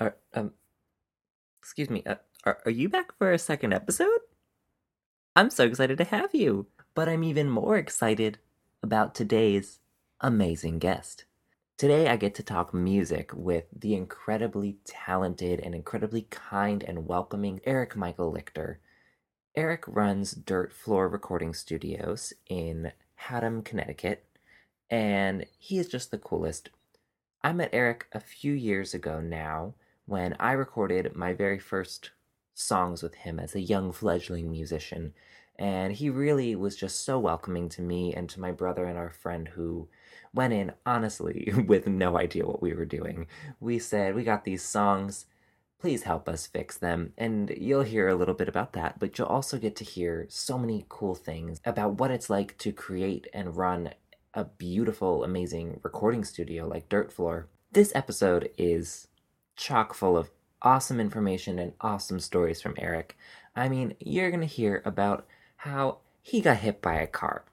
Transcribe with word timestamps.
Are, 0.00 0.16
um, 0.32 0.52
excuse 1.60 1.90
me. 1.90 2.02
Uh, 2.06 2.16
are 2.44 2.60
are 2.64 2.70
you 2.70 2.88
back 2.88 3.16
for 3.18 3.32
a 3.32 3.38
second 3.38 3.74
episode? 3.74 4.20
I'm 5.36 5.50
so 5.50 5.64
excited 5.64 5.98
to 5.98 6.04
have 6.04 6.34
you. 6.34 6.66
But 6.94 7.08
I'm 7.08 7.22
even 7.22 7.50
more 7.50 7.76
excited 7.76 8.38
about 8.82 9.14
today's 9.14 9.78
amazing 10.20 10.78
guest. 10.78 11.26
Today 11.76 12.08
I 12.08 12.16
get 12.16 12.34
to 12.36 12.42
talk 12.42 12.72
music 12.72 13.30
with 13.34 13.64
the 13.78 13.94
incredibly 13.94 14.78
talented 14.84 15.60
and 15.60 15.74
incredibly 15.74 16.22
kind 16.30 16.82
and 16.82 17.06
welcoming 17.06 17.60
Eric 17.64 17.94
Michael 17.94 18.32
Lichter. 18.32 18.76
Eric 19.54 19.84
runs 19.86 20.32
Dirt 20.32 20.72
Floor 20.72 21.08
Recording 21.08 21.52
Studios 21.52 22.32
in 22.48 22.92
Haddam, 23.16 23.62
Connecticut, 23.62 24.24
and 24.88 25.44
he 25.58 25.78
is 25.78 25.88
just 25.88 26.10
the 26.10 26.18
coolest. 26.18 26.70
I 27.44 27.52
met 27.52 27.70
Eric 27.72 28.06
a 28.12 28.20
few 28.20 28.52
years 28.52 28.94
ago 28.94 29.20
now 29.20 29.74
when 30.10 30.34
I 30.40 30.52
recorded 30.52 31.14
my 31.14 31.32
very 31.32 31.60
first 31.60 32.10
songs 32.52 33.00
with 33.00 33.14
him 33.14 33.38
as 33.38 33.54
a 33.54 33.60
young 33.60 33.92
fledgling 33.92 34.50
musician. 34.50 35.14
And 35.56 35.92
he 35.92 36.10
really 36.10 36.56
was 36.56 36.74
just 36.74 37.04
so 37.04 37.16
welcoming 37.20 37.68
to 37.68 37.82
me 37.82 38.12
and 38.12 38.28
to 38.30 38.40
my 38.40 38.50
brother 38.50 38.86
and 38.86 38.98
our 38.98 39.10
friend 39.10 39.46
who 39.46 39.88
went 40.34 40.52
in, 40.52 40.72
honestly, 40.84 41.52
with 41.66 41.86
no 41.86 42.18
idea 42.18 42.44
what 42.44 42.60
we 42.60 42.74
were 42.74 42.84
doing. 42.84 43.28
We 43.60 43.78
said, 43.78 44.16
We 44.16 44.24
got 44.24 44.42
these 44.42 44.64
songs, 44.64 45.26
please 45.78 46.02
help 46.02 46.28
us 46.28 46.44
fix 46.44 46.76
them. 46.76 47.12
And 47.16 47.54
you'll 47.56 47.82
hear 47.82 48.08
a 48.08 48.16
little 48.16 48.34
bit 48.34 48.48
about 48.48 48.72
that, 48.72 48.98
but 48.98 49.16
you'll 49.16 49.28
also 49.28 49.58
get 49.58 49.76
to 49.76 49.84
hear 49.84 50.26
so 50.28 50.58
many 50.58 50.86
cool 50.88 51.14
things 51.14 51.60
about 51.64 52.00
what 52.00 52.10
it's 52.10 52.28
like 52.28 52.58
to 52.58 52.72
create 52.72 53.28
and 53.32 53.56
run 53.56 53.90
a 54.34 54.42
beautiful, 54.44 55.22
amazing 55.22 55.78
recording 55.84 56.24
studio 56.24 56.66
like 56.66 56.88
Dirt 56.88 57.12
Floor. 57.12 57.46
This 57.70 57.92
episode 57.94 58.50
is 58.58 59.06
chock 59.60 59.92
full 59.92 60.16
of 60.16 60.30
awesome 60.62 60.98
information 60.98 61.58
and 61.58 61.74
awesome 61.80 62.18
stories 62.18 62.62
from 62.62 62.74
Eric. 62.78 63.16
I 63.54 63.68
mean, 63.68 63.94
you're 64.00 64.30
going 64.30 64.40
to 64.40 64.46
hear 64.46 64.82
about 64.86 65.26
how 65.56 65.98
he 66.22 66.40
got 66.40 66.58
hit 66.58 66.80
by 66.80 66.94
a 66.94 67.06
car. 67.06 67.44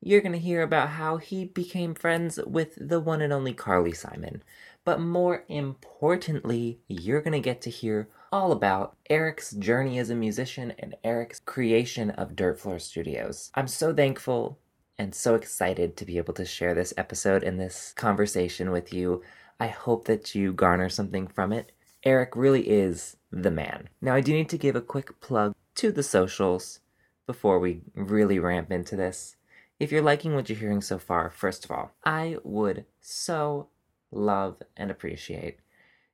You're 0.00 0.20
going 0.20 0.32
to 0.32 0.38
hear 0.38 0.62
about 0.62 0.90
how 0.90 1.18
he 1.18 1.44
became 1.44 1.94
friends 1.94 2.40
with 2.44 2.76
the 2.76 2.98
one 2.98 3.20
and 3.20 3.32
only 3.32 3.52
Carly 3.52 3.92
Simon. 3.92 4.42
But 4.84 5.00
more 5.00 5.44
importantly, 5.48 6.80
you're 6.88 7.22
going 7.22 7.32
to 7.32 7.40
get 7.40 7.62
to 7.62 7.70
hear 7.70 8.08
all 8.32 8.50
about 8.50 8.96
Eric's 9.08 9.52
journey 9.52 9.98
as 9.98 10.10
a 10.10 10.16
musician 10.16 10.72
and 10.80 10.96
Eric's 11.04 11.38
creation 11.38 12.10
of 12.10 12.34
Dirt 12.34 12.58
Floor 12.58 12.80
Studios. 12.80 13.52
I'm 13.54 13.68
so 13.68 13.94
thankful 13.94 14.58
and 14.98 15.14
so 15.14 15.36
excited 15.36 15.96
to 15.96 16.04
be 16.04 16.18
able 16.18 16.34
to 16.34 16.44
share 16.44 16.74
this 16.74 16.92
episode 16.96 17.44
and 17.44 17.60
this 17.60 17.92
conversation 17.96 18.72
with 18.72 18.92
you. 18.92 19.22
I 19.60 19.68
hope 19.68 20.06
that 20.06 20.34
you 20.34 20.52
garner 20.52 20.88
something 20.88 21.26
from 21.26 21.52
it. 21.52 21.72
Eric 22.04 22.34
really 22.34 22.68
is 22.68 23.16
the 23.30 23.50
man. 23.50 23.88
Now, 24.00 24.14
I 24.14 24.20
do 24.20 24.32
need 24.32 24.48
to 24.50 24.58
give 24.58 24.76
a 24.76 24.80
quick 24.80 25.20
plug 25.20 25.54
to 25.76 25.92
the 25.92 26.02
socials 26.02 26.80
before 27.26 27.58
we 27.58 27.82
really 27.94 28.38
ramp 28.38 28.70
into 28.72 28.96
this. 28.96 29.36
If 29.78 29.90
you're 29.90 30.02
liking 30.02 30.34
what 30.34 30.48
you're 30.48 30.58
hearing 30.58 30.80
so 30.80 30.98
far, 30.98 31.30
first 31.30 31.64
of 31.64 31.70
all, 31.70 31.92
I 32.04 32.36
would 32.44 32.84
so 33.00 33.68
love 34.10 34.62
and 34.76 34.90
appreciate 34.90 35.58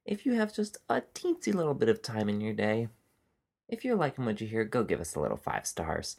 if 0.04 0.24
you 0.24 0.32
have 0.32 0.54
just 0.54 0.78
a 0.88 1.02
teensy 1.14 1.52
little 1.52 1.74
bit 1.74 1.90
of 1.90 2.00
time 2.00 2.28
in 2.28 2.40
your 2.40 2.54
day. 2.54 2.88
If 3.68 3.84
you're 3.84 3.96
liking 3.96 4.24
what 4.24 4.40
you 4.40 4.46
hear, 4.46 4.64
go 4.64 4.82
give 4.82 5.00
us 5.00 5.14
a 5.14 5.20
little 5.20 5.36
five 5.36 5.66
stars 5.66 6.16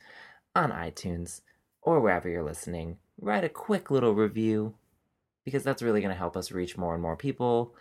on 0.55 0.71
iTunes 0.71 1.41
or 1.81 1.99
wherever 1.99 2.29
you're 2.29 2.43
listening. 2.43 2.97
Write 3.19 3.43
a 3.43 3.49
quick 3.49 3.89
little 3.89 4.13
review 4.13 4.75
because 5.45 5.63
that's 5.63 5.81
really 5.81 6.01
going 6.01 6.13
to 6.13 6.17
help 6.17 6.37
us 6.37 6.51
reach 6.51 6.77
more 6.77 6.93
and 6.93 7.01
more 7.01 7.15
people. 7.15 7.75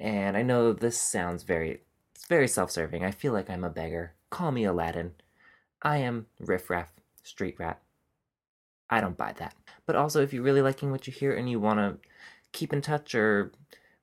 And 0.00 0.36
I 0.36 0.42
know 0.42 0.72
this 0.72 1.00
sounds 1.00 1.42
very 1.42 1.80
it's 2.14 2.26
very 2.26 2.48
self-serving. 2.48 3.04
I 3.04 3.10
feel 3.10 3.32
like 3.32 3.50
I'm 3.50 3.64
a 3.64 3.70
beggar. 3.70 4.14
Call 4.30 4.52
me 4.52 4.64
Aladdin. 4.64 5.12
I 5.82 5.98
am 5.98 6.26
riffraff, 6.38 6.92
street 7.22 7.56
rat. 7.58 7.80
I 8.88 9.00
don't 9.00 9.16
buy 9.16 9.32
that. 9.38 9.54
But 9.86 9.96
also 9.96 10.22
if 10.22 10.32
you're 10.32 10.44
really 10.44 10.62
liking 10.62 10.90
what 10.90 11.06
you 11.06 11.12
hear 11.12 11.34
and 11.34 11.50
you 11.50 11.58
want 11.58 11.78
to 11.80 12.08
keep 12.52 12.72
in 12.72 12.80
touch 12.80 13.14
or 13.14 13.52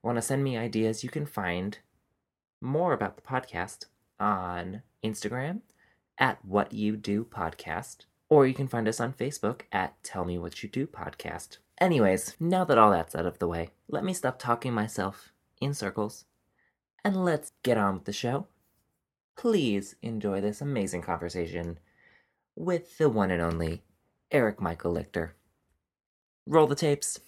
want 0.04 0.18
to 0.18 0.22
send 0.22 0.44
me 0.44 0.58
ideas, 0.58 1.04
you 1.04 1.10
can 1.10 1.26
find 1.26 1.78
more 2.62 2.92
about 2.92 3.16
the 3.16 3.22
podcast 3.22 3.86
on 4.20 4.82
Instagram 5.04 5.62
at 6.18 6.44
What 6.44 6.74
You 6.74 6.98
Do 6.98 7.24
Podcast, 7.24 8.00
or 8.28 8.46
you 8.46 8.54
can 8.54 8.68
find 8.68 8.88
us 8.88 9.00
on 9.00 9.14
Facebook 9.14 9.62
at 9.72 10.02
Tell 10.04 10.26
Me 10.26 10.38
What 10.38 10.62
You 10.62 10.68
Do 10.70 10.86
Podcast. 10.86 11.58
Anyways, 11.80 12.36
now 12.42 12.66
that 12.66 12.78
all 12.78 12.92
that's 12.92 13.16
out 13.16 13.26
of 13.26 13.40
the 13.40 13.48
way, 13.48 13.70
let 13.88 14.04
me 14.04 14.14
stop 14.14 14.38
talking 14.38 14.74
myself 14.74 15.32
in 15.62 15.74
circles 15.74 16.26
and 17.06 17.24
let's 17.24 17.54
get 17.64 17.78
on 17.78 17.94
with 17.94 18.04
the 18.04 18.12
show. 18.12 18.48
Please 19.38 19.96
enjoy 20.02 20.42
this 20.42 20.60
amazing 20.60 21.02
conversation 21.02 21.80
with 22.54 22.98
the 22.98 23.08
one 23.08 23.32
and 23.32 23.42
only 23.42 23.82
Eric 24.30 24.60
Michael 24.60 24.94
Lichter. 24.94 25.32
Roll 26.46 26.68
the 26.68 26.76
tapes. 26.76 27.20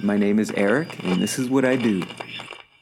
My 0.00 0.16
name 0.16 0.38
is 0.38 0.52
Eric, 0.52 1.02
and 1.02 1.20
this 1.20 1.40
is 1.40 1.48
what 1.48 1.64
I 1.64 1.74
do. 1.74 2.04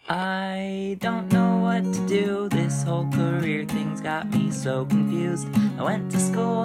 I 0.08 0.98
don't 1.00 1.32
know 1.32 1.56
what 1.58 1.82
to 1.94 2.06
do. 2.06 2.48
This 2.50 2.82
whole 2.82 3.10
career 3.10 3.64
thing's 3.64 4.00
got 4.00 4.30
me 4.30 4.50
so 4.50 4.84
confused. 4.84 5.48
I 5.78 5.82
went 5.82 6.12
to 6.12 6.20
school 6.20 6.55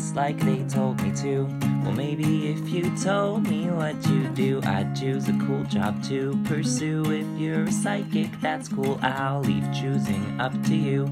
just 0.00 0.16
like 0.16 0.40
they 0.40 0.64
told 0.64 0.98
me 1.02 1.14
to. 1.14 1.44
Well, 1.82 1.92
maybe 1.92 2.48
if 2.48 2.70
you 2.70 2.90
told 2.96 3.46
me 3.46 3.68
what 3.68 3.94
you 4.06 4.28
do, 4.28 4.58
I'd 4.64 4.96
choose 4.96 5.28
a 5.28 5.38
cool 5.46 5.62
job 5.64 6.02
to 6.04 6.40
pursue. 6.44 7.04
If 7.12 7.38
you're 7.38 7.64
a 7.64 7.70
psychic, 7.70 8.30
that's 8.40 8.66
cool. 8.66 8.98
I'll 9.02 9.42
leave 9.42 9.66
choosing 9.74 10.40
up 10.40 10.54
to 10.68 10.74
you. 10.74 11.06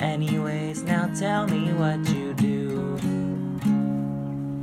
Anyways, 0.00 0.82
now 0.82 1.06
tell 1.14 1.46
me 1.46 1.72
what 1.74 2.00
you 2.08 2.34
do. 2.34 2.96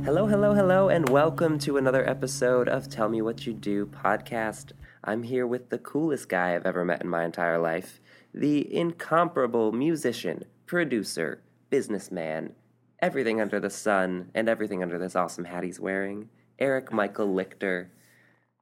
Hello, 0.04 0.26
hello, 0.26 0.52
hello, 0.52 0.90
and 0.90 1.08
welcome 1.08 1.58
to 1.60 1.78
another 1.78 2.06
episode 2.06 2.68
of 2.68 2.90
Tell 2.90 3.08
Me 3.08 3.22
What 3.22 3.46
You 3.46 3.54
Do 3.54 3.86
podcast. 3.86 4.72
I'm 5.04 5.22
here 5.22 5.46
with 5.46 5.70
the 5.70 5.78
coolest 5.78 6.28
guy 6.28 6.54
I've 6.54 6.66
ever 6.66 6.84
met 6.84 7.00
in 7.00 7.08
my 7.08 7.24
entire 7.24 7.58
life 7.58 7.98
the 8.34 8.76
incomparable 8.76 9.72
musician, 9.72 10.44
producer, 10.66 11.40
businessman, 11.70 12.54
everything 13.02 13.40
under 13.40 13.60
the 13.60 13.70
sun, 13.70 14.30
and 14.34 14.48
everything 14.48 14.82
under 14.82 14.98
this 14.98 15.16
awesome 15.16 15.44
hat 15.44 15.64
he's 15.64 15.80
wearing, 15.80 16.28
Eric 16.58 16.92
Michael 16.92 17.28
Lichter. 17.28 17.88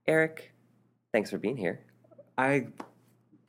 Eric, 0.06 0.52
thanks 1.12 1.30
for 1.30 1.38
being 1.38 1.56
here. 1.56 1.80
I 2.36 2.68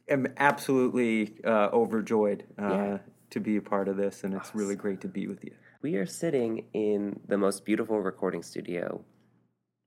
am 0.10 0.28
absolutely 0.38 1.36
uh, 1.46 1.70
overjoyed 1.72 2.44
uh, 2.60 2.64
Yeah. 2.70 2.98
to 3.30 3.40
be 3.40 3.58
a 3.58 3.62
part 3.62 3.88
of 3.88 3.98
this, 3.98 4.24
and 4.24 4.34
it's 4.34 4.56
really 4.56 4.76
great 4.76 5.02
to 5.02 5.08
be 5.08 5.28
with 5.28 5.44
you. 5.44 5.52
We 5.82 5.96
are 5.96 6.06
sitting 6.06 6.66
in 6.74 7.20
the 7.28 7.38
most 7.38 7.64
beautiful 7.64 8.02
recording 8.02 8.44
studio, 8.44 9.06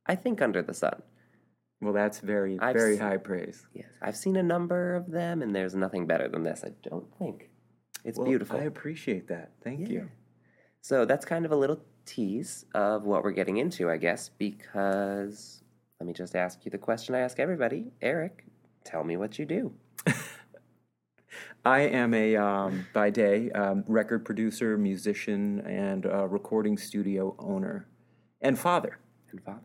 I 0.06 0.14
think, 0.14 0.40
under 0.40 0.62
the 0.62 0.72
sun. 0.72 1.02
Well, 1.82 1.92
that's 1.92 2.20
very, 2.20 2.58
I've 2.60 2.76
very 2.76 2.94
s- 2.94 3.00
high 3.00 3.16
praise. 3.16 3.66
Yes, 3.74 3.88
I've 4.00 4.16
seen 4.16 4.36
a 4.36 4.42
number 4.42 4.94
of 4.94 5.10
them, 5.10 5.42
and 5.42 5.54
there's 5.54 5.74
nothing 5.74 6.06
better 6.06 6.28
than 6.28 6.44
this, 6.44 6.62
I 6.64 6.70
don't 6.88 7.12
think. 7.18 7.50
It's 8.04 8.16
Well, 8.18 8.28
beautiful. 8.28 8.56
I 8.58 8.62
appreciate 8.62 9.26
that. 9.28 9.50
Thank 9.64 9.80
Yeah. 9.80 9.88
you. 9.88 10.10
So 10.82 11.04
that's 11.04 11.24
kind 11.24 11.44
of 11.44 11.52
a 11.52 11.56
little 11.56 11.80
tease 12.04 12.66
of 12.74 13.04
what 13.04 13.22
we're 13.22 13.30
getting 13.30 13.58
into, 13.58 13.88
I 13.88 13.96
guess, 13.98 14.30
because 14.36 15.62
let 16.00 16.08
me 16.08 16.12
just 16.12 16.34
ask 16.34 16.64
you 16.64 16.72
the 16.72 16.78
question 16.78 17.14
I 17.14 17.20
ask 17.20 17.38
everybody. 17.38 17.92
Eric, 18.02 18.44
tell 18.82 19.04
me 19.04 19.16
what 19.16 19.38
you 19.38 19.46
do. 19.46 19.72
I 21.64 21.82
am 21.82 22.12
a, 22.12 22.34
um, 22.34 22.86
by 22.92 23.10
day, 23.10 23.52
um, 23.52 23.84
record 23.86 24.24
producer, 24.24 24.76
musician, 24.76 25.60
and 25.60 26.04
uh, 26.04 26.26
recording 26.26 26.76
studio 26.76 27.36
owner, 27.38 27.86
and 28.40 28.58
father. 28.58 28.98
And 29.30 29.40
father. 29.40 29.60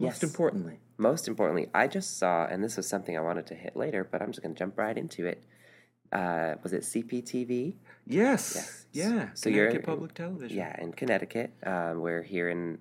Most 0.00 0.22
Yes. 0.22 0.22
importantly, 0.24 0.80
Most 0.98 1.28
importantly, 1.28 1.70
I 1.72 1.86
just 1.86 2.18
saw, 2.18 2.46
and 2.46 2.64
this 2.64 2.76
was 2.76 2.88
something 2.88 3.16
I 3.16 3.20
wanted 3.20 3.46
to 3.46 3.54
hit 3.54 3.76
later, 3.76 4.02
but 4.02 4.20
I'm 4.20 4.32
just 4.32 4.42
going 4.42 4.54
to 4.54 4.58
jump 4.58 4.76
right 4.76 4.98
into 4.98 5.24
it. 5.24 5.44
Uh, 6.12 6.54
was 6.62 6.72
it 6.72 6.82
CPTV? 6.82 7.74
yes, 8.06 8.54
Yes. 8.54 8.86
yeah. 8.92 9.28
So 9.34 9.48
you're- 9.50 9.66
Connecticut 9.68 9.86
Public 9.86 10.14
Television. 10.14 10.56
Yeah, 10.56 10.80
in 10.80 10.92
Connecticut. 10.92 11.50
Um, 11.64 12.00
we're 12.00 12.22
here 12.22 12.48
in 12.48 12.78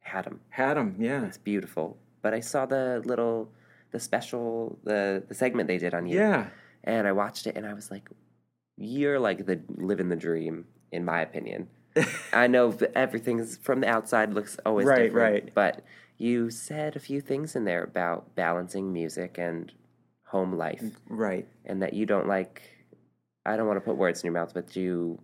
Haddam. 0.00 0.40
had 0.50 0.74
them. 0.76 0.96
Yeah, 0.98 1.24
It's 1.24 1.38
beautiful. 1.38 1.96
But 2.22 2.34
I 2.34 2.40
saw 2.40 2.66
the 2.66 3.02
little, 3.04 3.50
the 3.92 4.00
special, 4.00 4.78
the 4.84 5.22
the 5.28 5.34
segment 5.34 5.68
they 5.68 5.78
did 5.78 5.94
on 5.94 6.06
you. 6.06 6.18
yeah. 6.18 6.46
and 6.86 7.06
I 7.06 7.12
watched 7.12 7.46
it 7.46 7.56
and 7.56 7.64
I 7.66 7.72
was 7.74 7.90
like, 7.90 8.10
"You're 8.76 9.18
like 9.18 9.46
the 9.46 9.60
living 9.76 10.08
the 10.10 10.16
dream, 10.16 10.66
in 10.92 11.04
my 11.04 11.20
opinion." 11.22 11.68
I 12.32 12.46
know 12.48 12.76
everything's 12.94 13.56
from 13.56 13.80
the 13.80 13.88
outside 13.88 14.34
looks 14.34 14.58
always 14.66 14.86
Right, 14.86 15.04
different, 15.04 15.44
right. 15.44 15.54
but 15.54 15.84
you 16.18 16.50
said 16.50 16.96
a 16.96 17.00
few 17.00 17.20
things 17.20 17.54
in 17.56 17.64
there 17.64 17.82
about 17.84 18.34
balancing 18.34 18.92
music 18.92 19.38
and 19.38 19.72
home 20.34 20.52
life, 20.66 20.82
Right. 21.08 21.46
and 21.64 21.80
that 21.82 21.92
you 21.94 22.06
don't 22.06 22.26
like. 22.26 22.62
I 23.46 23.56
don't 23.56 23.68
want 23.68 23.76
to 23.76 23.86
put 23.88 23.96
words 23.96 24.22
in 24.22 24.26
your 24.26 24.34
mouth, 24.40 24.52
but 24.52 24.74
you 24.74 25.20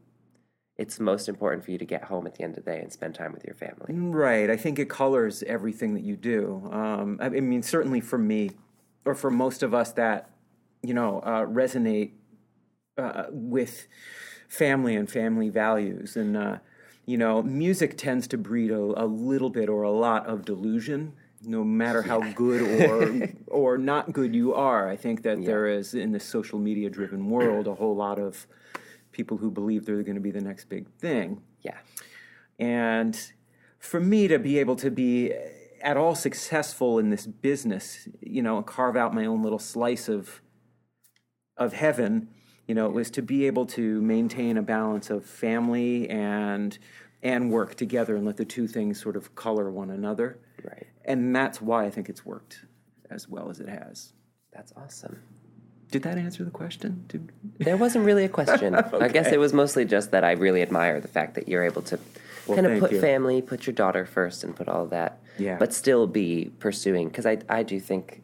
it's 0.79 0.99
most 0.99 1.29
important 1.29 1.63
for 1.65 1.73
you 1.73 1.79
to 1.79 1.85
get 1.85 2.05
home 2.05 2.27
at 2.27 2.35
the 2.37 2.43
end 2.43 2.57
of 2.57 2.65
the 2.65 2.71
day 2.71 2.81
and 2.81 2.91
spend 2.91 3.15
time 3.15 3.33
with 3.35 3.45
your 3.45 3.55
family. 3.55 3.93
Right. 3.93 4.49
I 4.49 4.57
think 4.57 4.79
it 4.79 4.89
colors 4.89 5.43
everything 5.43 5.93
that 5.93 6.03
you 6.03 6.17
do. 6.17 6.71
Um, 6.73 7.19
I, 7.21 7.27
I 7.27 7.41
mean, 7.41 7.63
certainly 7.63 8.01
for 8.01 8.17
me, 8.17 8.53
or 9.05 9.15
for 9.15 9.31
most 9.31 9.63
of 9.63 9.75
us 9.75 9.93
that, 9.93 10.31
you 10.83 10.95
know, 10.95 11.19
uh, 11.21 11.45
resonate 11.45 12.13
uh, 12.97 13.25
with 13.31 13.89
family 14.49 14.97
and 14.97 15.11
family 15.11 15.51
values. 15.51 16.17
And, 16.17 16.35
uh, 16.35 16.59
you 17.05 17.19
know, 17.19 17.43
music 17.43 17.99
tends 17.99 18.27
to 18.29 18.39
breed 18.39 18.71
a, 18.71 18.81
a 18.81 19.05
little 19.05 19.51
bit 19.51 19.69
or 19.69 19.83
a 19.83 19.93
lot 19.93 20.27
of 20.27 20.47
delusion. 20.47 21.13
No 21.43 21.65
matter 21.65 22.03
how 22.03 22.21
good 22.33 22.63
or 22.63 23.29
or 23.47 23.79
not 23.79 24.13
good 24.13 24.35
you 24.35 24.55
are, 24.55 24.89
I 24.89 24.97
think 24.97 25.23
that 25.23 25.45
there 25.45 25.67
is 25.67 25.95
in 25.95 26.13
this 26.13 26.25
social 26.25 26.59
media 26.59 26.91
driven 26.91 27.31
world 27.31 27.67
a 27.67 27.75
whole 27.75 27.97
lot 27.97 28.19
of 28.19 28.47
people 29.13 29.39
who 29.39 29.51
believe 29.51 29.87
they're 29.87 30.03
going 30.03 30.15
to 30.15 30.21
be 30.21 30.31
the 30.31 30.41
next 30.41 30.69
big 30.69 30.89
thing. 30.99 31.43
Yeah. 31.63 31.79
And 32.59 33.19
for 33.79 34.01
me 34.01 34.29
to 34.29 34.39
be 34.39 34.59
able 34.59 34.77
to 34.77 34.91
be 34.91 35.33
at 35.83 35.97
all 35.97 36.15
successful 36.15 36.99
in 36.99 37.11
this 37.11 37.27
business, 37.27 38.09
you 38.21 38.43
know, 38.43 38.59
and 38.59 38.67
carve 38.67 38.97
out 38.97 39.15
my 39.15 39.25
own 39.27 39.43
little 39.43 39.59
slice 39.59 40.09
of 40.09 40.43
of 41.57 41.73
heaven, 41.75 42.29
you 42.67 42.75
know, 42.75 42.89
was 42.89 43.11
to 43.11 43.23
be 43.23 43.47
able 43.47 43.67
to 43.67 44.01
maintain 44.01 44.57
a 44.57 44.63
balance 44.63 45.11
of 45.11 45.25
family 45.25 46.09
and 46.09 46.79
and 47.23 47.51
work 47.51 47.75
together 47.75 48.17
and 48.17 48.25
let 48.25 48.37
the 48.37 48.45
two 48.45 48.67
things 48.67 49.01
sort 49.01 49.17
of 49.17 49.35
color 49.35 49.71
one 49.71 49.91
another. 49.91 50.39
Right. 50.63 50.87
And 51.05 51.35
that's 51.35 51.61
why 51.61 51.85
I 51.87 51.91
think 51.91 52.09
it's 52.09 52.25
worked 52.25 52.65
as 53.11 53.29
well 53.29 53.51
as 53.51 53.61
it 53.61 53.69
has. 53.69 54.13
That's 54.53 54.73
awesome. 54.77 55.19
Did 55.91 56.03
that 56.05 56.19
answer 56.19 56.45
the 56.45 56.51
question? 56.51 57.05
Did, 57.09 57.33
There 57.59 57.77
wasn't 57.77 58.05
really 58.05 58.25
a 58.25 58.29
question. 58.29 58.75
I 59.07 59.09
guess 59.09 59.29
it 59.33 59.39
was 59.41 59.53
mostly 59.53 59.85
just 59.85 60.11
that 60.13 60.25
I 60.25 60.33
really 60.33 60.63
admire 60.63 61.01
the 61.01 61.09
fact 61.09 61.35
that 61.35 61.49
you're 61.49 61.65
able 61.65 61.83
to 61.83 61.99
Well, 62.47 62.57
kind 62.57 62.67
of 62.67 62.79
put 62.79 62.93
you. 62.93 63.01
family, 63.01 63.43
put 63.43 63.67
your 63.67 63.75
daughter 63.75 64.07
first, 64.07 64.45
and 64.45 64.55
put 64.55 64.69
all 64.69 64.87
that. 64.87 65.21
Yeah. 65.39 65.57
But 65.59 65.73
still 65.73 66.07
be 66.07 66.53
pursuing 66.59 67.09
because 67.09 67.27
I 67.27 67.39
I 67.49 67.63
do 67.63 67.81
think. 67.81 68.23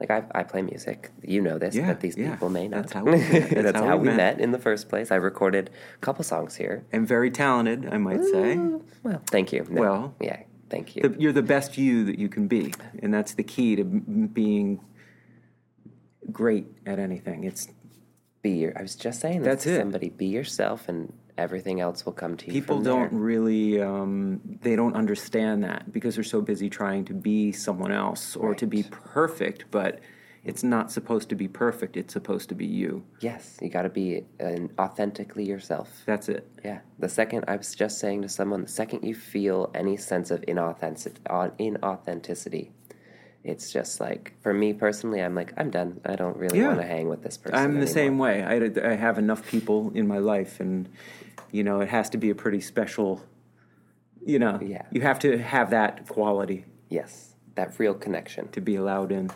Like 0.00 0.10
I, 0.10 0.40
I 0.40 0.42
play 0.42 0.60
music, 0.60 1.12
you 1.22 1.40
know 1.40 1.56
this, 1.56 1.76
Yeah, 1.76 1.86
but 1.86 2.00
these 2.00 2.16
yeah. 2.18 2.32
people 2.32 2.50
may 2.50 2.66
not. 2.66 2.82
That's 2.82 2.92
how 2.94 3.04
we 3.04 3.12
met. 3.12 3.30
That's, 3.50 3.62
That's 3.72 3.78
how, 3.80 3.96
we 3.96 4.08
met. 4.08 4.16
met. 4.16 4.40
in 4.40 4.50
the 4.50 4.58
first 4.58 4.88
place. 4.88 5.12
I 5.12 5.14
recorded 5.14 5.70
a 5.94 5.98
couple 5.98 6.24
songs 6.24 6.56
here. 6.56 6.84
and 6.92 7.06
very 7.06 7.30
talented, 7.30 7.88
I 7.92 7.98
might 7.98 8.24
say. 8.24 8.56
Well, 9.04 9.22
thank 9.30 9.52
you. 9.52 9.64
No, 9.70 9.80
Well, 9.80 10.14
yeah, 10.20 10.40
thank 10.74 10.96
you. 10.96 11.08
The, 11.08 11.20
you're 11.20 11.32
the 11.32 11.42
best 11.42 11.78
you 11.78 12.04
that 12.04 12.18
you 12.18 12.28
can 12.28 12.48
be, 12.48 12.74
and 13.02 13.12
that's 13.12 13.34
the 13.34 13.42
key 13.42 13.76
to 13.76 13.82
m- 13.82 14.30
being 14.32 14.80
great 16.32 16.66
at 16.86 16.98
anything. 16.98 17.44
It's 17.44 17.68
be 18.42 18.50
your. 18.50 18.78
I 18.78 18.82
was 18.82 18.96
just 18.96 19.20
saying 19.20 19.42
this 19.42 19.46
That's 19.48 19.64
to 19.64 19.74
it. 19.74 19.78
somebody. 19.78 20.08
Be 20.10 20.26
yourself, 20.26 20.88
and 20.88 21.12
everything 21.36 21.80
else 21.80 22.04
will 22.04 22.12
come 22.12 22.36
to 22.36 22.46
you. 22.46 22.52
people 22.52 22.76
from 22.76 22.84
don't 22.84 23.10
there. 23.10 23.20
really 23.20 23.80
um, 23.80 24.40
they 24.62 24.76
don't 24.76 24.94
understand 24.96 25.64
that 25.64 25.92
because 25.92 26.14
they're 26.14 26.24
so 26.24 26.40
busy 26.40 26.68
trying 26.70 27.04
to 27.06 27.14
be 27.14 27.52
someone 27.52 27.92
else 27.92 28.36
or 28.36 28.54
to 28.54 28.66
be 28.66 28.82
perfect, 28.90 29.64
but 29.70 30.00
it's 30.44 30.62
not 30.62 30.92
supposed 30.92 31.28
to 31.30 31.34
be 31.34 31.48
perfect. 31.48 31.96
It's 31.96 32.12
supposed 32.12 32.48
to 32.50 32.54
be 32.54 32.66
you. 32.66 33.04
Yes, 33.20 33.56
you 33.62 33.70
got 33.70 33.82
to 33.82 33.88
be 33.88 34.24
an 34.38 34.70
authentically 34.78 35.44
yourself. 35.44 36.02
That's 36.04 36.28
it. 36.28 36.46
Yeah. 36.64 36.80
The 36.98 37.08
second 37.08 37.44
I 37.48 37.56
was 37.56 37.74
just 37.74 37.98
saying 37.98 38.22
to 38.22 38.28
someone, 38.28 38.62
the 38.62 38.68
second 38.68 39.04
you 39.04 39.14
feel 39.14 39.70
any 39.74 39.96
sense 39.96 40.30
of 40.30 40.42
inauthentic, 40.42 41.14
inauthenticity, 41.58 42.70
it's 43.42 43.72
just 43.72 44.00
like 44.00 44.32
for 44.42 44.52
me 44.54 44.72
personally, 44.72 45.20
I'm 45.22 45.34
like 45.34 45.52
I'm 45.56 45.70
done. 45.70 46.00
I 46.04 46.16
don't 46.16 46.36
really 46.36 46.58
Yeah. 46.60 46.68
want 46.68 46.80
to 46.80 46.86
hang 46.86 47.08
with 47.08 47.22
this 47.22 47.36
person. 47.38 47.56
I'm 47.58 47.72
the 47.74 47.78
anymore. 47.80 47.94
same 47.94 48.18
way. 48.18 48.42
I, 48.42 48.90
I 48.90 48.94
have 48.94 49.18
enough 49.18 49.46
people 49.46 49.92
in 49.94 50.06
my 50.06 50.18
life, 50.18 50.60
and 50.60 50.88
you 51.52 51.62
know, 51.64 51.80
it 51.80 51.88
has 51.88 52.10
to 52.10 52.18
be 52.18 52.30
a 52.30 52.34
pretty 52.34 52.60
special. 52.60 53.22
You 54.26 54.38
know, 54.38 54.58
Yeah. 54.62 54.82
you 54.90 55.02
have 55.02 55.18
to 55.20 55.36
have 55.38 55.70
that 55.70 56.08
quality 56.08 56.64
Yes, 56.88 57.34
that 57.56 57.78
real 57.78 57.92
connection. 57.94 58.48
to 58.48 58.60
be 58.62 58.76
allowed 58.76 59.12
in. 59.12 59.30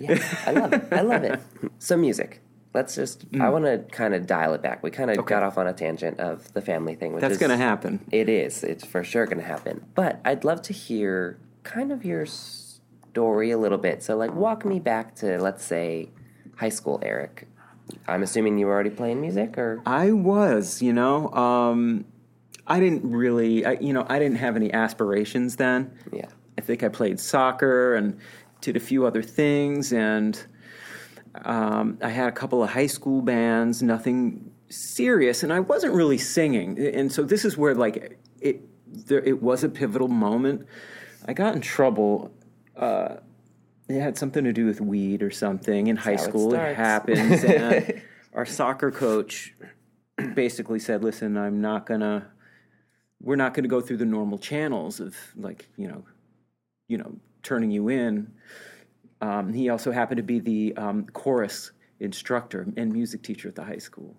Yeah, 0.00 0.18
I 0.46 0.52
love 0.52 0.72
it. 0.72 0.84
I 0.90 1.02
love 1.02 1.22
it. 1.24 1.38
So 1.78 1.96
music. 1.96 2.40
Let's 2.72 2.94
just. 2.94 3.24
I 3.34 3.36
Mm. 3.38 3.52
want 3.52 3.64
to 3.66 3.78
kind 3.94 4.14
of 4.14 4.26
dial 4.26 4.54
it 4.54 4.62
back. 4.62 4.82
We 4.82 4.90
kind 4.90 5.10
of 5.10 5.24
got 5.26 5.42
off 5.42 5.58
on 5.58 5.66
a 5.66 5.72
tangent 5.72 6.18
of 6.20 6.52
the 6.52 6.60
family 6.62 6.94
thing, 6.94 7.12
which 7.12 7.20
That's 7.20 7.36
going 7.36 7.50
to 7.50 7.56
happen. 7.56 8.00
It 8.12 8.28
is. 8.28 8.62
It's 8.64 8.84
for 8.84 9.02
sure 9.04 9.26
going 9.26 9.38
to 9.38 9.44
happen. 9.44 9.84
But 9.94 10.20
I'd 10.24 10.44
love 10.44 10.62
to 10.62 10.72
hear 10.72 11.38
kind 11.64 11.90
of 11.92 12.04
your 12.04 12.26
story 12.26 13.50
a 13.50 13.58
little 13.58 13.78
bit. 13.78 14.02
So, 14.02 14.16
like, 14.16 14.34
walk 14.34 14.64
me 14.64 14.78
back 14.80 15.14
to, 15.16 15.38
let's 15.42 15.64
say, 15.64 16.10
high 16.56 16.68
school, 16.68 17.00
Eric. 17.02 17.46
I'm 18.06 18.22
assuming 18.22 18.56
you 18.58 18.66
were 18.66 18.72
already 18.72 18.90
playing 18.90 19.20
music, 19.20 19.58
or 19.58 19.82
I 19.84 20.12
was, 20.12 20.80
you 20.80 20.92
know, 20.92 21.28
um, 21.32 22.04
I 22.68 22.78
didn't 22.78 23.10
really, 23.10 23.66
I, 23.66 23.72
you 23.80 23.92
know, 23.92 24.06
I 24.08 24.20
didn't 24.20 24.36
have 24.38 24.54
any 24.54 24.72
aspirations 24.72 25.56
then. 25.56 25.90
yeah, 26.12 26.26
I 26.56 26.60
think 26.60 26.84
I 26.84 26.88
played 26.88 27.18
soccer 27.18 27.96
and 27.96 28.16
did 28.60 28.76
a 28.76 28.80
few 28.80 29.06
other 29.06 29.22
things, 29.22 29.92
and 29.92 30.40
um, 31.44 31.98
I 32.02 32.08
had 32.08 32.28
a 32.28 32.32
couple 32.32 32.62
of 32.62 32.70
high 32.70 32.86
school 32.86 33.22
bands, 33.22 33.82
nothing 33.82 34.50
serious, 34.68 35.42
and 35.42 35.52
I 35.52 35.60
wasn't 35.60 35.94
really 35.94 36.18
singing. 36.18 36.78
And 36.78 37.12
so 37.12 37.22
this 37.22 37.44
is 37.44 37.56
where 37.56 37.74
like 37.74 38.18
it 38.40 38.62
there 38.86 39.20
it 39.20 39.42
was 39.42 39.64
a 39.64 39.68
pivotal 39.68 40.08
moment. 40.08 40.66
I 41.26 41.32
got 41.32 41.54
in 41.54 41.60
trouble. 41.60 42.32
Uh, 42.76 43.16
it 43.88 44.00
had 44.00 44.16
something 44.16 44.44
to 44.44 44.52
do 44.52 44.66
with 44.66 44.80
weed 44.80 45.22
or 45.22 45.30
something 45.30 45.88
in 45.88 45.96
high 45.96 46.16
how 46.16 46.22
it 46.22 46.28
school. 46.28 46.54
It, 46.54 46.76
happens, 46.76 47.44
and 47.44 48.02
our 48.34 48.46
soccer 48.46 48.90
coach 48.90 49.54
basically 50.34 50.78
said, 50.78 51.02
"Listen, 51.02 51.36
I'm 51.36 51.60
not 51.60 51.86
gonna." 51.86 52.28
We're 53.22 53.36
not 53.36 53.52
going 53.52 53.64
to 53.64 53.68
go 53.68 53.82
through 53.82 53.98
the 53.98 54.06
normal 54.06 54.38
channels 54.38 54.98
of 54.98 55.14
like 55.36 55.68
you 55.76 55.86
know 55.86 56.04
you 56.90 56.98
know, 56.98 57.14
turning 57.42 57.70
you 57.70 57.88
in. 57.88 58.32
Um, 59.20 59.52
he 59.52 59.68
also 59.68 59.92
happened 59.92 60.16
to 60.18 60.22
be 60.22 60.40
the 60.40 60.76
um, 60.76 61.06
chorus 61.06 61.72
instructor 61.98 62.66
and 62.76 62.92
music 62.92 63.22
teacher 63.22 63.48
at 63.48 63.54
the 63.54 63.64
high 63.64 63.78
school. 63.78 64.16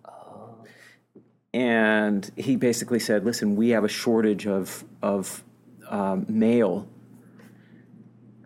And 1.53 2.31
he 2.37 2.55
basically 2.55 2.99
said, 2.99 3.25
"Listen, 3.25 3.55
we 3.55 3.69
have 3.69 3.83
a 3.83 3.89
shortage 3.89 4.47
of 4.47 4.85
of 5.01 5.43
um, 5.89 6.25
male 6.29 6.87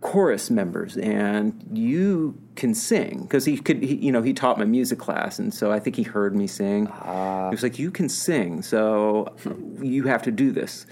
chorus 0.05 0.51
members, 0.51 0.97
and 0.97 1.67
you 1.73 2.39
can 2.55 2.75
sing 2.75 3.23
because 3.23 3.43
he 3.43 3.57
could. 3.57 3.81
He, 3.81 3.95
you 3.95 4.11
know, 4.11 4.21
he 4.21 4.33
taught 4.33 4.59
my 4.59 4.65
music 4.65 4.99
class, 4.99 5.39
and 5.39 5.51
so 5.51 5.71
I 5.71 5.79
think 5.79 5.95
he 5.95 6.03
heard 6.03 6.35
me 6.35 6.45
sing. 6.45 6.87
Ah. 6.87 7.49
he 7.49 7.55
was 7.55 7.63
like, 7.63 7.79
"You 7.79 7.89
can 7.89 8.07
sing, 8.07 8.61
so 8.61 9.35
you 9.81 10.03
have 10.03 10.21
to 10.21 10.31
do 10.31 10.51
this." 10.51 10.85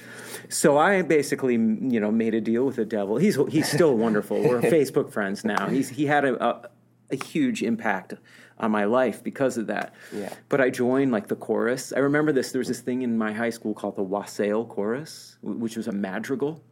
So 0.50 0.80
I 0.80 1.04
basically, 1.04 1.54
you 1.54 2.00
know, 2.00 2.12
made 2.12 2.34
a 2.34 2.42
deal 2.42 2.66
with 2.66 2.78
the 2.78 2.86
devil. 2.86 3.18
He's 3.18 3.38
he's 3.50 3.72
still 3.72 3.96
wonderful. 3.96 4.42
We're 4.42 4.62
Facebook 4.78 5.12
friends 5.12 5.46
now. 5.46 5.70
He's 5.70 5.90
he 5.90 6.08
had 6.08 6.26
a, 6.26 6.44
a, 6.44 6.70
a 7.12 7.24
huge 7.24 7.62
impact 7.62 8.16
on 8.58 8.72
my 8.72 8.86
life 8.86 9.24
because 9.24 9.58
of 9.60 9.68
that. 9.68 9.94
Yeah. 10.12 10.34
But 10.50 10.60
I 10.60 10.72
joined 10.72 11.12
like 11.12 11.28
the 11.28 11.36
chorus. 11.36 11.94
I 11.94 12.00
remember 12.00 12.32
this. 12.32 12.52
There 12.52 12.60
was 12.60 12.68
this 12.68 12.82
thing 12.82 13.04
in 13.04 13.16
my 13.16 13.32
high 13.32 13.52
school 13.52 13.76
called 13.76 13.96
the 13.96 14.04
wassail 14.04 14.66
chorus, 14.66 15.38
which 15.44 15.78
was 15.78 15.88
a 15.88 15.92
madrigal 15.92 16.64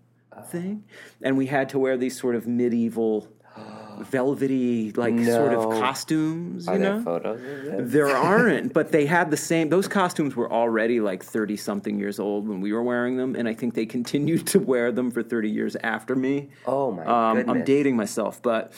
thing, 0.46 0.84
and 1.22 1.38
we 1.38 1.48
had 1.48 1.70
to 1.70 1.80
wear 1.80 1.98
these 1.98 2.18
sort 2.20 2.36
of 2.36 2.48
medieval, 2.48 3.28
velvety, 4.00 4.92
like 4.94 5.14
sort 5.20 5.54
of 5.54 5.60
No. 5.70 5.80
costumes. 5.80 6.66
You 6.68 6.74
are 6.74 6.80
know, 6.80 6.94
there 6.96 7.02
photos 7.02 7.92
there 7.92 8.08
aren't, 8.08 8.74
but 8.74 8.92
they 8.92 9.06
had 9.06 9.30
the 9.32 9.38
same. 9.38 9.70
Those 9.70 9.88
costumes 9.88 10.36
were 10.36 10.52
already 10.52 11.00
like 11.00 11.24
thirty 11.24 11.58
something 11.58 12.00
years 12.00 12.20
old 12.20 12.48
when 12.48 12.62
we 12.62 12.74
were 12.74 12.84
wearing 12.84 13.18
them, 13.18 13.36
and 13.36 13.48
I 13.48 13.54
think 13.54 13.74
they 13.74 13.86
continued 13.86 14.48
to 14.54 14.60
wear 14.60 14.92
them 14.92 15.12
for 15.12 15.24
thirty 15.24 15.50
years 15.50 15.76
after 15.84 16.16
me. 16.16 16.50
Oh 16.66 16.92
my 16.92 17.04
Um, 17.06 17.38
goodness! 17.38 17.56
I'm 17.58 17.64
dating 17.64 17.96
myself, 17.96 18.42
but 18.42 18.74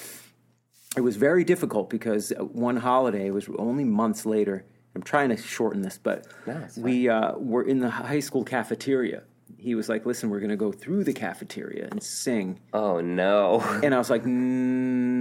it 0.97 1.01
was 1.01 1.15
very 1.17 1.43
difficult 1.43 1.89
because 1.89 2.31
one 2.39 2.77
holiday 2.77 3.29
was 3.31 3.47
only 3.57 3.83
months 3.83 4.25
later. 4.25 4.65
I'm 4.95 5.01
trying 5.01 5.29
to 5.29 5.37
shorten 5.37 5.81
this, 5.81 5.97
but 5.97 6.27
No, 6.45 6.67
we 6.77 7.09
uh, 7.09 7.35
were 7.37 7.63
in 7.63 7.79
the 7.79 7.89
high 7.89 8.19
school 8.19 8.43
cafeteria. 8.43 9.23
He 9.63 9.75
was 9.75 9.87
like, 9.87 10.05
"Listen, 10.05 10.29
we're 10.29 10.41
going 10.41 10.49
to 10.49 10.57
go 10.57 10.71
through 10.71 11.05
the 11.05 11.13
cafeteria 11.13 11.87
and 11.89 12.03
sing." 12.03 12.59
Oh 12.73 12.99
no! 12.99 13.61
And 13.81 13.95
I 13.95 13.97
was 13.97 14.09
like, 14.09 14.25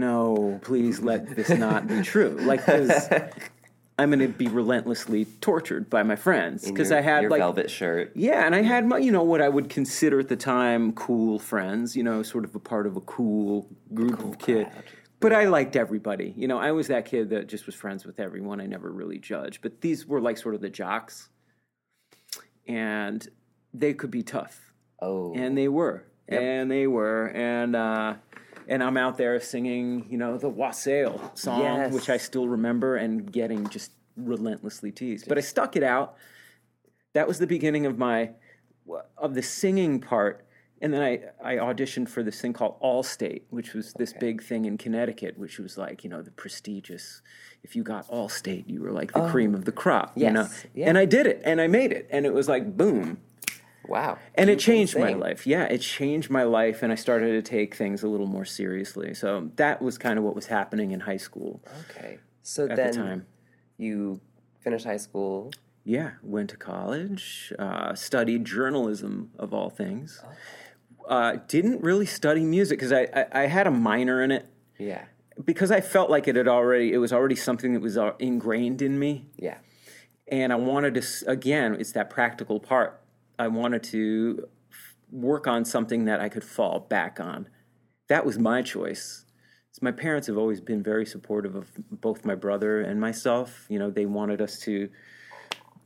no, 0.02 0.58
please 0.62 1.00
let 1.00 1.36
this 1.36 1.48
not 1.50 1.86
be 1.86 2.02
true. 2.02 2.36
Like, 2.40 2.66
because 2.66 3.08
I'm 3.98 4.10
going 4.10 4.18
to 4.18 4.28
be 4.28 4.48
relentlessly 4.48 5.26
tortured 5.40 5.88
by 5.88 6.02
my 6.02 6.16
friends. 6.16 6.66
Because 6.66 6.90
I 6.90 7.00
had 7.00 7.22
your 7.22 7.30
like, 7.30 7.38
velvet 7.38 7.70
shirt. 7.70 8.12
yeah, 8.16 8.44
and 8.44 8.54
I 8.54 8.62
had 8.62 8.84
my, 8.86 8.98
you 8.98 9.12
know, 9.12 9.22
what 9.22 9.40
I 9.40 9.48
would 9.48 9.68
consider 9.68 10.18
at 10.18 10.28
the 10.28 10.36
time 10.36 10.92
cool 10.92 11.38
friends, 11.38 11.96
you 11.96 12.02
know, 12.02 12.22
sort 12.22 12.44
of 12.44 12.54
a 12.54 12.58
part 12.58 12.86
of 12.86 12.96
a 12.96 13.00
cool 13.02 13.68
group 13.94 14.24
of 14.24 14.38
kids. 14.38 14.70
But 15.20 15.32
I 15.32 15.44
liked 15.44 15.76
everybody. 15.76 16.34
You 16.36 16.48
know, 16.48 16.58
I 16.58 16.72
was 16.72 16.88
that 16.88 17.04
kid 17.04 17.30
that 17.30 17.46
just 17.46 17.66
was 17.66 17.76
friends 17.76 18.04
with 18.04 18.18
everyone. 18.18 18.60
I 18.60 18.66
never 18.66 18.90
really 18.90 19.18
judged. 19.18 19.62
But 19.62 19.80
these 19.80 20.04
were 20.04 20.20
like 20.20 20.36
sort 20.36 20.56
of 20.56 20.60
the 20.60 20.70
jocks. 20.70 21.28
And 22.66 23.26
they 23.74 23.94
could 23.94 24.10
be 24.10 24.22
tough 24.22 24.72
Oh, 25.00 25.32
and 25.34 25.58
they 25.58 25.66
were, 25.68 26.04
and 26.28 26.70
they 26.70 26.86
were, 26.86 27.26
and 27.34 27.74
uh, 27.74 28.14
and 28.68 28.82
I'm 28.84 28.96
out 28.96 29.18
there 29.18 29.40
singing, 29.40 30.06
you 30.08 30.16
know, 30.16 30.38
the 30.38 30.48
Wassail 30.48 31.32
song, 31.34 31.60
Yes. 31.62 31.92
which 31.92 32.08
I 32.08 32.18
still 32.18 32.46
remember, 32.46 32.94
and 32.96 33.30
getting 33.32 33.68
just 33.68 33.90
relentlessly 34.16 34.92
teased. 34.92 35.28
But 35.28 35.38
I 35.38 35.40
stuck 35.40 35.74
it 35.74 35.82
out. 35.82 36.14
that 37.14 37.26
was 37.26 37.38
the 37.40 37.48
beginning 37.48 37.84
of 37.84 37.98
my 37.98 38.30
of 39.18 39.34
the 39.34 39.42
singing 39.42 40.00
part. 40.00 40.46
And 40.80 40.92
then 40.92 41.00
I, 41.02 41.20
I 41.42 41.54
auditioned 41.56 42.08
for 42.08 42.22
this 42.24 42.40
thing 42.40 42.52
called 42.52 42.80
Allstate, 42.80 43.42
which 43.50 43.72
was 43.72 43.92
this 43.94 44.12
big 44.12 44.42
thing 44.42 44.64
in 44.64 44.76
Connecticut, 44.78 45.38
which 45.38 45.58
was 45.60 45.78
like, 45.78 46.02
you 46.02 46.10
know, 46.10 46.22
the 46.22 46.32
prestigious. 46.32 47.22
If 47.62 47.76
you 47.76 47.84
got 47.84 48.08
Allstate, 48.08 48.64
you 48.68 48.82
were 48.82 48.90
like 48.90 49.12
the 49.12 49.28
cream 49.28 49.54
of 49.54 49.64
the 49.64 49.70
crop, 49.72 50.12
you 50.16 50.30
know. 50.30 50.40
Oh. 50.40 50.42
Yes, 50.44 50.66
yeah. 50.74 50.88
And 50.88 50.98
I 50.98 51.04
did 51.04 51.26
it, 51.26 51.40
and 51.44 51.60
I 51.60 51.68
made 51.68 51.92
it, 51.92 52.08
and 52.10 52.26
it 52.26 52.34
was 52.34 52.48
like 52.48 52.76
boom, 52.76 53.18
Wow. 53.88 54.18
and 54.36 54.48
it 54.48 54.58
changed 54.58 54.96
my 54.98 55.12
life. 55.12 55.46
Yeah, 55.46 55.64
it 55.64 55.78
changed 55.78 56.30
my 56.30 56.44
life, 56.44 56.82
and 56.82 56.92
I 56.92 56.96
started 56.96 57.32
to 57.32 57.42
take 57.42 57.74
things 57.74 58.02
a 58.02 58.08
little 58.08 58.26
more 58.26 58.44
seriously. 58.44 59.14
So 59.14 59.50
that 59.56 59.82
was 59.82 59.98
kind 59.98 60.18
of 60.18 60.24
what 60.24 60.34
was 60.34 60.46
happening 60.46 60.92
in 60.92 61.00
high 61.00 61.16
school 61.16 61.62
Okay. 61.90 62.18
So 62.42 62.64
at 62.68 62.76
then 62.76 62.90
the 62.92 62.96
time. 62.96 63.26
you 63.78 64.20
finished 64.60 64.84
high 64.84 64.96
school. 64.98 65.50
Yeah, 65.84 66.12
went 66.22 66.50
to 66.50 66.56
college, 66.56 67.52
uh, 67.58 67.94
studied 67.94 68.44
journalism 68.44 69.30
of 69.38 69.52
all 69.52 69.68
things. 69.68 70.22
Uh, 71.08 71.38
didn't 71.48 71.82
really 71.82 72.06
study 72.06 72.44
music 72.44 72.78
because 72.78 72.92
I, 72.92 73.08
I, 73.14 73.42
I 73.42 73.46
had 73.46 73.66
a 73.66 73.70
minor 73.72 74.22
in 74.22 74.30
it 74.30 74.46
Yeah. 74.78 75.06
because 75.44 75.72
I 75.72 75.80
felt 75.80 76.08
like 76.08 76.28
it 76.28 76.36
had 76.36 76.46
already 76.46 76.92
it 76.92 76.98
was 76.98 77.12
already 77.12 77.34
something 77.34 77.72
that 77.72 77.80
was 77.82 77.98
uh, 77.98 78.12
ingrained 78.20 78.80
in 78.80 78.96
me, 79.00 79.26
Yeah. 79.36 79.56
and 80.28 80.52
I 80.52 80.56
wanted 80.56 80.94
to 80.94 81.02
again 81.26 81.74
it's 81.74 81.90
that 81.92 82.08
practical 82.10 82.60
part. 82.60 83.00
I 83.42 83.48
wanted 83.48 83.82
to 83.84 84.48
work 85.10 85.46
on 85.46 85.64
something 85.64 86.04
that 86.06 86.20
I 86.20 86.28
could 86.28 86.44
fall 86.44 86.80
back 86.80 87.18
on. 87.20 87.48
That 88.08 88.24
was 88.24 88.38
my 88.38 88.62
choice. 88.62 89.24
So 89.72 89.80
my 89.82 89.90
parents 89.90 90.26
have 90.28 90.38
always 90.38 90.60
been 90.60 90.82
very 90.82 91.04
supportive 91.04 91.54
of 91.56 91.66
both 91.90 92.24
my 92.24 92.34
brother 92.36 92.80
and 92.80 93.00
myself. 93.00 93.66
You 93.68 93.78
know, 93.80 93.90
they 93.90 94.06
wanted 94.06 94.40
us 94.40 94.58
to 94.60 94.88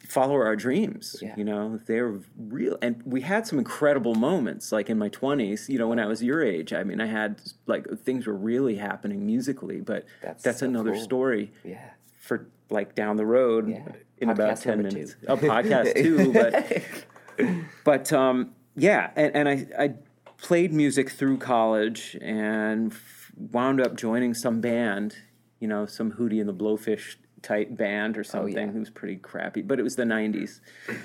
follow 0.09 0.35
our 0.35 0.55
dreams. 0.55 1.17
Yeah. 1.23 1.35
You 1.37 1.45
know, 1.45 1.81
they're 1.87 2.21
real, 2.39 2.77
and 2.83 3.03
we 3.07 3.23
had 3.23 3.47
some 3.47 3.59
incredible 3.59 4.15
moments. 4.15 4.71
Like 4.71 4.91
in 4.91 4.99
my 4.99 5.09
twenties, 5.09 5.69
you 5.69 5.79
know, 5.79 5.89
when 5.89 5.99
I 5.99 6.07
was 6.07 6.23
your 6.23 6.45
age. 6.45 6.73
I 6.75 6.85
mean, 6.85 7.01
I 7.01 7.07
had 7.07 7.41
like 7.67 7.87
things 8.05 8.27
were 8.27 8.37
really 8.37 8.77
happening 8.77 9.25
musically, 9.25 9.81
but 9.81 10.05
That's 10.23 10.43
that's, 10.43 10.59
so 10.61 10.67
another 10.67 10.93
cool. 10.93 11.03
story 11.03 11.53
Yeah. 11.65 11.91
for 12.19 12.49
like 12.71 12.95
down 12.95 13.17
the 13.17 13.27
road 13.27 13.69
Yeah. 13.71 13.89
in 14.19 14.29
about 14.31 14.61
10 14.61 14.83
minutes 14.83 15.15
oh, 15.29 15.37
two. 15.41 15.47
a 15.47 15.49
podcast 15.49 15.95
too 15.95 16.33
but 16.33 16.83
but 17.85 18.13
um 18.13 18.53
yeah 18.77 19.11
and, 19.17 19.35
and 19.37 19.49
I, 19.49 19.67
I 19.79 19.95
played 20.39 20.73
music 20.73 21.11
through 21.11 21.39
college 21.39 22.17
and 22.21 22.93
f- 22.93 23.33
wound 23.37 23.81
up 23.81 23.97
joining 23.97 24.35
some 24.35 24.61
band 24.61 25.17
you 25.61 25.69
know 25.69 25.87
some 25.87 26.13
hootie 26.13 26.41
and 26.41 26.49
the 26.49 26.55
blowfish 26.55 27.17
type 27.43 27.77
band 27.77 28.19
or 28.19 28.25
something 28.25 28.57
Oh, 28.57 28.61
yeah. 28.61 28.69
it 28.69 28.75
was 28.75 28.91
pretty 28.91 29.17
crappy 29.17 29.63
but 29.63 29.79
it 29.79 29.83
was 29.83 29.97
the 29.97 30.05
90s 30.05 30.61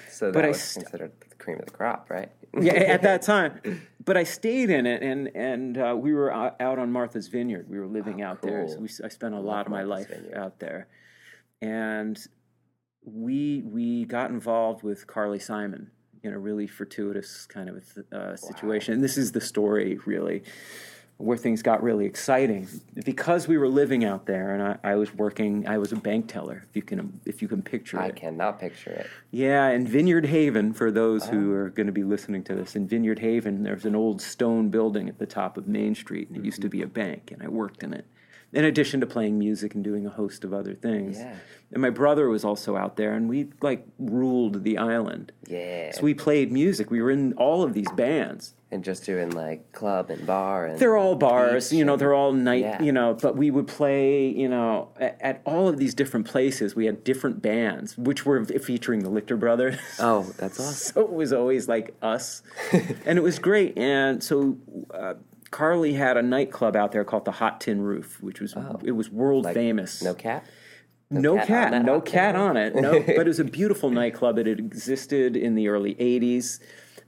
So 0.09 0.25
that 0.27 0.33
But 0.33 0.45
I 0.45 0.49
was 0.49 0.61
st- 0.61 0.85
considered 0.85 1.11
the 1.29 1.35
cream 1.35 1.59
of 1.59 1.65
the 1.65 1.71
crop, 1.71 2.09
right? 2.09 2.31
yeah 2.59 2.73
at 2.73 3.01
that 3.03 3.21
time. 3.33 3.59
But 4.03 4.17
i 4.17 4.23
stayed 4.23 4.69
in 4.69 4.85
it 4.85 5.01
and 5.03 5.29
and 5.35 5.77
uh, 5.77 5.95
we 5.97 6.13
were 6.13 6.31
out 6.33 6.59
on 6.79 6.91
martha's 6.91 7.27
vineyard. 7.27 7.69
We 7.69 7.79
were 7.79 7.87
living 7.87 8.21
out 8.21 8.41
there. 8.41 8.67
so 8.67 8.79
we, 8.79 8.89
i 9.03 9.07
spent 9.09 9.33
a 9.35 9.39
lot 9.39 9.65
of 9.67 9.71
my 9.71 9.83
Martha's 9.83 10.09
life 10.09 10.19
Vineyard. 10.21 10.37
out 10.37 10.59
there. 10.59 10.87
And 11.61 12.17
we 13.03 13.61
we 13.65 14.05
got 14.05 14.29
involved 14.31 14.83
with 14.83 15.07
carly 15.07 15.39
simon 15.39 15.91
in 16.23 16.33
a 16.33 16.39
really 16.39 16.67
fortuitous 16.67 17.45
kind 17.45 17.69
of 17.69 17.77
a 17.77 17.81
th- 17.81 18.05
uh, 18.11 18.35
situation. 18.35 18.93
And 18.93 19.03
this 19.03 19.17
is 19.17 19.31
the 19.31 19.41
story 19.41 19.99
really 20.05 20.43
where 21.21 21.37
things 21.37 21.61
got 21.61 21.83
really 21.83 22.05
exciting. 22.05 22.67
Because 23.05 23.47
we 23.47 23.57
were 23.57 23.67
living 23.67 24.03
out 24.03 24.25
there 24.25 24.53
and 24.53 24.63
I, 24.63 24.91
I 24.91 24.95
was 24.95 25.13
working 25.13 25.67
i 25.67 25.77
was 25.77 25.91
a 25.91 25.95
bank 25.95 26.27
teller 26.27 26.63
if 26.67 26.75
you 26.75 26.81
can 26.81 27.19
if 27.25 27.41
you 27.41 27.47
can 27.47 27.61
picture 27.61 27.99
I 27.99 28.05
it. 28.07 28.15
I 28.15 28.19
cannot 28.19 28.59
picture 28.59 28.91
it. 28.91 29.07
yeah, 29.29 29.69
in 29.69 29.87
Vineyard 29.87 30.25
Haven, 30.25 30.73
for 30.73 30.91
those 30.91 31.27
who 31.27 31.51
are 31.53 31.69
going 31.69 31.87
to 31.87 31.93
be 31.93 32.03
listening 32.03 32.43
to 32.45 32.55
this, 32.55 32.75
in 32.75 32.87
Vineyard 32.87 33.19
Haven, 33.19 33.63
there's 33.63 33.85
an 33.85 33.95
old 33.95 34.21
stone 34.21 34.69
building 34.69 35.09
at 35.09 35.19
the 35.19 35.25
top 35.25 35.57
of 35.57 35.67
Main 35.67 35.95
Street, 35.95 36.29
and 36.29 36.37
it 36.37 36.45
used 36.45 36.61
to 36.61 36.69
be 36.69 36.81
a 36.81 36.87
bank, 36.87 37.31
and 37.31 37.43
I 37.43 37.47
worked 37.47 37.83
in 37.83 37.93
it. 37.93 38.05
In 38.53 38.65
addition 38.65 38.99
to 38.99 39.05
playing 39.05 39.39
music 39.39 39.75
and 39.75 39.83
doing 39.83 40.05
a 40.05 40.09
host 40.09 40.43
of 40.43 40.53
other 40.53 40.73
things. 40.75 41.17
Yeah. 41.17 41.35
And 41.73 41.81
my 41.81 41.89
brother 41.89 42.27
was 42.27 42.43
also 42.43 42.75
out 42.75 42.97
there, 42.97 43.13
and 43.13 43.29
we 43.29 43.47
like 43.61 43.85
ruled 43.97 44.65
the 44.65 44.77
island. 44.77 45.31
Yeah. 45.47 45.91
So 45.93 46.01
we 46.01 46.13
played 46.13 46.51
music. 46.51 46.91
We 46.91 47.01
were 47.01 47.11
in 47.11 47.31
all 47.33 47.63
of 47.63 47.73
these 47.73 47.89
bands. 47.93 48.53
and 48.73 48.83
just 48.85 49.05
doing 49.05 49.29
like 49.31 49.71
club 49.73 50.09
and 50.09 50.25
bar 50.25 50.65
and 50.65 50.79
They're 50.79 50.95
all 50.97 51.15
bars, 51.15 51.73
you 51.73 51.83
know, 51.83 51.97
they're 51.97 52.13
all 52.13 52.31
night, 52.31 52.61
Yeah. 52.61 52.81
you 52.81 52.91
know, 52.93 53.13
but 53.21 53.35
we 53.35 53.51
would 53.51 53.67
play, 53.67 54.27
you 54.29 54.47
know, 54.47 54.89
at, 54.97 55.17
at 55.21 55.41
all 55.45 55.67
of 55.67 55.77
these 55.77 55.93
different 55.93 56.25
places. 56.25 56.73
We 56.73 56.85
had 56.85 57.03
different 57.03 57.41
bands, 57.41 57.97
which 57.97 58.25
were 58.25 58.45
featuring 58.45 59.03
the 59.03 59.09
Lichter 59.09 59.37
Brothers. 59.37 59.77
Oh, 59.99 60.23
that's 60.37 60.57
awesome. 60.59 60.93
so 60.93 61.01
it 61.01 61.11
was 61.11 61.31
always 61.33 61.67
like 61.67 61.93
us, 62.01 62.43
and 63.05 63.17
it 63.19 63.23
was 63.23 63.39
great. 63.39 63.77
And 63.77 64.23
so 64.23 64.57
uh, 64.93 65.15
Carly 65.51 65.93
had 65.93 66.17
a 66.17 66.21
nightclub 66.21 66.75
out 66.75 66.91
there 66.93 67.03
called 67.03 67.25
the 67.25 67.33
Hot 67.33 67.61
Tin 67.61 67.81
Roof, 67.81 68.21
which 68.21 68.39
was 68.39 68.55
oh. 68.55 68.79
it 68.83 68.91
was 68.91 69.09
world 69.09 69.45
famous. 69.53 70.01
No 70.01 70.13
cat? 70.13 70.45
no 71.09 71.35
cat 71.35 71.47
cat, 71.47 71.73
on 71.73 71.85
no 71.85 71.99
cat 71.99 72.35
on 72.35 72.55
it. 72.57 72.73
No, 72.73 72.99
but 73.05 73.19
it 73.19 73.27
was 73.27 73.39
a 73.39 73.43
beautiful 73.43 73.89
nightclub. 73.89 74.39
It 74.39 74.47
had 74.47 74.59
existed 74.59 75.35
in 75.35 75.55
the 75.55 75.67
early 75.67 75.95
'80s. 75.95 76.59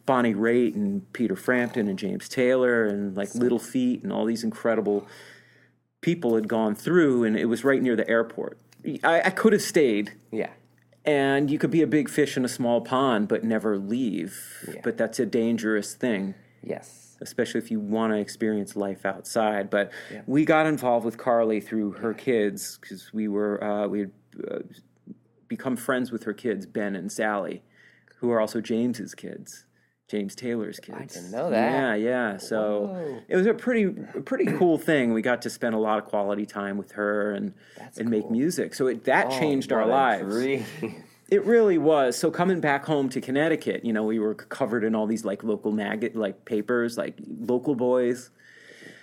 Bonnie 0.05 0.33
Raitt 0.33 0.75
and 0.75 1.11
Peter 1.13 1.37
Frampton 1.37 1.87
and 1.87 1.97
James 1.97 2.27
Taylor 2.27 2.83
and 2.83 3.15
like 3.15 3.33
Little 3.33 3.59
Feat 3.59 4.03
and 4.03 4.11
all 4.11 4.25
these 4.25 4.43
incredible 4.43 5.07
people 6.01 6.35
had 6.35 6.49
gone 6.49 6.75
through, 6.75 7.23
and 7.23 7.37
it 7.37 7.45
was 7.45 7.63
right 7.63 7.81
near 7.81 7.95
the 7.95 8.07
airport. 8.09 8.57
I, 9.03 9.21
I 9.21 9.29
could 9.29 9.53
have 9.53 9.61
stayed 9.61 10.13
Yeah. 10.29 10.49
and 11.05 11.49
you 11.49 11.57
could 11.57 11.71
be 11.71 11.81
a 11.81 11.87
big 11.87 12.09
fish 12.09 12.35
in 12.35 12.43
a 12.43 12.49
small 12.49 12.81
pond 12.81 13.27
but 13.27 13.43
never 13.43 13.77
leave 13.77 14.37
Yeah. 14.67 14.81
but 14.83 14.97
that's 14.97 15.19
a 15.19 15.25
dangerous 15.25 15.93
thing 15.93 16.35
Yes. 16.63 17.17
especially 17.21 17.59
if 17.59 17.69
you 17.71 17.79
want 17.79 18.13
to 18.13 18.19
experience 18.19 18.75
life 18.75 19.05
outside 19.05 19.69
but 19.69 19.91
we 20.27 20.45
got 20.45 20.65
involved 20.65 21.05
with 21.05 21.17
carly 21.17 21.59
through 21.59 21.91
her 21.93 22.13
kids 22.13 22.77
because 22.81 23.11
we 23.13 23.27
were 23.27 23.63
uh, 23.63 23.87
we 23.87 23.99
had 24.01 24.11
uh, 24.49 24.59
become 25.47 25.75
friends 25.75 26.11
with 26.11 26.23
her 26.23 26.33
kids 26.33 26.65
ben 26.65 26.95
and 26.95 27.11
sally 27.11 27.63
who 28.17 28.31
are 28.31 28.39
also 28.39 28.59
james's 28.61 29.13
kids 29.13 29.65
james 30.09 30.35
taylor's 30.35 30.79
kids 30.79 30.97
I 30.99 31.05
didn't 31.05 31.31
know 31.31 31.49
that. 31.49 31.71
yeah 31.71 31.95
yeah 31.95 32.37
so 32.37 32.85
Whoa. 32.87 33.19
it 33.27 33.35
was 33.35 33.47
a 33.47 33.53
pretty 33.53 33.87
pretty 34.25 34.45
cool 34.45 34.77
thing 34.77 35.13
we 35.13 35.21
got 35.21 35.41
to 35.43 35.49
spend 35.49 35.75
a 35.75 35.79
lot 35.79 35.97
of 35.99 36.05
quality 36.05 36.45
time 36.45 36.77
with 36.77 36.91
her 36.93 37.33
and 37.33 37.53
That's 37.77 37.97
and 37.99 38.09
make 38.09 38.29
music 38.29 38.73
so 38.73 38.87
it, 38.87 39.03
that 39.05 39.29
changed 39.31 39.71
our 39.71 39.85
lives. 39.85 40.35
it 41.33 41.43
really 41.45 41.79
was. 41.79 42.15
So 42.15 42.29
coming 42.29 42.59
back 42.59 42.85
home 42.85 43.09
to 43.09 43.19
Connecticut, 43.19 43.83
you 43.83 43.91
know, 43.91 44.03
we 44.03 44.19
were 44.19 44.35
covered 44.35 44.83
in 44.83 44.93
all 44.93 45.07
these 45.07 45.25
like 45.25 45.43
local 45.43 45.71
maggot 45.71 46.15
like 46.15 46.45
papers, 46.45 46.95
like 46.95 47.17
local 47.27 47.73
boys. 47.73 48.29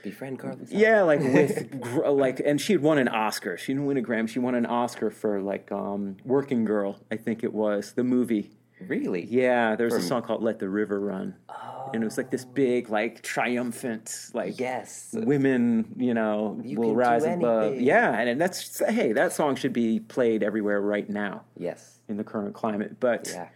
Befriend 0.05 0.39
Carly. 0.39 0.65
Simon. 0.67 0.81
Yeah, 0.81 1.03
like 1.03 1.19
with 1.19 1.75
like, 2.07 2.41
and 2.41 2.61
she 2.61 2.73
had 2.75 2.83
won 2.83 2.99
an 2.99 3.09
Oscar. 3.09 3.59
She 3.59 3.73
didn't 3.73 3.87
win 3.87 3.97
a 3.97 4.03
Grammy. 4.03 4.29
She 4.29 4.39
won 4.39 4.55
an 4.55 4.65
Oscar 4.65 5.11
for 5.11 5.43
like 5.43 5.73
um, 5.73 6.19
Working 6.25 6.65
Girl, 6.65 7.01
I 7.11 7.17
think 7.17 7.43
it 7.43 7.53
was 7.53 7.95
the 7.95 8.05
movie. 8.05 8.53
Really? 8.87 9.27
Yeah, 9.27 9.77
there 9.77 9.87
was 9.87 9.95
a 9.95 10.01
song 10.01 10.23
called 10.23 10.43
"Let 10.43 10.59
the 10.59 10.69
River 10.69 10.99
Run," 11.01 11.35
oh. 11.51 11.91
and 11.93 12.03
it 12.03 12.07
was 12.07 12.17
like 12.17 12.31
this 12.31 12.47
big, 12.47 12.89
like 12.89 13.21
triumphant, 13.21 14.31
like 14.33 14.59
Yes. 14.59 15.11
women, 15.13 15.95
you 15.99 16.15
know, 16.15 16.59
You 16.65 16.79
will 16.79 16.95
rise 16.95 17.25
above. 17.25 17.79
Yeah, 17.79 18.19
and, 18.19 18.29
and 18.31 18.41
that's 18.41 18.79
hey, 18.89 19.13
that 19.13 19.33
song 19.35 19.57
should 19.57 19.75
be 19.75 20.01
played 20.01 20.43
everywhere 20.43 20.81
right 20.81 21.11
now 21.11 21.43
Yes. 21.59 22.00
In 22.11 22.17
the 22.17 22.25
current 22.25 22.55
climate. 22.55 22.99
But 23.01 23.31
Yeah. 23.33 23.49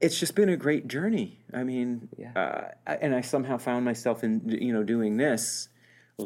it's 0.00 0.18
just 0.18 0.34
been 0.34 0.48
a 0.48 0.56
great 0.56 0.88
journey. 0.88 1.38
I 1.54 1.62
mean, 1.62 2.08
Yeah. 2.18 2.32
uh, 2.34 2.68
and 3.00 3.14
I 3.14 3.20
somehow 3.22 3.56
found 3.56 3.84
myself 3.84 4.22
in 4.24 4.42
you 4.48 4.72
know 4.72 4.82
doing 4.82 5.16
this 5.16 5.68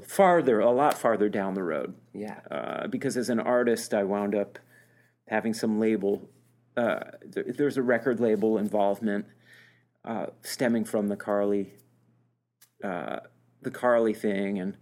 farther, 0.04 0.58
a 0.60 0.70
lot 0.70 0.94
farther 0.94 1.28
down 1.28 1.54
the 1.54 1.62
road. 1.62 1.94
Yeah. 2.12 2.40
Uh, 2.50 2.86
because 2.88 3.16
as 3.16 3.28
an 3.30 3.38
artist, 3.38 3.94
I 3.94 4.02
wound 4.02 4.34
up 4.34 4.58
having 5.28 5.54
some 5.54 5.78
label. 5.78 6.28
Uh, 6.76 7.00
there, 7.24 7.44
there's 7.44 7.76
a 7.76 7.82
record 7.82 8.18
label 8.20 8.58
involvement 8.58 9.26
uh, 10.04 10.26
stemming 10.42 10.84
from 10.84 11.08
the 11.08 11.16
Carly, 11.16 11.74
uh, 12.84 13.20
the 13.62 13.70
Carly 13.70 14.14
thing, 14.14 14.58
and 14.58 14.76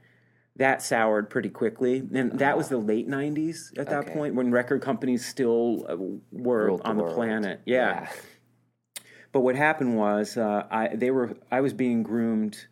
that 0.56 0.82
soured 0.82 1.30
pretty 1.30 1.48
quickly. 1.50 1.98
And 2.14 2.38
that 2.38 2.56
was 2.56 2.68
the 2.68 2.78
late 2.78 3.08
'90s 3.08 3.76
at 3.78 3.88
that 3.88 4.04
Okay. 4.04 4.12
point, 4.14 4.34
when 4.34 4.50
record 4.52 4.82
companies 4.82 5.26
still 5.26 5.84
uh, 5.88 5.96
were 6.30 6.76
the 6.76 6.84
on 6.84 6.96
the, 6.96 7.02
world. 7.02 7.14
planet. 7.14 7.60
yeah. 7.66 8.08
But 9.32 9.40
what 9.40 9.56
happened 9.56 9.96
was, 9.96 10.36
uh, 10.36 10.66
I 10.70 10.94
they 10.94 11.10
were 11.10 11.36
I 11.50 11.60
was 11.60 11.72
being 11.72 12.02
groomed 12.04 12.66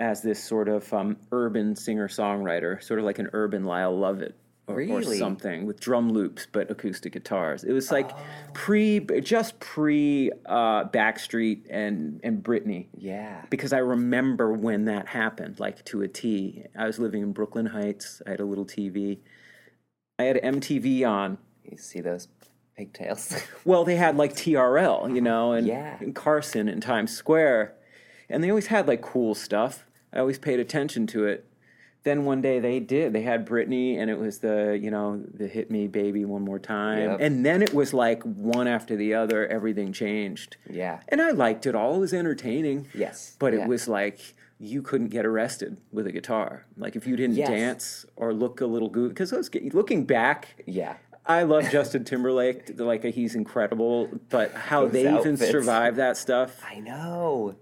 as 0.00 0.20
this 0.22 0.42
sort 0.42 0.68
of 0.68 0.92
um, 0.92 1.16
urban 1.30 1.76
singer 1.76 2.08
songwriter, 2.08 2.82
sort 2.82 2.98
of 2.98 3.04
like 3.06 3.20
an 3.20 3.30
urban 3.32 3.62
Lyle 3.64 3.96
Lovett 3.96 4.34
or, 4.68 4.80
or 4.80 5.02
something 5.02 5.66
with 5.66 5.80
drum 5.80 6.10
loops 6.12 6.46
but 6.52 6.70
acoustic 6.70 7.12
guitars. 7.12 7.64
It 7.64 7.72
was 7.72 7.90
like 7.90 8.10
Oh. 8.12 8.18
pre, 8.54 9.00
just 9.20 9.58
pre 9.60 10.30
uh, 10.46 10.84
Backstreet 10.88 11.66
and 11.68 12.20
and 12.22 12.42
Britney. 12.42 12.86
Yeah. 12.96 13.42
Because 13.50 13.72
I 13.72 13.78
remember 13.78 14.52
when 14.52 14.84
that 14.86 15.08
happened, 15.08 15.58
like 15.60 15.84
to 15.86 16.02
a 16.02 16.08
T. 16.08 16.64
I 16.78 16.86
was 16.86 16.98
living 16.98 17.22
in 17.22 17.32
Brooklyn 17.32 17.66
Heights. 17.66 18.22
I 18.26 18.30
had 18.30 18.40
a 18.40 18.44
little 18.44 18.64
TV. 18.66 19.18
I 20.18 20.24
had 20.24 20.36
MTV 20.36 21.04
on, 21.08 21.38
You 21.64 21.76
see 21.78 22.00
those 22.00 22.28
Pigtails. 22.76 23.34
Well, 23.64 23.84
they 23.84 23.96
had 23.96 24.16
like 24.16 24.34
TRL, 24.34 25.14
you 25.14 25.20
know, 25.20 25.52
and, 25.52 25.66
Yeah. 25.66 25.96
and 26.00 26.14
Carson 26.14 26.68
in 26.68 26.80
Times 26.80 27.12
Square, 27.12 27.74
and 28.30 28.42
they 28.42 28.48
always 28.50 28.68
had 28.68 28.86
like 28.86 29.02
cool 29.02 29.34
stuff. 29.34 29.84
I 30.12 30.18
always 30.20 30.38
paid 30.38 30.60
attention 30.60 31.06
to 31.08 31.24
it. 31.26 31.46
Then 32.04 32.24
one 32.24 32.40
day 32.42 32.58
they 32.58 32.80
did. 32.80 33.12
They 33.12 33.22
had 33.22 33.46
Britney, 33.46 33.96
and 33.96 34.10
it 34.10 34.18
was 34.18 34.38
the 34.40 34.78
you 34.80 34.90
know 34.90 35.22
the 35.34 35.46
"Hit 35.46 35.70
Me, 35.70 35.86
Baby, 35.86 36.24
One 36.24 36.42
More 36.42 36.58
Time," 36.58 37.10
Yep. 37.10 37.20
and 37.20 37.46
then 37.46 37.62
it 37.62 37.72
was 37.72 37.94
like 37.94 38.22
one 38.24 38.66
after 38.66 38.96
the 38.96 39.14
other. 39.14 39.46
Everything 39.46 39.92
changed, 39.92 40.56
yeah. 40.68 41.00
and 41.08 41.22
I 41.22 41.30
liked 41.30 41.64
it 41.66 41.74
all. 41.76 41.96
It 41.96 42.00
was 42.00 42.12
entertaining. 42.14 42.88
Yes. 42.94 43.36
but 43.38 43.52
Yeah. 43.52 43.60
it 43.62 43.68
was 43.68 43.86
like 43.86 44.34
you 44.58 44.80
couldn't 44.82 45.08
get 45.08 45.24
arrested 45.26 45.76
with 45.92 46.06
a 46.06 46.12
guitar. 46.12 46.66
Like 46.76 46.94
if 46.96 47.06
you 47.06 47.16
didn't 47.16 47.36
Yes. 47.36 47.48
dance 47.48 48.06
or 48.16 48.32
look 48.32 48.60
a 48.60 48.66
little 48.66 48.88
good, 48.88 49.08
because 49.10 49.32
looking 49.72 50.04
back, 50.04 50.62
Yeah. 50.66 50.96
I 51.26 51.42
love 51.44 51.68
Justin 51.70 52.04
Timberlake. 52.04 52.70
Like 52.78 53.04
he's 53.04 53.34
incredible, 53.36 54.08
but 54.28 54.52
how 54.52 54.82
Those 54.84 54.92
they 54.92 55.00
even 55.02 55.14
outfits. 55.34 55.50
survive 55.50 55.96
that 55.96 56.16
stuff, 56.16 56.60
I 56.68 56.78
know. 56.80 57.54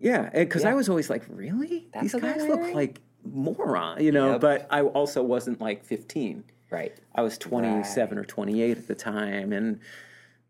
yeah. 0.00 0.28
Because 0.30 0.64
I 0.64 0.72
was 0.74 0.88
always 0.88 1.08
like, 1.10 1.24
really, 1.28 1.88
That's 1.92 2.12
these 2.12 2.20
guys 2.22 2.46
look 2.46 2.72
like 2.74 3.00
moron, 3.24 4.02
you 4.02 4.12
know. 4.12 4.32
Yep. 4.32 4.40
But 4.40 4.66
I 4.70 4.82
also 4.82 5.22
wasn't 5.22 5.60
like 5.60 5.84
15. 5.84 6.44
Right. 6.70 6.96
I 7.14 7.22
was 7.22 7.36
27 7.36 8.16
or 8.18 8.24
28 8.24 8.78
at 8.78 8.88
the 8.88 8.94
time, 8.94 9.52
and 9.52 9.78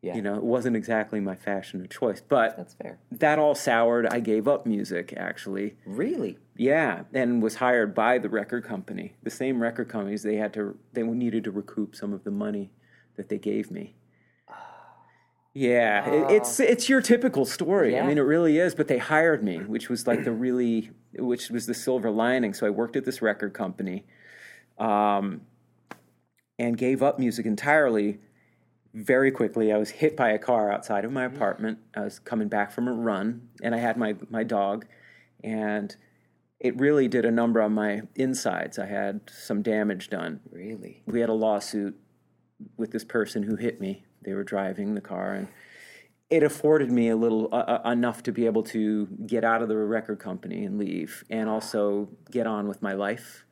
Yeah. 0.02 0.14
you 0.14 0.22
know, 0.22 0.36
it 0.36 0.44
wasn't 0.44 0.76
exactly 0.76 1.20
my 1.20 1.34
fashion 1.34 1.80
of 1.80 1.90
choice. 1.90 2.20
But 2.20 2.56
That's 2.56 2.74
fair. 2.74 2.98
that 3.10 3.38
all 3.38 3.54
soured. 3.54 4.06
I 4.06 4.20
gave 4.20 4.46
up 4.46 4.64
music 4.66 5.12
actually. 5.16 5.74
Really? 5.84 6.38
Yeah, 6.56 7.04
and 7.12 7.42
was 7.42 7.56
hired 7.56 7.94
by 7.94 8.18
the 8.18 8.28
record 8.28 8.64
company. 8.64 9.14
The 9.22 9.30
same 9.30 9.60
record 9.62 9.88
companies 9.88 10.22
they 10.22 10.36
had 10.36 10.52
to 10.54 10.76
they 10.92 11.02
needed 11.02 11.44
to 11.44 11.50
recoup 11.50 11.96
some 11.96 12.12
of 12.12 12.24
the 12.24 12.30
money 12.30 12.70
that 13.16 13.28
they 13.28 13.38
gave 13.38 13.70
me. 13.70 13.94
Yeah, 15.54 16.08
it, 16.08 16.30
it's 16.30 16.58
oh. 16.60 16.64
it's 16.64 16.88
your 16.88 17.02
typical 17.02 17.44
story. 17.44 17.98
I 17.98 18.06
mean, 18.06 18.16
it 18.16 18.22
really 18.22 18.58
is. 18.58 18.74
But 18.74 18.88
they 18.88 18.96
hired 18.96 19.44
me, 19.44 19.58
which 19.58 19.90
was 19.90 20.06
like 20.06 20.24
the 20.24 20.32
really, 20.32 20.90
which 21.14 21.50
was 21.50 21.66
the 21.66 21.74
silver 21.74 22.10
lining. 22.10 22.54
So 22.54 22.66
I 22.66 22.70
worked 22.70 22.96
at 22.96 23.04
this 23.04 23.22
record 23.22 23.52
company, 23.54 24.04
um, 24.78 25.42
and 26.58 26.76
gave 26.76 27.02
up 27.02 27.18
music 27.18 27.46
entirely. 27.46 28.18
Very 28.94 29.30
quickly, 29.30 29.72
I 29.72 29.78
was 29.78 29.90
hit 29.90 30.16
by 30.16 30.30
a 30.30 30.38
car 30.38 30.70
outside 30.70 31.04
of 31.04 31.12
my 31.12 31.24
apartment. 31.24 31.78
I 31.96 32.00
was 32.00 32.18
coming 32.18 32.48
back 32.48 32.70
from 32.72 32.88
a 32.88 32.92
run, 32.92 33.48
and 33.62 33.74
I 33.74 33.78
had 33.78 33.96
my 33.96 34.16
my 34.28 34.44
dog, 34.44 34.86
and 35.42 35.96
it 36.60 36.78
really 36.78 37.08
did 37.08 37.24
a 37.24 37.30
number 37.30 37.60
on 37.60 37.72
my 37.72 38.02
insides. 38.14 38.78
I 38.78 38.86
had 38.86 39.22
some 39.30 39.62
damage 39.62 40.10
done. 40.10 40.40
Really? 40.50 41.02
We 41.06 41.20
had 41.20 41.30
a 41.30 41.34
lawsuit 41.34 41.98
with 42.76 42.92
this 42.92 43.04
person 43.04 43.42
who 43.42 43.56
hit 43.56 43.80
me. 43.80 44.04
They 44.24 44.34
were 44.34 44.44
driving 44.44 44.94
the 44.94 45.00
car, 45.00 45.34
and 45.34 45.48
it 46.32 46.42
afforded 46.42 46.90
me 46.90 47.10
a 47.10 47.16
little 47.16 47.50
uh, 47.52 47.78
uh, 47.84 47.90
enough 47.90 48.22
to 48.22 48.32
be 48.32 48.46
able 48.46 48.62
to 48.62 49.06
get 49.26 49.44
out 49.44 49.60
of 49.60 49.68
the 49.68 49.76
record 49.76 50.18
company 50.18 50.64
and 50.64 50.78
leave, 50.78 51.22
and 51.28 51.46
also 51.46 52.08
get 52.30 52.46
on 52.46 52.66
with 52.68 52.80
my 52.80 52.94
life. 52.94 53.44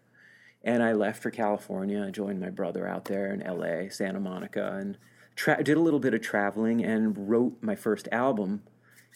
And 0.65 0.83
I 0.83 0.93
left 0.93 1.23
for 1.23 1.31
California. 1.31 2.03
I 2.07 2.11
joined 2.11 2.41
my 2.41 2.49
brother 2.49 2.89
out 2.89 3.05
there 3.05 3.33
in 3.35 3.43
L.A., 3.43 3.91
Santa 3.91 4.19
Monica, 4.19 4.77
and 4.81 4.97
tra- 5.37 5.63
did 5.63 5.77
a 5.77 5.81
little 5.81 6.01
bit 6.01 6.15
of 6.15 6.23
traveling 6.23 6.83
and 6.83 7.29
wrote 7.29 7.59
my 7.61 7.75
first 7.75 8.09
album 8.11 8.63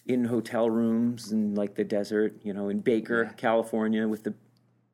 in 0.07 0.27
hotel 0.27 0.69
rooms 0.69 1.33
in 1.33 1.55
like 1.55 1.75
the 1.75 1.85
desert, 1.85 2.37
you 2.43 2.53
know, 2.53 2.69
in 2.69 2.81
Baker, 2.81 3.33
California, 3.39 4.07
with 4.07 4.25
the 4.25 4.35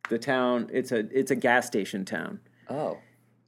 the 0.09 0.19
town. 0.19 0.71
It's 0.73 0.93
a 0.93 1.09
it's 1.11 1.33
a 1.33 1.37
gas 1.37 1.67
station 1.67 2.05
town. 2.05 2.39
Oh, 2.69 2.99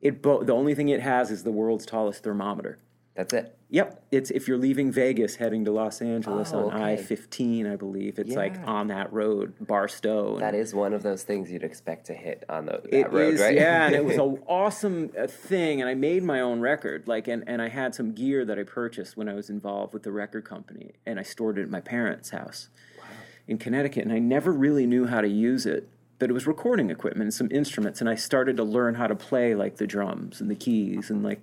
It 0.01 0.21
bo- 0.21 0.43
the 0.43 0.53
only 0.53 0.75
thing 0.75 0.89
it 0.89 1.01
has 1.01 1.31
is 1.31 1.45
the 1.45 1.53
world's 1.53 1.87
tallest 1.87 2.25
thermometer. 2.25 2.79
That's 3.15 3.35
it. 3.35 3.57
Yep, 3.69 4.05
it's 4.11 4.31
if 4.31 4.49
you're 4.49 4.59
leaving 4.59 4.91
Vegas 4.91 5.37
heading 5.37 5.67
to 5.67 5.71
Los 5.71 6.01
Angeles 6.01 6.53
Oh, 6.53 6.71
on 6.71 6.75
okay. 6.75 6.93
I 6.93 6.97
fifteen, 6.97 7.67
I 7.67 7.77
believe 7.77 8.19
it's 8.19 8.35
like 8.35 8.57
on 8.67 8.89
that 8.89 9.13
road, 9.13 9.55
Barstow. 9.61 10.39
That 10.39 10.55
is 10.55 10.75
one 10.75 10.95
of 10.95 11.03
those 11.03 11.23
things 11.23 11.51
you'd 11.51 11.63
expect 11.63 12.07
to 12.07 12.15
hit 12.15 12.45
on 12.49 12.67
the, 12.67 12.81
that 12.85 12.95
It 12.95 13.13
road, 13.13 13.35
is, 13.35 13.41
right? 13.41 13.55
yeah, 13.55 13.87
and 13.87 13.95
it 13.95 14.05
was 14.05 14.17
an 14.17 14.43
awesome 14.47 15.11
uh, 15.19 15.27
thing, 15.27 15.81
and 15.83 15.91
I 15.91 15.95
made 15.95 16.23
my 16.23 16.41
own 16.41 16.61
record, 16.61 17.07
like, 17.07 17.29
and, 17.29 17.45
and 17.47 17.61
I 17.61 17.69
had 17.69 17.95
some 17.95 18.13
gear 18.13 18.47
that 18.47 18.59
I 18.59 18.63
purchased 18.63 19.17
when 19.17 19.29
I 19.29 19.35
was 19.35 19.51
involved 19.51 19.93
with 19.93 20.05
the 20.05 20.13
record 20.13 20.45
company, 20.45 20.93
and 21.05 21.19
I 21.21 21.23
stored 21.23 21.59
it 21.59 21.63
at 21.63 21.71
my 21.71 21.81
parents' 21.81 22.31
house 22.31 22.69
wow. 22.99 23.05
in 23.47 23.59
Connecticut, 23.59 24.05
and 24.05 24.13
I 24.13 24.21
never 24.21 24.53
really 24.53 24.87
knew 24.87 25.07
how 25.07 25.21
to 25.21 25.29
use 25.29 25.67
it, 25.67 25.89
but 26.19 26.31
it 26.31 26.33
was 26.33 26.47
recording 26.47 26.89
equipment 26.89 27.25
and 27.25 27.35
some 27.35 27.49
instruments, 27.51 28.01
and 28.01 28.09
I 28.09 28.15
started 28.15 28.57
to 28.57 28.65
learn 28.65 28.95
how 28.95 29.07
to 29.07 29.15
play 29.15 29.55
like 29.55 29.77
the 29.77 29.87
drums 29.87 30.41
and 30.41 30.51
the 30.51 30.55
keys 30.55 31.11
and 31.11 31.23
like 31.23 31.43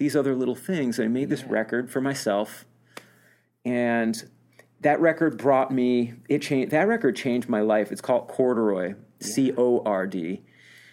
these 0.00 0.16
other 0.16 0.34
little 0.34 0.54
things. 0.56 0.98
And 0.98 1.04
I 1.04 1.08
made 1.12 1.28
this 1.28 1.44
record 1.44 1.90
for 1.92 2.00
myself, 2.00 2.64
and 3.66 4.24
that 4.80 4.98
record 4.98 5.36
brought 5.36 5.70
me 5.70 6.14
it 6.28 6.40
changed. 6.40 6.72
That 6.72 6.88
record 6.88 7.14
changed 7.14 7.48
my 7.50 7.60
life. 7.60 7.92
It's 7.92 8.00
called 8.00 8.26
Corduroy, 8.26 8.94
C 9.20 9.52
O 9.56 9.82
R 9.84 10.06
D. 10.08 10.42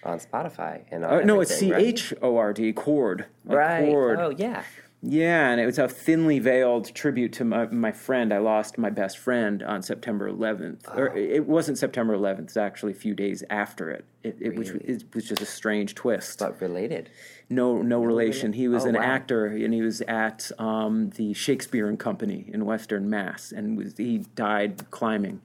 on 0.03 0.19
Spotify 0.19 0.83
and 0.91 1.03
on 1.05 1.13
Uh, 1.21 1.21
no, 1.23 1.39
it's 1.41 1.55
C 1.55 1.73
H 1.73 2.13
O 2.21 2.35
R 2.37 2.51
D, 2.53 2.73
chord. 2.73 3.25
like 3.45 3.57
Right. 3.57 3.79
right. 3.83 3.89
Chord. 3.89 4.19
Oh 4.19 4.29
yeah. 4.29 4.63
Yeah, 5.03 5.49
and 5.51 5.61
it 5.61 5.67
was 5.67 5.77
a 5.77 5.87
thinly 5.87 6.39
veiled 6.39 6.93
tribute 6.95 7.31
to 7.33 7.45
my, 7.45 7.67
my 7.67 7.91
friend. 7.91 8.33
I 8.33 8.39
lost 8.39 8.79
my 8.79 8.89
best 8.89 9.19
friend 9.19 9.61
on 9.61 9.83
September 9.83 10.29
11th. 10.31 10.87
Or 10.97 11.15
it 11.15 11.45
wasn't 11.45 11.77
September 11.77 12.17
11th, 12.17 12.39
it's 12.39 12.57
actually 12.57 12.93
a 12.93 12.95
few 12.95 13.13
days 13.13 13.43
after 13.51 13.91
it, 13.91 14.05
it, 14.23 14.37
it 14.41 14.55
which 14.57 14.69
it 14.69 15.03
was 15.13 15.25
just 15.29 15.41
a 15.41 15.45
strange 15.45 15.93
twist. 15.93 16.39
But 16.39 16.59
related. 16.61 17.11
No, 17.47 17.81
no 17.83 18.03
relation. 18.03 18.53
He 18.53 18.67
was 18.67 18.85
Oh, 18.85 18.89
an 18.89 18.95
wow. 18.95 19.01
actor, 19.01 19.45
and 19.45 19.71
he 19.71 19.83
was 19.83 20.01
at 20.01 20.51
um, 20.57 21.11
the 21.11 21.33
Shakespeare 21.35 21.87
and 21.87 21.99
Company 21.99 22.49
in 22.51 22.65
Western 22.65 23.07
Mass, 23.07 23.51
and 23.51 23.77
was, 23.77 23.95
he 23.97 24.19
died 24.35 24.89
climbing, 24.89 25.41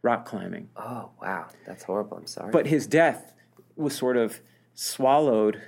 rock 0.00 0.24
climbing. 0.24 0.70
Oh 0.74 1.10
wow, 1.20 1.48
that's 1.66 1.84
horrible. 1.84 2.16
I'm 2.16 2.26
sorry. 2.26 2.50
But 2.50 2.66
his 2.68 2.86
death 2.86 3.34
was 3.76 3.94
sort 3.94 4.16
of 4.16 4.40
swallowed 4.74 5.60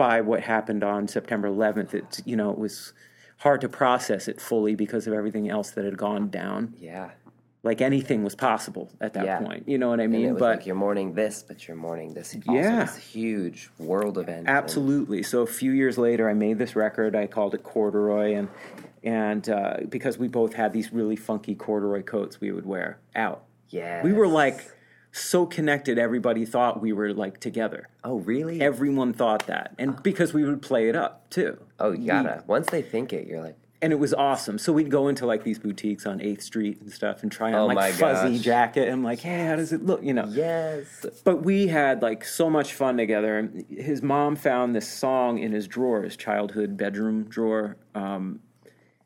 by 0.00 0.22
what 0.22 0.40
happened 0.40 0.82
on 0.82 1.06
September 1.06 1.46
11th. 1.46 1.92
It, 1.92 2.22
you 2.24 2.34
know, 2.34 2.50
it 2.50 2.56
was 2.58 2.94
hard 3.36 3.60
to 3.60 3.68
process 3.68 4.28
it 4.28 4.40
fully 4.40 4.74
because 4.74 5.06
of 5.06 5.12
everything 5.12 5.50
else 5.50 5.72
that 5.72 5.84
had 5.84 5.98
gone 5.98 6.30
down. 6.30 6.72
yeah. 6.78 7.10
Like 7.62 7.82
anything 7.82 8.24
was 8.24 8.34
possible 8.34 8.90
at 9.02 9.12
that 9.12 9.26
Yeah. 9.26 9.38
point. 9.40 9.68
You 9.68 9.76
know 9.76 9.90
what 9.90 10.00
I 10.00 10.04
And 10.04 10.12
mean? 10.14 10.32
but 10.32 10.40
like 10.56 10.64
you're 10.66 10.74
mourning 10.74 11.12
this, 11.12 11.42
but 11.46 11.68
you're 11.68 11.76
mourning 11.76 12.14
this. 12.14 12.34
Yeah. 12.48 12.84
this 12.86 12.96
huge 12.96 13.68
world 13.78 14.16
event. 14.16 14.38
and- 14.38 14.48
Absolutely. 14.48 15.22
So 15.22 15.42
a 15.42 15.46
few 15.46 15.72
years 15.72 15.98
later, 15.98 16.30
I 16.30 16.32
made 16.32 16.56
this 16.58 16.74
record. 16.74 17.14
I 17.14 17.26
called 17.26 17.54
it 17.54 17.62
Corduroy, 17.62 18.32
and 18.34 18.48
and 19.04 19.46
uh, 19.50 19.76
because 19.90 20.16
we 20.16 20.26
both 20.28 20.54
had 20.54 20.72
these 20.72 20.90
really 20.90 21.16
funky 21.16 21.54
corduroy 21.54 22.02
coats 22.02 22.40
we 22.40 22.50
would 22.50 22.64
wear 22.64 22.96
out. 23.14 23.42
Yeah. 23.68 24.02
We 24.02 24.14
were 24.14 24.26
like 24.26 24.64
so 25.12 25.46
connected. 25.46 25.98
Everybody 25.98 26.44
thought 26.44 26.80
we 26.80 26.92
were 26.92 27.12
like 27.12 27.40
together. 27.40 27.88
Oh 28.04 28.18
really? 28.20 28.60
Everyone 28.60 29.12
thought 29.12 29.46
that, 29.46 29.74
and 29.78 30.02
because 30.02 30.32
we 30.32 30.44
would 30.44 30.62
play 30.62 30.88
it 30.88 30.96
up 30.96 31.28
too. 31.30 31.58
oh, 31.78 31.92
you 31.92 32.06
gotta. 32.06 32.44
Once 32.46 32.68
they 32.70 32.82
think 32.82 33.12
it, 33.12 33.26
you're 33.26 33.40
like, 33.42 33.56
And 33.82 33.92
it 33.92 33.98
was 33.98 34.12
awesome. 34.14 34.58
So 34.58 34.72
we'd 34.72 34.90
go 34.90 35.08
into 35.08 35.26
like 35.26 35.42
these 35.42 35.58
boutiques 35.58 36.04
on 36.06 36.20
Eighth 36.20 36.42
Street 36.42 36.80
and 36.80 36.92
stuff, 36.92 37.22
and 37.22 37.32
try 37.32 37.48
on 37.52 37.54
Oh 37.54 37.66
like 37.74 37.94
fuzzy 37.94 38.34
gosh. 38.36 38.44
jacket. 38.44 38.84
And 38.84 38.92
I'm 38.92 39.02
like, 39.04 39.20
hey, 39.20 39.46
how 39.46 39.56
does 39.56 39.72
it 39.72 39.84
look? 39.84 40.02
You 40.02 40.14
know. 40.14 40.26
yes. 40.28 41.04
But 41.24 41.42
we 41.42 41.66
had 41.68 42.02
like 42.02 42.24
so 42.24 42.48
much 42.50 42.72
fun 42.74 42.96
together. 42.96 43.50
His 43.68 44.02
mom 44.02 44.36
found 44.36 44.74
this 44.76 44.86
song 44.88 45.38
in 45.38 45.52
his 45.52 45.66
drawer, 45.66 46.02
his 46.02 46.16
childhood 46.16 46.76
bedroom 46.76 47.24
drawer, 47.24 47.76
um, 47.94 48.40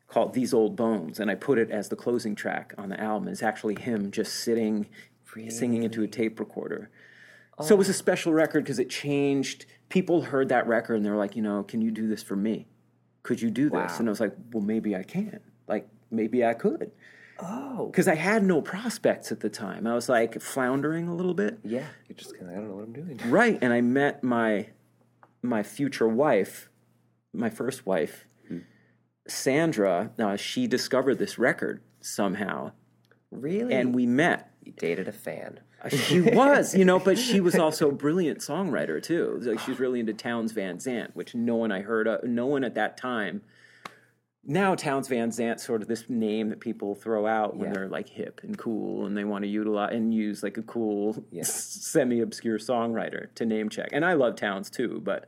called 0.07 0.33
"These 0.33 0.53
Old 0.53 0.75
Bones," 0.75 1.19
and 1.19 1.31
I 1.31 1.35
put 1.35 1.57
it 1.57 1.71
as 1.71 1.89
the 1.89 1.95
closing 1.95 2.35
track 2.35 2.73
on 2.77 2.89
the 2.89 2.99
album. 2.99 3.27
It's 3.29 3.41
actually 3.43 3.75
him 3.81 4.11
just 4.11 4.35
sitting, 4.35 4.85
singing 5.49 5.83
into 5.83 6.03
a 6.03 6.07
tape 6.07 6.39
recorder. 6.39 6.89
So 7.61 7.73
it 7.73 7.77
was 7.77 7.87
a 7.87 7.93
special 7.93 8.33
record 8.33 8.63
because 8.65 8.79
it 8.79 8.89
changed. 8.89 9.65
People 9.87 10.23
heard 10.23 10.49
that 10.49 10.67
record 10.67 10.95
and 10.95 11.05
they 11.05 11.09
were 11.09 11.15
like, 11.15 11.35
you 11.37 11.41
know, 11.41 11.63
can 11.63 11.81
you 11.81 11.89
do 11.91 12.07
this 12.07 12.21
for 12.21 12.35
me? 12.35 12.67
Could 13.23 13.41
you 13.41 13.49
do 13.49 13.69
this? 13.69 13.91
Wow. 13.93 13.95
And 13.99 14.09
I 14.09 14.11
was 14.11 14.19
like, 14.19 14.35
well, 14.51 14.63
maybe 14.63 14.95
I 14.95 15.03
can. 15.03 15.39
Like, 15.67 15.87
maybe 16.11 16.43
I 16.45 16.53
could. 16.53 16.91
Oh. 17.39 17.87
Because 17.87 18.07
I 18.07 18.15
had 18.15 18.43
no 18.43 18.61
prospects 18.61 19.31
at 19.31 19.39
the 19.39 19.49
time. 19.49 19.87
I 19.87 19.95
was 19.95 20.09
like 20.09 20.41
floundering 20.41 21.07
a 21.07 21.15
little 21.15 21.33
bit. 21.33 21.59
Yeah. 21.63 21.85
You're 22.07 22.17
just 22.17 22.37
kind 22.37 22.47
of. 22.49 22.57
I 22.57 22.59
don't 22.59 22.69
know 22.69 22.75
what 22.75 22.83
I'm 22.83 22.93
doing. 22.93 23.19
Right, 23.29 23.57
and 23.61 23.71
I 23.73 23.81
met 23.81 24.23
my 24.23 24.67
my 25.41 25.61
future 25.63 26.07
wife, 26.07 26.69
my 27.33 27.49
first 27.49 27.85
wife, 27.85 28.25
Sandra. 29.27 30.11
Uh, 30.17 30.35
she 30.35 30.67
discovered 30.67 31.19
this 31.19 31.37
record 31.37 31.81
somehow, 32.01 32.71
Really? 33.31 33.73
and 33.73 33.93
we 33.95 34.05
met. 34.05 34.51
You 34.65 34.73
dated 34.77 35.07
a 35.07 35.11
fan. 35.11 35.59
Uh, 35.83 35.89
she 35.89 36.19
was, 36.21 36.75
you 36.75 36.83
know, 36.85 36.99
but 36.99 37.17
she 37.17 37.39
was 37.39 37.55
also 37.59 37.89
a 37.89 37.93
brilliant 37.93 38.39
songwriter 38.39 39.01
too. 39.01 39.39
Like 39.43 39.59
she 39.59 39.71
was 39.71 39.79
really 39.79 39.99
into 39.99 40.13
Townes 40.13 40.51
Van 40.51 40.79
Zandt, 40.79 41.15
which 41.15 41.35
no 41.35 41.55
one 41.55 41.71
I 41.71 41.81
heard 41.81 42.07
of, 42.07 42.23
no 42.23 42.47
one 42.47 42.63
at 42.63 42.73
that 42.75 42.97
time. 42.97 43.41
Now 44.47 44.75
Townes 44.75 45.07
Van 45.07 45.31
Zandt 45.31 45.59
sort 45.59 45.81
of 45.81 45.87
this 45.87 46.09
name 46.09 46.49
that 46.49 46.59
people 46.59 46.93
throw 46.95 47.25
out 47.25 47.55
when 47.57 47.69
Yeah. 47.69 47.73
they're 47.73 47.87
like 47.87 48.09
hip 48.09 48.41
and 48.43 48.57
cool 48.57 49.05
and 49.05 49.17
they 49.17 49.23
want 49.23 49.43
to 49.43 49.47
utilize 49.49 49.93
and 49.93 50.13
use 50.13 50.43
like 50.43 50.57
a 50.57 50.61
cool 50.63 51.23
semi 51.41 52.21
obscure 52.21 52.59
songwriter 52.59 53.33
to 53.35 53.45
name 53.45 53.69
check. 53.69 53.89
And 53.91 54.03
I 54.05 54.13
love 54.13 54.35
Townes 54.35 54.69
too, 54.69 55.01
but 55.03 55.27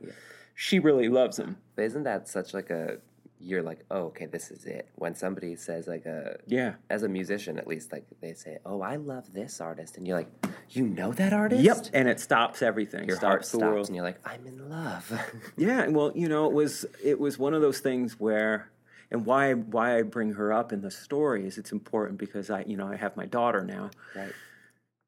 she 0.54 0.78
really 0.78 1.08
loves 1.08 1.38
him. 1.38 1.56
But 1.76 1.84
isn't 1.86 2.04
that 2.04 2.28
such 2.28 2.54
like 2.54 2.70
a 2.70 2.98
you're 3.40 3.62
like, 3.62 3.84
oh, 3.90 4.06
okay, 4.06 4.26
this 4.26 4.50
is 4.50 4.64
it. 4.64 4.88
When 4.96 5.14
somebody 5.14 5.54
says 5.56 5.86
like 5.86 6.06
a 6.06 6.38
Yeah. 6.46 6.74
as 6.90 7.02
a 7.04 7.08
musician 7.08 7.58
at 7.58 7.66
least 7.66 7.92
like 7.92 8.04
they 8.20 8.34
say, 8.34 8.58
oh, 8.66 8.80
I 8.82 8.96
love 8.96 9.32
this 9.32 9.60
artist, 9.60 9.96
and 9.96 10.06
you're 10.06 10.16
like, 10.16 10.30
you 10.70 10.86
know 10.86 11.12
that 11.12 11.32
artist? 11.32 11.62
Yep. 11.62 11.76
And 11.94 12.08
it 12.08 12.18
stops 12.20 12.62
everything. 12.62 13.06
Your 13.08 13.18
heart 13.18 13.44
stops 13.44 13.52
the 13.52 13.58
stops, 13.58 13.70
world. 13.72 13.86
and 13.88 13.96
you're 13.96 14.04
like, 14.04 14.18
I'm 14.26 14.46
in 14.46 14.68
love. 14.68 15.12
Yeah, 15.56 15.86
well, 15.88 16.12
you 16.14 16.28
know, 16.28 16.46
it 16.46 16.52
was 16.52 16.84
it 17.02 17.18
was 17.18 17.38
one 17.38 17.54
of 17.54 17.62
those 17.62 17.78
things 17.80 18.18
where, 18.20 18.70
and 19.10 19.24
why 19.24 19.52
why 19.54 19.98
I 19.98 20.02
bring 20.02 20.32
her 20.34 20.52
up 20.52 20.72
in 20.72 20.80
the 20.82 20.90
story 20.90 21.46
is 21.46 21.58
it's 21.58 21.72
important 21.72 22.18
because 22.18 22.50
I 22.50 22.62
you 22.66 22.76
know 22.76 22.88
I 22.88 22.96
have 22.96 23.16
my 23.16 23.26
daughter 23.26 23.64
now, 23.64 23.90
right. 24.14 24.32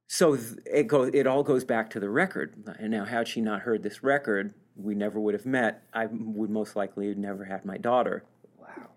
so 0.09 0.37
th- 0.37 0.59
it 0.66 0.87
goes 0.87 1.11
it 1.14 1.27
all 1.27 1.43
goes 1.43 1.64
back 1.64 1.90
to 1.90 2.01
the 2.01 2.09
record. 2.11 2.55
And 2.79 2.90
now, 2.90 3.05
had 3.05 3.29
she 3.29 3.40
not 3.40 3.61
heard 3.62 3.83
this 3.83 4.03
record, 4.03 4.55
we 4.83 4.95
never 4.95 5.21
would 5.21 5.35
have 5.35 5.47
met. 5.47 5.83
I 5.93 6.07
would 6.07 6.51
most 6.51 6.77
likely 6.77 7.09
have 7.09 7.16
never 7.19 7.45
had 7.45 7.64
my 7.64 7.77
daughter. 7.77 8.25
Wow. 8.59 8.90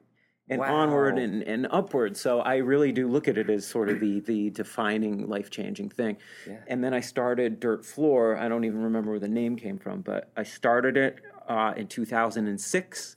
And 0.49 0.59
Wow. 0.59 0.75
onward 0.75 1.17
and, 1.17 1.43
and 1.43 1.67
upward. 1.71 2.17
So 2.17 2.39
I 2.41 2.57
really 2.57 2.91
do 2.91 3.07
look 3.07 3.27
at 3.27 3.37
it 3.37 3.49
as 3.49 3.65
sort 3.65 3.89
of 3.89 3.99
the 3.99 4.19
the 4.21 4.49
defining 4.49 5.27
life 5.29 5.49
changing 5.49 5.89
thing. 5.89 6.17
Yeah. 6.47 6.57
And 6.67 6.83
then 6.83 6.93
I 6.93 6.99
started 7.01 7.59
Dirt 7.59 7.85
Floor. 7.85 8.37
I 8.37 8.47
don't 8.49 8.65
even 8.65 8.81
remember 8.83 9.11
where 9.11 9.19
the 9.19 9.27
name 9.27 9.55
came 9.55 9.77
from, 9.77 10.01
but 10.01 10.29
I 10.35 10.43
started 10.43 10.97
it 10.97 11.19
uh, 11.47 11.73
in 11.75 11.87
2006, 11.87 13.15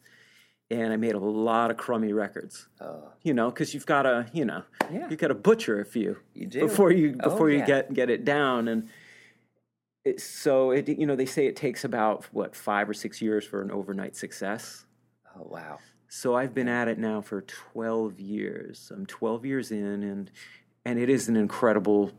and 0.71 0.93
I 0.93 0.97
made 0.97 1.15
a 1.15 1.19
lot 1.19 1.71
of 1.71 1.77
crummy 1.77 2.13
records. 2.13 2.69
Oh, 2.81 3.13
You 3.23 3.35
know, 3.35 3.51
because 3.51 3.73
you've 3.75 3.87
got 3.87 4.03
to, 4.03 4.27
you 4.33 4.45
know, 4.45 4.63
Yeah. 4.93 5.09
you 5.09 5.17
got 5.17 5.29
to 5.29 5.35
butcher 5.35 5.81
a 5.81 5.85
few 5.85 6.19
You 6.35 6.47
do. 6.47 6.61
before 6.61 6.91
you 6.91 7.17
Oh, 7.23 7.31
before 7.31 7.51
you 7.51 7.59
yeah. 7.59 7.67
get 7.67 7.95
get 7.95 8.11
it 8.11 8.25
down. 8.25 8.67
And 8.69 8.89
so 10.19 10.71
it, 10.71 10.89
you 10.89 11.07
know, 11.07 11.17
they 11.17 11.27
say 11.27 11.47
it 11.47 11.57
takes 11.57 11.85
about 11.85 12.25
what 12.33 12.55
five 12.55 12.89
or 12.89 12.95
six 12.95 13.21
years 13.21 13.45
for 13.45 13.63
an 13.63 13.71
overnight 13.71 14.17
success. 14.17 14.85
oh 15.37 15.47
wow. 15.51 15.79
So 16.09 16.37
I've 16.37 16.55
been 16.55 16.69
at 16.69 16.89
it 16.89 16.99
now 16.99 17.21
for 17.21 17.43
12 17.43 18.21
years. 18.21 18.93
I'm 18.95 19.07
12 19.07 19.45
years 19.45 19.71
in 19.71 20.03
and 20.03 20.31
and 20.85 20.99
it 21.01 21.11
is 21.11 21.29
an 21.29 21.37
incredible 21.37 22.13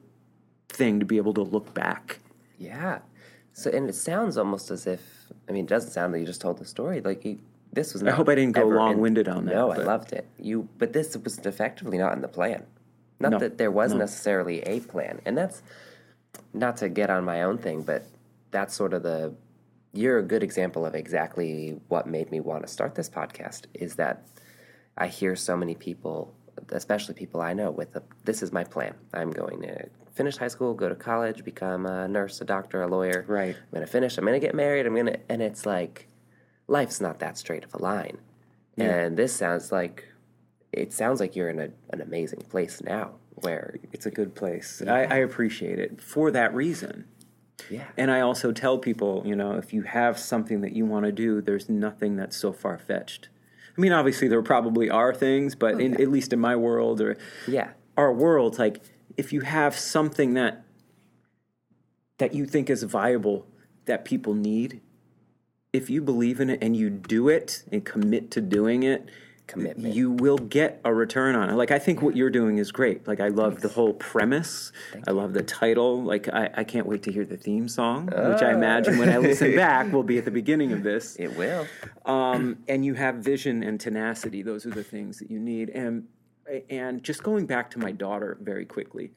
thing 0.69 0.99
to 0.99 1.05
be 1.05 1.17
able 1.17 1.33
to 1.35 1.41
look 1.41 1.73
back. 1.73 2.19
Yeah. 2.59 2.99
So, 3.53 3.71
and 3.71 3.89
it 3.89 3.95
sounds 3.95 4.37
almost 4.37 4.69
as 4.69 4.85
if, 4.85 5.01
I 5.49 5.51
mean, 5.51 5.65
it 5.65 5.69
doesn't 5.69 5.91
sound 5.91 6.13
like 6.13 6.19
you 6.19 6.27
just 6.27 6.41
told 6.41 6.59
the 6.59 6.65
story. 6.65 7.01
Like, 7.01 7.25
you, 7.25 7.39
this 7.73 7.93
was 7.93 8.03
not. 8.03 8.13
hope 8.13 8.29
I 8.29 8.35
didn't 8.35 8.53
go 8.53 8.67
long-winded 8.67 9.27
on 9.27 9.45
that, 9.45 9.55
No, 9.55 9.71
I 9.71 9.77
loved 9.77 10.13
it. 10.13 10.27
You, 10.37 10.69
but 10.77 10.93
this 10.93 11.17
was 11.17 11.39
effectively 11.39 11.97
not 11.97 12.13
in 12.13 12.21
the 12.21 12.27
plan. 12.27 12.65
Not 13.19 13.31
No, 13.31 13.39
that 13.39 13.57
there 13.57 13.71
was 13.71 13.93
necessarily 13.93 14.61
a 14.61 14.79
plan. 14.81 15.21
And 15.25 15.37
that's 15.37 15.63
not 16.53 16.77
to 16.77 16.89
get 16.89 17.09
on 17.09 17.23
my 17.23 17.43
own 17.43 17.57
thing, 17.57 17.83
but 17.83 18.03
that's 18.51 18.75
sort 18.75 18.93
of 18.93 19.03
the. 19.03 19.33
You're 19.93 20.19
a 20.19 20.23
good 20.23 20.43
example 20.43 20.85
of 20.85 20.95
exactly 20.95 21.79
what 21.87 22.07
made 22.07 22.29
me 22.29 22.39
want 22.39 22.63
to 22.63 22.67
start 22.67 22.93
this 22.93 23.09
podcast 23.09 23.65
is 23.73 23.95
that 23.95 24.27
I 24.97 25.07
hear 25.07 25.35
so 25.35 25.57
many 25.57 25.75
people, 25.75 26.33
especially 26.69 27.15
people 27.15 27.41
I 27.41 27.53
know, 27.53 27.71
with 27.71 27.95
a, 27.95 28.03
this 28.23 28.43
is 28.43 28.51
my 28.51 28.63
plan. 28.63 28.93
I'm 29.13 29.31
going 29.31 29.61
to 29.61 29.89
finish 30.13 30.37
high 30.37 30.49
school, 30.49 30.73
go 30.73 30.89
to 30.89 30.95
college, 30.95 31.43
become 31.43 31.85
a 31.85 32.07
nurse, 32.07 32.41
a 32.41 32.45
doctor, 32.45 32.81
a 32.81 32.87
lawyer. 32.87 33.25
Right. 33.27 33.55
I'm 33.55 33.71
going 33.71 33.85
to 33.85 33.91
finish, 33.91 34.17
I'm 34.17 34.25
going 34.25 34.39
to 34.39 34.45
get 34.45 34.55
married, 34.55 34.85
I'm 34.85 34.93
going 34.93 35.07
to, 35.07 35.19
and 35.29 35.41
it's 35.41 35.65
like, 35.65 36.07
life's 36.67 36.99
not 36.99 37.19
that 37.19 37.37
straight 37.37 37.63
of 37.63 37.73
a 37.73 37.81
line. 37.81 38.17
And 38.79 39.17
this 39.17 39.35
sounds 39.35 39.71
like, 39.71 40.07
it 40.73 40.93
sounds 40.93 41.19
like 41.19 41.35
you're 41.35 41.49
in 41.49 41.59
a, 41.59 41.69
an 41.91 42.01
amazing 42.01 42.41
place 42.49 42.81
now 42.83 43.15
where, 43.35 43.75
It's 43.93 44.05
a 44.05 44.11
good 44.11 44.33
place. 44.35 44.81
I, 44.85 45.03
I 45.03 45.15
appreciate 45.17 45.79
it 45.79 46.01
for 46.01 46.31
that 46.31 46.53
reason. 46.53 47.05
yeah. 47.69 47.85
And 47.95 48.09
I 48.11 48.21
also 48.21 48.51
tell 48.51 48.77
people, 48.77 49.23
you 49.25 49.35
know, 49.35 49.53
if 49.53 49.73
you 49.73 49.83
have 49.83 50.17
something 50.17 50.61
that 50.61 50.73
you 50.73 50.85
want 50.85 51.05
to 51.05 51.11
do, 51.11 51.41
there's 51.41 51.69
nothing 51.69 52.15
that's 52.15 52.35
so 52.35 52.51
far 52.51 52.77
fetched. 52.77 53.29
I 53.77 53.81
mean, 53.81 53.91
obviously 53.91 54.27
there 54.27 54.41
probably 54.41 54.89
are 54.89 55.13
things, 55.13 55.53
but 55.53 55.75
oh, 55.75 55.79
in, 55.79 55.93
at 56.01 56.09
least 56.09 56.33
in 56.33 56.39
my 56.39 56.55
world 56.55 56.99
or 56.99 57.15
Yeah. 57.47 57.69
our 57.95 58.11
world, 58.11 58.57
like 58.57 58.81
if 59.17 59.31
you 59.31 59.41
have 59.41 59.75
something 59.77 60.33
that 60.33 60.63
that 62.17 62.33
you 62.33 62.45
think 62.47 62.69
is 62.69 62.81
viable 62.83 63.45
that 63.85 64.03
people 64.03 64.33
need, 64.33 64.81
if 65.71 65.89
you 65.89 66.01
believe 66.01 66.39
in 66.39 66.49
it 66.49 66.57
and 66.63 66.75
you 66.75 66.89
do 66.89 67.29
it 67.29 67.63
and 67.71 67.85
commit 67.85 68.31
to 68.31 68.41
doing 68.41 68.81
it, 68.81 69.05
Commitment. 69.47 69.95
you 69.95 70.11
will 70.11 70.37
get 70.37 70.81
a 70.83 70.93
return 70.93 71.35
on 71.35 71.49
it. 71.49 71.53
Like 71.53 71.71
I 71.71 71.79
think 71.79 72.01
what 72.01 72.15
you're 72.15 72.29
doing 72.29 72.57
is 72.57 72.71
great. 72.71 73.07
Like 73.07 73.19
I 73.21 73.29
love 73.29 73.61
the 73.61 73.69
whole 73.69 73.93
premise. 73.93 74.71
I 75.07 75.11
love 75.11 75.33
the 75.33 75.41
title. 75.43 76.03
Like 76.03 76.27
I, 76.27 76.49
I 76.53 76.63
can't 76.65 76.85
wait 76.85 77.01
to 77.03 77.11
hear 77.11 77.25
the 77.25 77.37
theme 77.37 77.67
song, 77.69 78.07
which 78.07 78.41
I 78.41 78.51
imagine 78.51 78.97
when 78.97 79.09
I 79.09 79.17
listen 79.17 79.55
back 79.67 79.91
will 79.91 80.03
be 80.03 80.17
at 80.17 80.25
the 80.25 80.31
beginning 80.31 80.73
of 80.73 80.83
this 80.83 81.15
It 81.17 81.35
will. 81.37 81.65
um, 82.05 82.57
and 82.67 82.83
you 82.85 82.93
have 82.95 83.15
vision 83.15 83.63
and 83.63 83.79
tenacity. 83.79 84.41
Those 84.41 84.65
are 84.65 84.71
the 84.71 84.83
things 84.83 85.19
that 85.19 85.31
you 85.31 85.39
need. 85.39 85.69
And 85.69 86.07
and 86.69 87.01
just 87.03 87.23
going 87.23 87.45
back 87.45 87.71
to 87.71 87.79
my 87.79 87.91
daughter 87.91 88.37
very 88.41 88.65
quickly, 88.65 89.11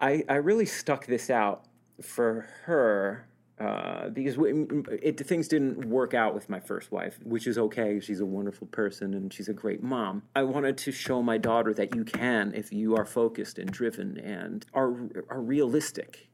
I 0.00 0.24
I 0.28 0.34
really 0.36 0.66
stuck 0.66 1.06
this 1.06 1.30
out 1.30 1.64
for 2.02 2.46
her 2.64 3.28
uh, 3.60 4.08
because 4.08 4.34
w- 4.34 4.84
it, 5.02 5.18
things 5.26 5.46
didn't 5.48 5.84
work 5.84 6.12
out 6.12 6.34
with 6.34 6.48
my 6.48 6.58
first 6.58 6.90
wife, 6.90 7.18
which 7.22 7.46
is 7.46 7.56
okay. 7.56 8.00
She's 8.00 8.20
a 8.20 8.26
wonderful 8.26 8.66
person 8.66 9.14
and 9.14 9.32
she's 9.32 9.48
a 9.48 9.52
great 9.52 9.82
mom. 9.82 10.22
I 10.34 10.42
wanted 10.42 10.76
to 10.78 10.92
show 10.92 11.22
my 11.22 11.38
daughter 11.38 11.72
that 11.74 11.94
you 11.94 12.04
can 12.04 12.52
if 12.54 12.72
you 12.72 12.96
are 12.96 13.04
focused 13.04 13.58
and 13.58 13.70
driven 13.70 14.18
and 14.18 14.66
are 14.74 14.92
are 15.30 15.40
realistic. 15.40 16.28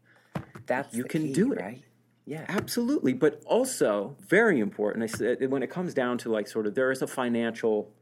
That's 0.67 0.95
You 0.95 1.05
can 1.05 1.25
key, 1.29 1.33
do 1.35 1.53
it. 1.53 1.61
right? 1.61 1.83
Yeah. 2.27 2.45
Absolutely, 2.49 3.13
but 3.13 3.43
also 3.45 4.17
very 4.21 4.61
important. 4.61 5.03
I 5.03 5.07
said 5.09 5.51
when 5.51 5.63
it 5.63 5.71
comes 5.71 5.93
down 5.95 6.17
to 6.19 6.31
like 6.31 6.47
sort 6.49 6.67
of 6.67 6.75
there 6.75 6.91
is 6.91 7.03
a 7.03 7.07
financial 7.07 7.93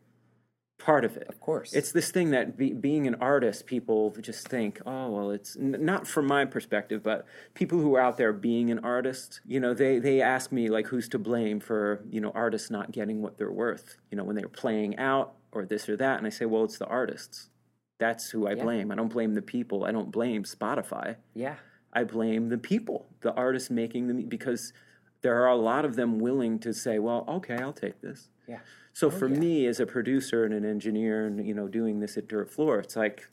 part 0.79 1.05
of 1.05 1.17
it. 1.17 1.27
Of 1.29 1.41
course. 1.41 1.73
it's 1.75 1.93
this 1.93 2.11
thing 2.11 2.31
that 2.31 2.57
be, 2.57 2.73
being 2.73 3.07
an 3.07 3.17
artist, 3.17 3.67
people 3.67 4.15
just 4.21 4.47
think, 4.49 4.81
oh 4.87 5.11
well, 5.11 5.31
it's 5.31 5.57
n- 5.57 5.77
not 5.81 6.07
from 6.07 6.27
my 6.27 6.45
perspective, 6.45 7.03
but 7.03 7.27
people 7.55 7.79
who 7.81 7.95
are 7.97 8.01
out 8.01 8.17
there 8.17 8.33
being 8.33 8.71
an 8.71 8.79
artist, 8.81 9.41
you 9.47 9.59
know, 9.61 9.75
they 9.75 9.99
they 9.99 10.21
ask 10.23 10.53
me 10.53 10.69
like, 10.69 10.87
who's 10.87 11.09
to 11.11 11.19
blame 11.19 11.61
for 11.61 12.03
you 12.11 12.21
know 12.21 12.31
artists 12.35 12.71
not 12.71 12.93
getting 12.93 13.21
what 13.23 13.39
they're 13.39 13.51
worth, 13.53 13.97
you 14.11 14.17
know, 14.17 14.25
when 14.25 14.37
they're 14.37 14.49
playing 14.49 14.97
out 14.99 15.35
or 15.53 15.65
this 15.67 15.89
or 15.89 15.97
that, 15.97 16.19
and 16.19 16.27
I 16.27 16.31
say, 16.31 16.45
well, 16.47 16.65
it's 16.65 16.79
the 16.79 16.87
artists. 16.87 17.49
That's 17.99 18.31
who 18.31 18.47
I 18.47 18.53
Yeah. 18.53 18.63
blame. 18.63 18.93
I 18.93 18.95
don't 18.95 19.13
blame 19.13 19.35
the 19.35 19.43
people. 19.43 19.85
I 19.85 19.91
don't 19.93 20.13
blame 20.13 20.45
Spotify. 20.45 21.17
yeah. 21.35 21.57
I 21.91 22.05
blame 22.05 22.51
the 22.51 22.59
people, 22.59 23.07
the 23.23 23.33
artists 23.33 23.71
making 23.71 24.09
them, 24.09 24.23
because 24.29 24.75
there 25.23 25.43
are 25.43 25.49
a 25.49 25.57
lot 25.57 25.87
of 25.87 25.97
them 25.97 26.19
willing 26.19 26.59
to 26.61 26.73
say, 26.75 26.99
"Well, 26.99 27.25
okay, 27.27 27.57
I'll 27.57 27.73
take 27.73 28.03
this." 28.03 28.29
Yeah. 28.47 28.61
So 28.99 29.11
for 29.13 29.29
yeah. 29.29 29.39
me, 29.39 29.67
as 29.67 29.79
a 29.79 29.87
producer 29.87 30.43
and 30.45 30.53
an 30.53 30.65
engineer, 30.65 31.25
and 31.25 31.47
you 31.47 31.55
know, 31.55 31.69
doing 31.69 32.01
this 32.01 32.17
at 32.17 32.27
Dirt 32.27 32.51
Floor, 32.51 32.81
it's 32.81 32.97
like, 32.97 33.29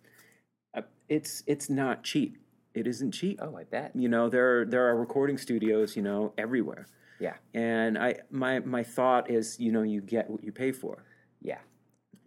uh, 0.76 0.84
it's 1.10 1.42
it's 1.48 1.72
not 1.72 2.04
cheap. 2.04 2.38
It 2.76 2.86
isn't 2.86 3.14
cheap. 3.14 3.40
Oh, 3.42 3.58
I 3.58 3.64
bet. 3.64 3.92
You 3.96 4.08
know, 4.08 4.30
there 4.30 4.60
are, 4.62 4.66
there 4.66 4.88
are 4.88 4.96
recording 4.96 5.40
studios, 5.40 5.96
you 5.96 6.04
know, 6.04 6.34
everywhere, 6.38 6.86
Yeah. 7.20 7.38
and 7.56 7.98
I 7.98 8.18
my 8.30 8.60
my 8.60 8.84
thought 8.84 9.32
is, 9.32 9.60
you 9.60 9.72
know, 9.72 9.82
you 9.82 10.02
get 10.02 10.30
what 10.30 10.44
you 10.44 10.52
pay 10.52 10.72
for. 10.72 11.04
Yeah. 11.42 11.62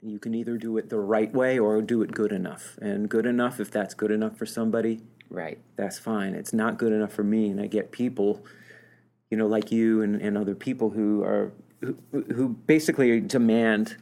You 0.03 0.19
can 0.19 0.35
either 0.35 0.57
do 0.57 0.77
it 0.77 0.89
the 0.89 0.99
right 0.99 1.33
way 1.33 1.61
or 1.61 1.81
do 1.81 2.03
it 2.03 2.11
good 2.11 2.33
enough. 2.33 2.77
And 2.83 3.09
good 3.09 3.25
enough, 3.25 3.61
if 3.61 3.71
that's 3.71 3.95
good 3.95 4.11
enough 4.11 4.37
for 4.37 4.47
somebody, 4.47 5.03
Right. 5.31 5.59
that's 5.77 5.97
fine. 6.01 6.35
It's 6.35 6.53
not 6.53 6.77
good 6.77 6.93
enough 6.93 7.13
for 7.13 7.23
me, 7.23 7.51
and 7.51 7.61
I 7.61 7.69
get 7.69 7.93
people, 7.93 8.45
you 9.31 9.37
know, 9.37 9.47
like 9.47 9.71
you 9.71 10.03
and, 10.03 10.21
and 10.21 10.37
other 10.37 10.57
people 10.57 10.91
who 10.91 11.23
are 11.23 11.53
who, 11.81 11.97
who 12.35 12.49
basically 12.67 13.21
demand 13.21 13.97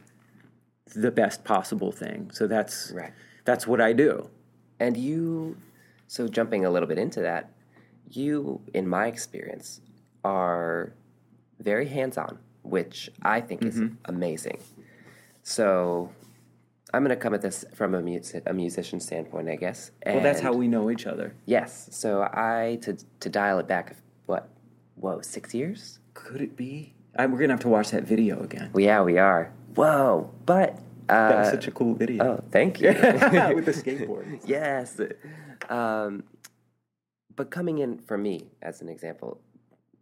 the 0.95 1.11
best 1.11 1.43
possible 1.43 1.91
thing. 1.91 2.31
So 2.33 2.47
that's 2.47 2.91
Right. 2.95 3.11
that's 3.45 3.67
what 3.67 3.81
I 3.81 3.93
do. 3.93 4.29
And 4.79 4.95
you, 4.97 5.57
so 6.07 6.27
jumping 6.27 6.65
a 6.65 6.69
little 6.69 6.87
bit 6.87 6.97
into 6.97 7.21
that, 7.21 7.51
you, 8.09 8.61
in 8.73 8.87
my 8.87 9.07
experience, 9.07 9.81
are 10.23 10.93
very 11.59 11.87
hands 11.87 12.17
on, 12.17 12.37
which 12.63 13.09
I 13.21 13.41
think 13.41 13.63
is 13.65 13.75
Mm-hmm. 13.75 13.95
amazing. 14.05 14.59
So 15.43 16.09
I'm 16.93 17.03
going 17.03 17.09
to 17.15 17.21
come 17.21 17.33
at 17.33 17.41
this 17.41 17.65
from 17.73 17.95
a, 17.95 18.01
music, 18.01 18.43
a 18.45 18.53
musician 18.53 18.99
standpoint, 18.99 19.49
I 19.49 19.55
guess. 19.55 19.91
Well, 20.05 20.21
that's 20.21 20.39
how 20.39 20.53
we 20.53 20.67
know 20.67 20.89
each 20.89 21.05
other. 21.05 21.33
Yes. 21.45 21.89
So 21.91 22.21
I, 22.21 22.79
to, 22.83 22.97
to 23.19 23.29
dial 23.29 23.59
it 23.59 23.67
back, 23.67 23.95
what, 24.25 24.47
whoa, 24.95 25.21
six 25.21 25.53
years? 25.53 25.99
Could 26.13 26.41
it 26.41 26.55
be? 26.55 26.93
I, 27.17 27.25
we're 27.25 27.39
gonna 27.39 27.53
have 27.53 27.61
to 27.61 27.69
watch 27.69 27.91
that 27.91 28.03
video 28.03 28.41
again. 28.41 28.69
Well, 28.73 28.83
yeah, 28.83 29.01
we 29.01 29.17
are. 29.17 29.51
Whoa. 29.75 30.31
But, 30.45 30.79
uh, 31.09 31.29
That 31.29 31.39
was 31.39 31.49
such 31.49 31.67
a 31.67 31.71
cool 31.71 31.93
video 31.93 32.23
oh, 32.23 32.43
thank 32.51 32.81
you. 32.81 32.87
with 32.89 33.65
the 33.65 33.71
skateboard. 33.83 34.41
yes. 34.45 34.99
Um, 35.69 36.23
but 37.35 37.49
coming 37.51 37.79
in 37.79 37.99
for 37.99 38.17
me, 38.17 38.47
as 38.61 38.81
an 38.81 38.89
example, 38.89 39.41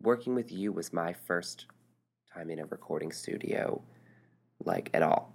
working 0.02 0.36
with 0.36 0.52
you 0.52 0.72
was 0.72 0.94
my 0.94 1.14
first 1.14 1.66
time 2.34 2.50
in 2.50 2.60
a 2.60 2.66
recording 2.66 3.12
studio, 3.12 3.82
like 4.64 4.90
at 4.94 5.02
all. 5.04 5.34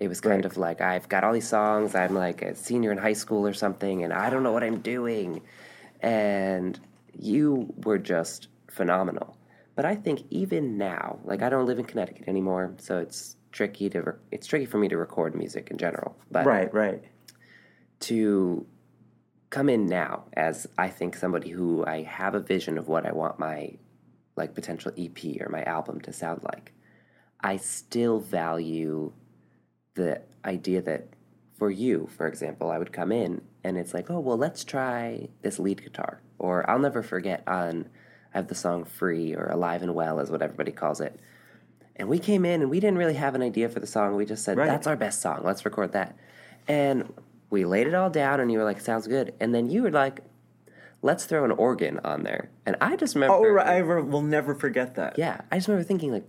It 0.00 0.08
was 0.08 0.20
kind 0.20 0.44
of 0.44 0.56
like 0.56 0.80
I've 0.80 1.08
got 1.08 1.24
all 1.24 1.32
these 1.32 1.48
songs. 1.48 1.94
I'm 1.94 2.14
like 2.14 2.40
a 2.42 2.54
senior 2.54 2.90
in 2.90 2.98
high 2.98 3.12
school 3.12 3.46
or 3.46 3.52
something, 3.52 4.02
and 4.02 4.12
I 4.12 4.30
don't 4.30 4.42
know 4.42 4.52
what 4.52 4.64
I'm 4.64 4.78
doing. 4.80 5.42
And 6.00 6.80
you 7.18 7.72
were 7.84 7.98
just 7.98 8.48
phenomenal. 8.70 9.36
But 9.74 9.84
I 9.84 9.94
think 9.94 10.22
even 10.30 10.76
now, 10.76 11.18
like 11.24 11.42
I 11.42 11.48
don't 11.48 11.66
live 11.66 11.78
in 11.78 11.84
Connecticut 11.84 12.28
anymore, 12.28 12.74
so 12.78 12.98
it's 12.98 13.36
tricky 13.52 13.88
to 13.90 14.02
re- 14.02 14.12
it's 14.30 14.46
tricky 14.46 14.66
for 14.66 14.78
me 14.78 14.88
to 14.88 14.96
record 14.96 15.34
music 15.34 15.70
in 15.70 15.78
general. 15.78 16.16
But 16.30 16.46
Right, 16.46 16.72
right. 16.72 17.02
to 18.00 18.66
come 19.50 19.68
in 19.68 19.86
now 19.86 20.24
as 20.34 20.66
I 20.78 20.88
think 20.88 21.16
somebody 21.16 21.50
who 21.50 21.84
I 21.84 22.02
have 22.02 22.34
a 22.34 22.40
vision 22.40 22.78
of 22.78 22.88
what 22.88 23.06
I 23.06 23.12
want 23.12 23.38
my 23.38 23.76
like 24.36 24.54
potential 24.54 24.92
EP 24.96 25.18
or 25.40 25.48
my 25.50 25.62
album 25.64 26.00
to 26.02 26.12
sound 26.12 26.42
like. 26.44 26.72
I 27.40 27.56
still 27.56 28.20
value 28.20 29.12
the 29.94 30.22
idea 30.44 30.82
that 30.82 31.08
for 31.58 31.70
you, 31.70 32.08
for 32.16 32.26
example, 32.26 32.70
I 32.70 32.78
would 32.78 32.92
come 32.92 33.12
in 33.12 33.42
and 33.64 33.76
it's 33.76 33.92
like, 33.92 34.10
oh 34.10 34.20
well, 34.20 34.36
let's 34.38 34.64
try 34.64 35.28
this 35.42 35.58
lead 35.58 35.82
guitar. 35.82 36.22
Or 36.38 36.68
I'll 36.70 36.78
never 36.78 37.02
forget 37.02 37.42
on 37.46 37.88
I 38.34 38.38
have 38.38 38.48
the 38.48 38.54
song 38.54 38.84
Free 38.84 39.34
or 39.34 39.46
Alive 39.46 39.82
and 39.82 39.94
Well 39.94 40.20
is 40.20 40.30
what 40.30 40.42
everybody 40.42 40.72
calls 40.72 41.00
it. 41.00 41.18
And 41.96 42.08
we 42.08 42.18
came 42.18 42.44
in 42.44 42.62
and 42.62 42.70
we 42.70 42.80
didn't 42.80 42.98
really 42.98 43.14
have 43.14 43.34
an 43.34 43.42
idea 43.42 43.68
for 43.68 43.80
the 43.80 43.86
song. 43.86 44.16
We 44.16 44.24
just 44.24 44.44
said, 44.44 44.56
Right. 44.56 44.66
that's 44.66 44.86
our 44.86 44.96
best 44.96 45.20
song. 45.20 45.40
Let's 45.44 45.64
record 45.64 45.92
that. 45.92 46.16
And 46.68 47.12
we 47.50 47.64
laid 47.64 47.86
it 47.86 47.94
all 47.94 48.10
down 48.10 48.40
and 48.40 48.50
you 48.50 48.58
were 48.58 48.64
like, 48.64 48.80
sounds 48.80 49.06
good. 49.06 49.34
And 49.40 49.54
then 49.54 49.68
you 49.68 49.82
were 49.82 49.90
like, 49.90 50.20
let's 51.02 51.24
throw 51.24 51.44
an 51.44 51.50
organ 51.50 52.00
on 52.04 52.22
there. 52.22 52.50
And 52.64 52.76
I 52.80 52.96
just 52.96 53.14
remember. 53.14 53.34
Oh, 53.34 53.48
right. 53.50 53.66
I 53.66 53.78
re- 53.78 54.02
will 54.02 54.22
never 54.22 54.54
forget 54.54 54.94
that. 54.94 55.18
Yeah. 55.18 55.40
I 55.50 55.56
just 55.56 55.68
remember 55.68 55.86
thinking, 55.86 56.12
like, 56.12 56.26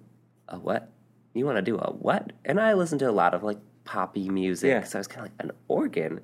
a 0.50 0.58
what? 0.58 0.92
You 1.34 1.46
want 1.46 1.58
to 1.58 1.62
do 1.62 1.78
a 1.78 1.92
what? 1.94 2.34
And 2.44 2.60
I 2.60 2.74
listened 2.74 3.00
to 3.00 3.10
a 3.10 3.12
lot 3.12 3.34
of 3.34 3.44
like 3.44 3.60
poppy 3.86 4.30
music. 4.30 4.68
Yeah. 4.70 4.84
So 4.84 4.98
I 4.98 5.02
was 5.02 5.08
kind 5.08 5.26
of 5.28 5.32
like, 5.32 5.44
an 5.46 5.52
organ? 5.68 6.20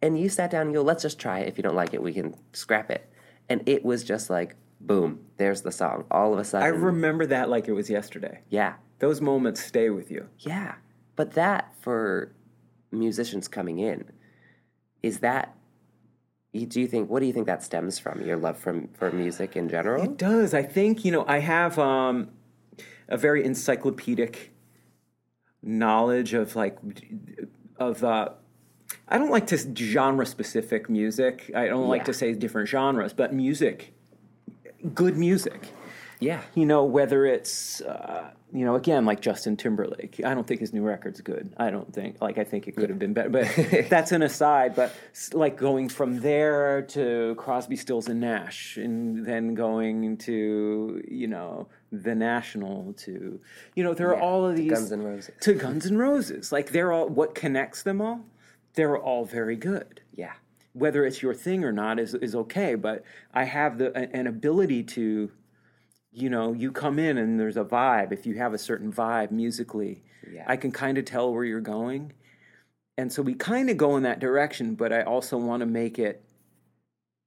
And 0.00 0.18
you 0.18 0.30
sat 0.30 0.50
down 0.50 0.62
and 0.62 0.70
you 0.70 0.78
go, 0.78 0.82
let's 0.82 1.02
just 1.02 1.18
try 1.18 1.40
it. 1.40 1.48
If 1.48 1.58
you 1.58 1.62
don't 1.62 1.74
like 1.74 1.92
it, 1.92 2.02
we 2.02 2.14
can 2.14 2.34
scrap 2.54 2.90
it. 2.90 3.10
And 3.50 3.68
it 3.68 3.84
was 3.84 4.04
just 4.04 4.30
like, 4.30 4.56
boom, 4.80 5.20
there's 5.36 5.62
the 5.62 5.72
song. 5.72 6.04
All 6.10 6.32
of 6.32 6.38
a 6.38 6.44
sudden. 6.44 6.66
I 6.66 6.70
remember 6.70 7.26
that 7.26 7.48
like 7.48 7.68
it 7.68 7.72
was 7.72 7.90
yesterday. 7.90 8.40
yeah. 8.48 8.74
Those 8.98 9.22
moments 9.22 9.64
stay 9.64 9.88
with 9.88 10.10
you. 10.10 10.28
Yeah. 10.40 10.74
But 11.16 11.32
that 11.32 11.72
for 11.80 12.32
musicians 12.92 13.48
coming 13.48 13.78
in, 13.78 14.04
is 15.02 15.20
that 15.20 15.56
do 16.52 16.80
you 16.80 16.86
think 16.86 17.08
what 17.08 17.20
do 17.20 17.26
you 17.26 17.32
think 17.32 17.46
that 17.46 17.62
stems 17.62 17.98
from? 17.98 18.20
Your 18.22 18.36
love 18.36 18.58
from 18.58 18.88
for 18.88 19.10
music 19.12 19.56
in 19.56 19.68
general? 19.68 20.02
It 20.02 20.16
does. 20.16 20.52
I 20.52 20.62
think, 20.62 21.04
you 21.04 21.12
know, 21.12 21.24
I 21.26 21.38
have 21.38 21.78
um, 21.78 22.30
a 23.08 23.16
very 23.16 23.44
encyclopedic 23.44 24.52
knowledge 25.62 26.34
of 26.34 26.56
like, 26.56 26.76
of, 27.78 28.02
uh, 28.02 28.30
I 29.08 29.18
don't 29.18 29.30
like 29.30 29.46
to 29.48 29.76
genre 29.76 30.26
specific 30.26 30.90
music. 30.90 31.50
I 31.54 31.68
don't 31.68 31.88
like 31.88 32.04
to 32.06 32.14
say 32.14 32.32
different 32.34 32.68
genres, 32.68 33.12
but 33.12 33.32
music, 33.32 33.94
good 34.94 35.16
music. 35.16 35.68
Yeah. 36.20 36.42
You 36.54 36.66
know, 36.66 36.84
whether 36.84 37.24
it's, 37.24 37.80
uh, 37.80 38.30
you 38.52 38.64
know, 38.64 38.74
again, 38.74 39.06
like 39.06 39.20
Justin 39.20 39.56
Timberlake. 39.56 40.20
I 40.22 40.34
don't 40.34 40.46
think 40.46 40.60
his 40.60 40.72
new 40.72 40.82
record's 40.82 41.20
good. 41.22 41.54
I 41.56 41.70
don't 41.70 41.92
think, 41.92 42.20
like, 42.20 42.36
I 42.36 42.44
think 42.44 42.68
it 42.68 42.76
could 42.76 42.90
have 42.90 42.98
been 42.98 43.14
better. 43.14 43.30
But 43.30 43.48
that's 43.88 44.12
an 44.12 44.22
aside. 44.22 44.76
But 44.76 44.94
like 45.32 45.56
going 45.56 45.88
from 45.88 46.20
there 46.20 46.82
to 46.82 47.34
Crosby, 47.38 47.76
Stills, 47.76 48.08
and 48.08 48.20
Nash, 48.20 48.76
and 48.76 49.24
then 49.24 49.54
going 49.54 50.18
to, 50.18 51.02
you 51.08 51.26
know, 51.26 51.68
The 51.90 52.14
National 52.14 52.92
to, 52.98 53.40
you 53.74 53.84
know, 53.84 53.94
there 53.94 54.10
are 54.10 54.20
all 54.20 54.46
of 54.46 54.56
these. 54.56 54.70
Guns 54.70 54.92
N' 54.92 55.02
Roses. 55.02 55.34
To 55.40 55.54
Guns 55.54 55.86
N' 55.86 55.96
Roses. 55.96 56.52
Like, 56.52 56.70
they're 56.70 56.92
all, 56.92 57.08
what 57.08 57.34
connects 57.34 57.82
them 57.82 58.02
all? 58.02 58.20
They're 58.74 58.98
all 58.98 59.24
very 59.24 59.56
good 59.56 60.00
Yeah. 60.14 60.32
Whether 60.72 61.04
it's 61.04 61.22
your 61.22 61.34
thing 61.34 61.64
or 61.64 61.72
not 61.72 61.98
is 61.98 62.14
is 62.14 62.34
okay. 62.34 62.74
But 62.74 63.04
I 63.34 63.44
have 63.44 63.78
the 63.78 63.94
an 64.16 64.26
ability 64.26 64.84
to, 64.84 65.30
you 66.12 66.30
know, 66.30 66.52
you 66.52 66.72
come 66.72 66.98
in 66.98 67.18
and 67.18 67.38
there's 67.40 67.56
a 67.56 67.64
vibe. 67.64 68.12
If 68.12 68.26
you 68.26 68.36
have 68.36 68.54
a 68.54 68.58
certain 68.58 68.92
vibe 68.92 69.30
musically, 69.30 70.02
Yeah. 70.30 70.44
I 70.46 70.56
can 70.56 70.72
kind 70.72 70.98
of 70.98 71.04
tell 71.04 71.32
where 71.32 71.44
you're 71.44 71.60
going, 71.60 72.12
and 72.98 73.12
so 73.12 73.22
we 73.22 73.34
kind 73.34 73.70
of 73.70 73.76
go 73.76 73.96
in 73.96 74.02
that 74.04 74.20
direction. 74.20 74.74
But 74.74 74.92
I 74.92 75.02
also 75.02 75.36
want 75.38 75.60
to 75.60 75.66
make 75.66 75.98
it 75.98 76.22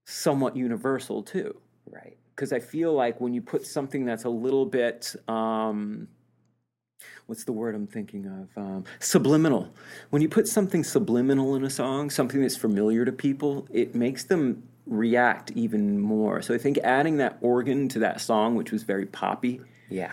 somewhat 0.05 0.55
universal 0.55 1.23
too, 1.23 1.59
Right. 1.89 2.17
because 2.35 2.51
I 2.53 2.59
feel 2.59 2.93
like 2.93 3.21
when 3.21 3.33
you 3.33 3.41
put 3.41 3.65
something 3.65 4.05
that's 4.05 4.25
a 4.25 4.29
little 4.29 4.65
bit. 4.65 5.15
Um, 5.27 6.07
What's 7.27 7.45
the 7.45 7.53
word 7.53 7.73
I'm 7.73 7.87
thinking 7.87 8.25
of? 8.25 8.61
Um, 8.61 8.83
subliminal. 8.99 9.69
When 10.09 10.21
you 10.21 10.27
put 10.29 10.47
something 10.47 10.83
subliminal 10.83 11.55
in 11.55 11.63
a 11.63 11.69
song, 11.69 12.09
something 12.09 12.41
that's 12.41 12.57
familiar 12.57 13.05
to 13.05 13.11
people, 13.11 13.65
it 13.71 13.95
makes 13.95 14.25
them 14.25 14.63
react 14.85 15.51
even 15.51 15.99
more. 15.99 16.41
So 16.41 16.53
I 16.53 16.57
think 16.57 16.77
adding 16.83 17.17
that 17.17 17.37
organ 17.39 17.87
to 17.89 17.99
that 17.99 18.19
song, 18.19 18.55
which 18.55 18.71
was 18.71 18.83
very 18.83 19.05
poppy, 19.05 19.61
Yeah. 19.89 20.11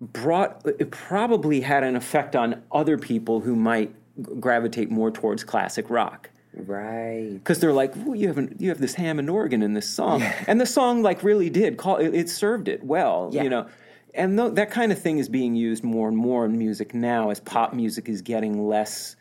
brought 0.00 0.62
it 0.64 0.90
probably 0.92 1.60
had 1.60 1.82
an 1.82 1.96
effect 1.96 2.36
on 2.36 2.62
other 2.70 2.96
people 2.98 3.40
who 3.40 3.56
might 3.56 3.92
gravitate 4.40 4.90
more 4.90 5.10
towards 5.10 5.42
classic 5.42 5.88
rock 5.90 6.28
Right. 6.54 7.30
because 7.34 7.60
they're 7.60 7.72
like, 7.72 7.96
"Ooh, 7.96 8.14
you 8.14 8.28
have 8.28 8.38
an, 8.38 8.54
you 8.58 8.68
have 8.68 8.80
this 8.80 8.94
Hammond 8.94 9.30
organ 9.30 9.62
in 9.62 9.72
this 9.74 9.88
song, 9.88 10.22
and 10.46 10.60
the 10.60 10.66
song 10.66 11.02
like 11.02 11.22
really 11.24 11.50
did 11.50 11.76
call 11.78 11.96
it, 11.96 12.14
it 12.14 12.28
served 12.28 12.68
it 12.68 12.84
well, 12.84 13.30
Yeah. 13.32 13.42
you 13.42 13.50
know." 13.50 13.66
And 14.14 14.36
th- 14.38 14.52
that 14.54 14.70
kind 14.70 14.92
of 14.92 15.00
thing 15.00 15.18
is 15.18 15.28
being 15.28 15.54
used 15.54 15.82
more 15.84 16.08
and 16.08 16.16
more 16.16 16.44
in 16.44 16.58
music 16.58 16.94
now 16.94 17.30
as 17.30 17.40
pop 17.40 17.72
music 17.72 18.08
is 18.08 18.20
getting 18.22 18.66
less 18.68 19.16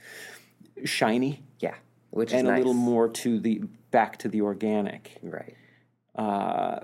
shiny 0.86 1.44
Yeah. 1.60 1.76
Which 2.10 2.30
is 2.34 2.40
and 2.40 2.48
a 2.50 2.58
little 2.58 2.74
more 2.74 3.08
to 3.08 3.40
the 3.40 3.62
back 3.92 4.18
to 4.20 4.28
the 4.28 4.42
organic. 4.42 5.18
Right. 5.24 5.56
Uh, 6.16 6.80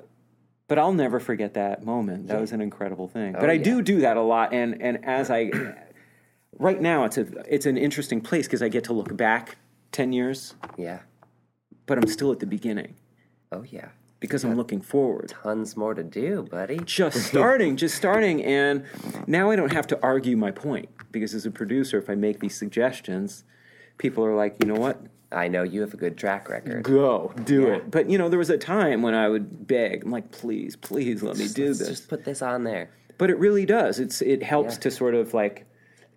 but 0.69 0.77
I'll 0.79 0.93
never 0.93 1.19
forget 1.19 1.53
that 1.55 1.83
moment. 1.85 2.27
That 2.27 2.39
was 2.39 2.51
an 2.53 2.61
incredible 2.61 3.07
thing. 3.07 3.35
Oh, 3.35 3.39
but 3.39 3.49
I 3.49 3.53
Oh, 3.53 3.55
yeah. 3.57 3.63
do 3.63 3.81
do 3.81 3.99
that 4.01 4.15
a 4.17 4.21
lot, 4.21 4.53
and 4.53 4.81
and 4.81 5.03
as 5.05 5.29
I 5.29 5.51
right 6.59 6.81
now, 6.81 7.03
it's 7.05 7.17
a 7.17 7.25
it's 7.53 7.65
an 7.65 7.77
interesting 7.77 8.19
place 8.21 8.47
because 8.47 8.61
I 8.61 8.67
get 8.69 8.83
to 8.85 8.93
look 8.93 9.15
back 9.17 9.57
ten 9.91 10.11
years, 10.13 10.55
Yeah. 10.77 10.99
but 11.85 11.97
I'm 11.97 12.07
still 12.07 12.31
at 12.31 12.39
the 12.39 12.45
beginning 12.45 12.95
Oh 13.51 13.63
yeah. 13.63 13.89
Because 14.19 14.43
I'm 14.43 14.55
looking 14.55 14.81
forward. 14.81 15.29
Tons 15.29 15.77
more 15.77 15.93
to 15.93 16.03
do, 16.03 16.43
buddy. 16.49 16.77
Just 16.85 17.27
starting, 17.27 17.75
just 17.77 17.95
starting, 17.95 18.43
and 18.43 18.83
now 19.27 19.51
I 19.51 19.55
don't 19.55 19.73
have 19.73 19.87
to 19.87 19.99
argue 20.01 20.35
my 20.37 20.51
point 20.51 20.89
because 21.11 21.33
as 21.33 21.45
a 21.45 21.51
producer, 21.51 21.97
if 21.97 22.09
I 22.09 22.15
make 22.15 22.39
these 22.39 22.55
suggestions, 22.57 23.43
people 23.97 24.25
are 24.25 24.35
like, 24.35 24.55
you 24.59 24.67
know 24.71 24.79
what, 24.79 25.01
I 25.31 25.47
know 25.47 25.63
you 25.63 25.81
have 25.81 25.93
a 25.93 25.97
good 25.97 26.17
track 26.17 26.49
record. 26.49 26.83
go 26.83 27.31
do 27.43 27.67
it. 27.67 27.91
But 27.91 28.09
you 28.09 28.17
know, 28.17 28.29
there 28.29 28.39
was 28.39 28.49
a 28.49 28.57
time 28.57 29.01
when 29.01 29.13
I 29.13 29.27
would 29.29 29.67
beg, 29.67 30.03
I'm 30.03 30.11
like, 30.11 30.31
please, 30.31 30.75
please 30.75 31.21
let 31.21 31.37
me 31.37 31.47
do 31.47 31.67
Let's 31.67 31.79
this. 31.79 31.87
Just 31.87 32.09
put 32.09 32.23
this 32.25 32.41
on 32.41 32.63
there. 32.63 32.89
but 33.17 33.29
it 33.29 33.37
really 33.37 33.65
does. 33.65 33.99
It's 33.99 34.21
it 34.21 34.41
helps 34.43 34.75
Yeah. 34.75 34.79
to 34.81 34.91
sort 34.91 35.15
of 35.15 35.33
like 35.33 35.65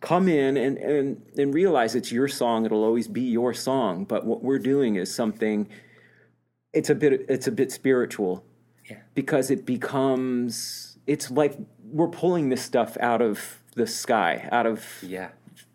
come 0.01 0.29
in 0.29 0.57
and, 0.57 0.79
and 0.79 1.23
and 1.37 1.53
realize 1.53 1.95
it's 1.95 2.11
your 2.13 2.29
song. 2.29 2.65
It'll 2.65 2.85
always 2.85 3.09
be 3.09 3.23
your 3.23 3.53
song. 3.53 4.05
But 4.05 4.25
what 4.25 4.43
we're 4.43 4.59
doing 4.59 4.97
is 4.97 5.15
something. 5.15 5.69
It's 6.72 6.90
a 6.90 6.94
bit. 6.94 7.26
It's 7.28 7.46
a 7.46 7.52
bit 7.52 7.72
spiritual. 7.72 8.44
Yeah. 8.88 8.98
Because 9.14 9.50
it 9.50 9.66
becomes. 9.66 10.98
It's 11.06 11.30
like 11.30 11.56
we're 11.85 12.09
pulling 12.09 12.48
this 12.50 12.62
stuff 12.62 12.96
out 13.00 13.20
of 13.22 13.61
the 13.74 13.87
sky, 13.87 14.48
out 14.52 14.66
of 14.66 14.85
Yeah. 15.02 15.30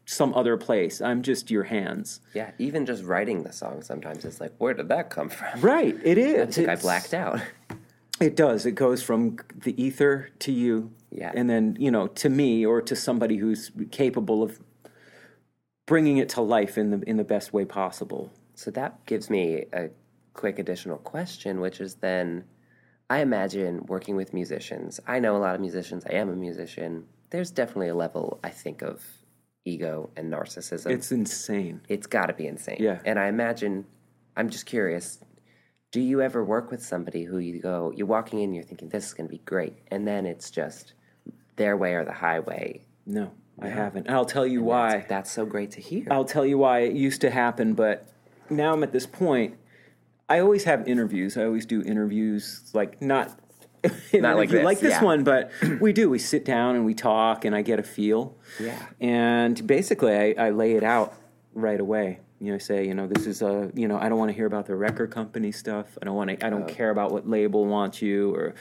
some 0.06 0.34
other 0.34 0.56
place. 0.58 1.02
I'm 1.02 1.22
just 1.22 1.50
your 1.52 1.64
hands. 1.64 2.22
Yeah. 2.34 2.52
Even 2.60 2.86
just 2.86 3.04
writing 3.04 3.44
the 3.44 3.52
song 3.52 3.82
sometimes 3.82 4.24
it's 4.24 4.40
like, 4.40 4.54
where 4.58 4.74
did 4.74 4.88
that 4.90 5.10
come 5.10 5.30
from? 5.30 5.60
Right. 5.62 5.98
It 6.04 6.18
is. 6.18 6.42
I 6.48 6.52
think 6.52 6.70
I 6.70 6.76
blacked 6.76 7.14
out. 7.14 7.42
It 8.22 8.36
does. 8.38 8.66
It 8.66 8.76
goes 8.76 9.04
from 9.04 9.38
the 9.64 9.82
ether 9.82 10.30
to 10.40 10.52
you, 10.54 10.92
Yeah. 11.12 11.34
and 11.36 11.50
then 11.50 11.76
you 11.80 11.92
know 11.92 12.08
to 12.08 12.30
me 12.30 12.66
or 12.66 12.82
to 12.82 12.96
somebody 12.96 13.38
who's 13.38 13.72
capable 13.92 14.42
of 14.42 14.60
bringing 15.86 16.18
it 16.18 16.30
to 16.30 16.42
life 16.42 16.78
in 16.78 16.92
the 16.92 17.00
in 17.10 17.18
the 17.18 17.24
best 17.26 17.52
way 17.52 17.66
possible. 17.66 18.32
So 18.54 18.72
that 18.72 19.06
gives 19.06 19.30
me 19.30 19.66
a 19.74 19.90
quick 20.36 20.60
additional 20.60 20.98
question, 20.98 21.60
which 21.62 21.82
is 21.82 21.96
then 21.96 22.44
I 23.10 23.20
imagine 23.20 23.86
working 23.88 24.16
with 24.16 24.34
musicians. 24.34 25.00
I 25.08 25.20
know 25.20 25.36
a 25.36 25.40
lot 25.40 25.56
of 25.56 25.62
musicians. 25.62 26.06
I 26.06 26.14
am 26.16 26.30
a 26.30 26.36
musician. 26.36 27.06
There's 27.30 27.52
definitely 27.52 27.90
a 27.90 27.96
level, 27.96 28.40
I 28.44 28.50
think, 28.50 28.82
of 28.82 29.04
ego 29.64 30.10
and 30.16 30.32
narcissism. 30.32 30.92
It's 30.92 31.12
insane. 31.12 31.82
it's 31.90 32.08
got 32.08 32.28
to 32.28 32.34
be 32.34 32.48
insane. 32.48 32.78
Yeah. 32.80 33.00
And 33.06 33.18
I 33.18 33.28
imagine, 33.28 33.86
I'm 34.36 34.50
just 34.50 34.66
curious, 34.66 35.20
do 35.92 36.02
you 36.02 36.22
ever 36.22 36.44
work 36.44 36.72
with 36.72 36.84
somebody 36.84 37.24
who 37.24 37.40
you 37.40 37.62
go, 37.62 37.92
you're 37.96 38.06
walking 38.06 38.42
in, 38.42 38.54
you're 38.54 38.64
thinking, 38.64 38.90
this 38.90 39.06
is 39.08 39.14
going 39.14 39.28
to 39.28 39.32
be 39.32 39.42
great. 39.46 39.78
And 39.90 40.08
then 40.08 40.26
it's 40.26 40.52
just 40.52 40.94
their 41.56 41.78
way 41.78 41.94
or 41.94 42.06
the 42.06 42.14
highway. 42.14 42.86
No, 43.06 43.32
I 43.60 43.70
haven't. 43.70 44.10
I'll 44.10 44.26
tell 44.26 44.46
you 44.46 44.60
That's- 44.60 44.94
why. 44.94 45.06
That's, 45.08 45.32
so 45.32 45.46
great 45.46 45.72
to 45.72 45.82
hear. 45.82 46.08
I'll 46.12 46.26
tell 46.26 46.46
you 46.46 46.58
why 46.58 46.80
it 46.80 46.94
used 46.94 47.22
to 47.22 47.30
happen, 47.32 47.74
but 47.74 48.08
now 48.50 48.74
I'm 48.74 48.84
at 48.84 48.92
this 48.92 49.06
point. 49.06 49.58
I 50.28 50.40
always 50.40 50.64
have 50.64 50.88
interviews. 50.88 51.38
I 51.38 51.44
always 51.46 51.66
do 51.66 51.82
interviews, 51.84 52.70
like 52.74 53.02
not 53.02 53.40
Not 54.14 54.36
like 54.36 54.50
this, 54.50 54.64
like 54.64 54.80
this 54.80 54.94
yeah. 54.94 55.04
one, 55.04 55.24
but 55.24 55.52
we 55.80 55.94
do. 55.94 56.10
We 56.10 56.18
sit 56.18 56.44
down 56.44 56.76
and 56.76 56.86
we 56.86 56.96
talk, 56.96 57.46
and 57.46 57.56
I 57.56 57.62
get 57.62 57.80
a 57.80 57.84
feel. 57.84 58.36
Yeah. 58.60 58.84
And 59.00 59.66
basically, 59.68 60.14
I, 60.38 60.48
I 60.48 60.50
lay 60.50 60.74
it 60.74 60.84
out 60.84 61.14
right 61.54 61.80
away. 61.80 62.20
You 62.40 62.50
know, 62.50 62.56
I 62.56 62.58
say, 62.58 62.88
you 62.88 62.96
know, 62.96 63.06
this 63.08 63.28
is 63.28 63.42
a, 63.44 63.72
you 63.76 63.88
know, 63.88 63.98
I 63.98 64.10
don't 64.10 64.18
want 64.18 64.30
to 64.30 64.36
hear 64.36 64.46
about 64.48 64.66
the 64.66 64.76
record 64.76 65.12
company 65.12 65.52
stuff. 65.52 65.98
I 66.02 66.06
don't 66.06 66.16
want 66.16 66.32
to. 66.32 66.46
I 66.46 66.50
don't 66.50 66.64
Oh. 66.64 66.74
care 66.74 66.90
about 66.90 67.12
what 67.12 67.30
label 67.30 67.66
wants 67.66 68.02
you, 68.02 68.34
or 68.34 68.56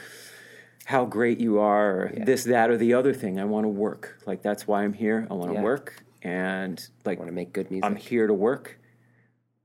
how 0.85 1.05
great 1.05 1.39
you 1.39 1.57
are, 1.59 2.03
or 2.03 2.11
this, 2.15 2.43
that, 2.43 2.69
or 2.69 2.77
the 2.77 2.93
other 2.93 3.13
thing. 3.13 3.39
I 3.39 3.45
want 3.45 3.63
to 3.65 3.69
work. 3.69 4.19
Like 4.27 4.43
that's 4.43 4.67
why 4.67 4.83
I'm 4.83 4.93
here. 4.93 5.25
I 5.31 5.33
want 5.33 5.49
to 5.51 5.55
Yeah. 5.55 5.63
work, 5.63 6.03
and 6.21 6.87
like 7.03 7.17
I 7.17 7.21
want 7.21 7.29
to 7.31 7.35
make 7.35 7.51
good 7.51 7.71
music. 7.71 7.85
I'm 7.85 7.95
here 7.95 8.27
to 8.27 8.33
work, 8.33 8.77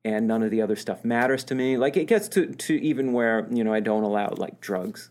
and 0.05 0.27
none 0.27 0.43
of 0.43 0.51
the 0.51 0.63
other 0.63 0.77
stuff 0.77 1.05
matters 1.05 1.45
to 1.45 1.55
me. 1.55 1.77
Like 1.77 1.97
it 1.97 2.07
gets 2.07 2.29
to 2.31 2.47
to 2.47 2.75
even 2.83 3.13
where 3.13 3.47
you 3.51 3.65
know 3.65 3.73
I 3.73 3.81
don't 3.81 4.03
allow 4.03 4.31
like 4.37 4.61
drugs 4.61 5.11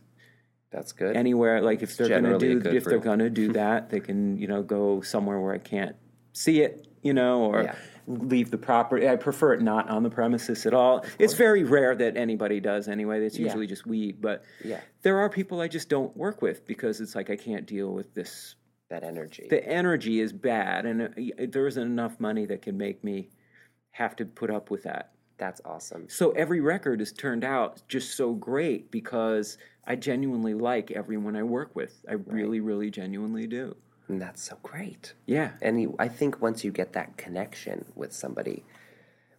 That's 0.71 0.91
good. 0.91 1.15
anywhere. 1.15 1.62
Like 1.62 1.82
if 1.82 1.95
they're 1.97 2.10
gonna 2.10 2.38
do 2.38 2.62
if 2.65 2.86
they're 2.86 2.99
gonna 2.99 3.30
do 3.30 3.54
that, 3.54 3.89
they 3.89 3.99
can 3.99 4.38
you 4.38 4.47
know 4.47 4.63
go 4.63 5.02
somewhere 5.02 5.39
where 5.39 5.54
I 5.54 5.60
can't 5.60 5.95
see 6.34 6.62
it. 6.62 6.88
You 7.02 7.13
know, 7.13 7.43
or 7.43 7.63
Yeah. 7.63 7.75
leave 8.08 8.52
the 8.52 8.58
property. 8.58 9.08
I 9.08 9.15
prefer 9.15 9.54
it 9.54 9.62
not 9.62 9.89
on 9.89 10.04
the 10.04 10.10
premises 10.10 10.65
at 10.65 10.73
all. 10.73 11.06
It's 11.17 11.34
very 11.36 11.63
rare 11.63 11.95
that 11.95 12.17
anybody 12.17 12.60
does 12.60 12.89
anyway. 12.89 13.23
It's 13.25 13.38
Yeah. 13.39 13.45
usually 13.45 13.67
just 13.67 13.86
weed, 13.88 14.19
but 14.19 14.43
Yeah. 14.65 14.82
there 15.04 15.17
are 15.19 15.30
people 15.30 15.62
I 15.62 15.69
just 15.69 15.88
don't 15.88 16.15
work 16.17 16.41
with 16.41 16.65
because 16.65 16.99
it's 16.99 17.15
like 17.15 17.30
I 17.30 17.38
can't 17.38 17.65
deal 17.65 17.93
with 17.93 18.13
this. 18.15 18.56
that 18.89 19.04
energy. 19.04 19.45
The 19.49 19.63
energy 19.65 20.19
is 20.19 20.34
bad, 20.34 20.88
and 20.88 21.02
uh, 21.04 21.45
there 21.47 21.67
isn't 21.67 21.84
enough 21.84 22.19
money 22.19 22.45
that 22.47 22.63
can 22.63 22.75
make 22.75 23.04
me 23.04 23.30
have 23.91 24.15
to 24.17 24.25
put 24.25 24.49
up 24.49 24.69
with 24.69 24.84
that. 24.84 25.12
That's 25.38 25.62
awesome. 25.63 26.08
So 26.10 26.32
every 26.32 26.60
record 26.60 26.99
has 26.99 27.13
turned 27.13 27.43
out 27.45 27.82
just 27.88 28.15
so 28.15 28.34
great 28.34 28.91
because 28.91 29.58
I 29.88 29.95
genuinely 29.95 30.54
like 30.54 30.91
everyone 30.91 31.36
I 31.36 31.43
work 31.43 31.75
with. 31.75 32.04
I 32.10 32.13
really, 32.13 32.60
really 32.60 32.91
genuinely 32.91 33.47
do. 33.47 33.75
And 34.10 34.21
that's 34.21 34.43
so 34.43 34.58
great. 34.63 35.13
Yeah. 35.25 35.52
And 35.62 35.82
you, 35.82 35.95
I 35.97 36.10
think 36.10 36.41
once 36.41 36.63
you 36.63 36.71
get 36.71 36.93
that 36.93 37.15
connection 37.15 37.86
with 37.95 38.12
somebody, 38.12 38.65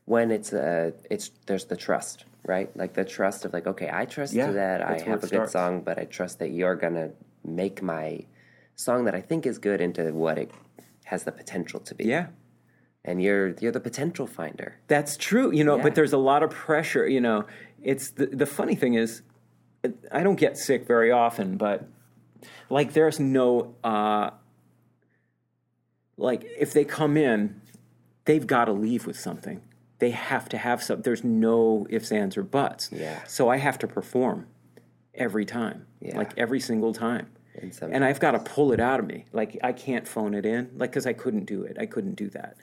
when 0.06 0.30
it's 0.30 0.52
a, 0.52 0.94
it's 1.10 1.30
there's 1.46 1.66
the 1.66 1.76
trust, 1.76 2.24
right? 2.46 2.74
Like 2.76 2.94
the 2.94 3.04
trust 3.04 3.44
of 3.44 3.52
like, 3.52 3.66
okay, 3.66 3.90
I 3.92 4.06
trust 4.06 4.32
Yeah, 4.32 4.50
that 4.52 4.82
I 4.82 5.00
have 5.00 5.22
a 5.22 5.26
good 5.26 5.50
song, 5.50 5.82
but 5.82 5.98
I 5.98 6.04
trust 6.04 6.38
that 6.38 6.50
you're 6.50 6.76
gonna 6.76 7.10
make 7.44 7.82
my 7.82 8.24
song 8.74 9.04
that 9.04 9.14
I 9.14 9.20
think 9.20 9.46
is 9.46 9.58
good 9.58 9.80
into 9.80 10.12
what 10.12 10.38
it 10.38 10.50
has 11.04 11.24
the 11.24 11.32
potential 11.32 11.80
to 11.80 11.94
be. 11.94 12.04
Yeah. 12.04 12.28
And 13.04 13.22
you're 13.22 13.54
you're 13.60 13.72
the 13.72 13.80
potential 13.80 14.26
finder. 14.26 14.76
That's 14.86 15.16
true, 15.16 15.50
you 15.52 15.64
know, 15.64 15.76
Yeah. 15.76 15.82
but 15.84 15.94
there's 15.94 16.12
a 16.12 16.18
lot 16.18 16.42
of 16.42 16.50
pressure, 16.50 17.06
you 17.08 17.20
know. 17.20 17.46
It's 17.82 18.10
the 18.10 18.26
the 18.26 18.46
funny 18.46 18.74
thing 18.74 18.94
is 18.94 19.22
I 20.12 20.22
don't 20.22 20.38
get 20.38 20.58
sick 20.58 20.86
very 20.86 21.10
often, 21.10 21.56
but 21.56 21.88
like 22.68 22.92
there's 22.92 23.18
no 23.18 23.74
uh 23.82 24.30
like 26.16 26.44
if 26.58 26.72
they 26.72 26.84
come 26.84 27.16
in, 27.16 27.60
they've 28.26 28.46
got 28.46 28.66
to 28.66 28.72
leave 28.72 29.06
with 29.06 29.18
something. 29.18 29.62
They 29.98 30.10
have 30.10 30.48
to 30.50 30.58
have 30.58 30.82
some 30.82 31.02
there's 31.02 31.24
no 31.24 31.86
ifs 31.88 32.12
ands 32.12 32.36
or 32.36 32.42
buts. 32.42 32.90
Yeah. 32.92 33.24
So 33.24 33.48
I 33.48 33.56
have 33.56 33.78
to 33.78 33.86
perform 33.86 34.46
every 35.14 35.46
time. 35.46 35.86
Yeah. 36.00 36.16
Like 36.18 36.32
every 36.36 36.60
single 36.60 36.92
time. 36.92 37.28
And 37.82 38.04
I've 38.04 38.20
got 38.20 38.30
to 38.32 38.38
pull 38.38 38.72
it 38.72 38.80
out 38.80 39.00
of 39.00 39.06
me. 39.06 39.26
Like 39.32 39.58
I 39.62 39.72
can't 39.72 40.06
phone 40.06 40.34
it 40.34 40.46
in, 40.46 40.70
like 40.76 40.90
because 40.90 41.06
I 41.06 41.12
couldn't 41.12 41.44
do 41.46 41.62
it. 41.64 41.76
I 41.80 41.84
couldn't 41.86 42.14
do 42.14 42.28
that. 42.30 42.56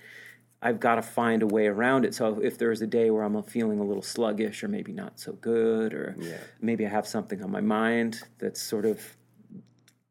I've 0.61 0.79
got 0.79 0.95
to 0.95 1.01
find 1.03 1.43
a 1.43 1.47
way 1.47 1.67
around 1.67 2.03
it. 2.05 2.15
So 2.15 2.39
if 2.41 2.57
there's 2.57 2.81
a 2.81 2.87
day 2.87 3.11
where 3.11 3.23
I'm 3.23 3.41
feeling 3.43 3.79
a 3.79 3.83
little 3.83 4.01
sluggish, 4.01 4.63
or 4.63 4.67
maybe 4.67 4.91
not 4.91 5.19
so 5.19 5.33
good, 5.33 5.93
or 5.93 6.15
maybe 6.61 6.85
I 6.85 6.89
have 6.89 7.05
something 7.07 7.43
on 7.43 7.51
my 7.51 7.61
mind 7.61 8.21
that's 8.39 8.61
sort 8.61 8.85
of, 8.85 9.01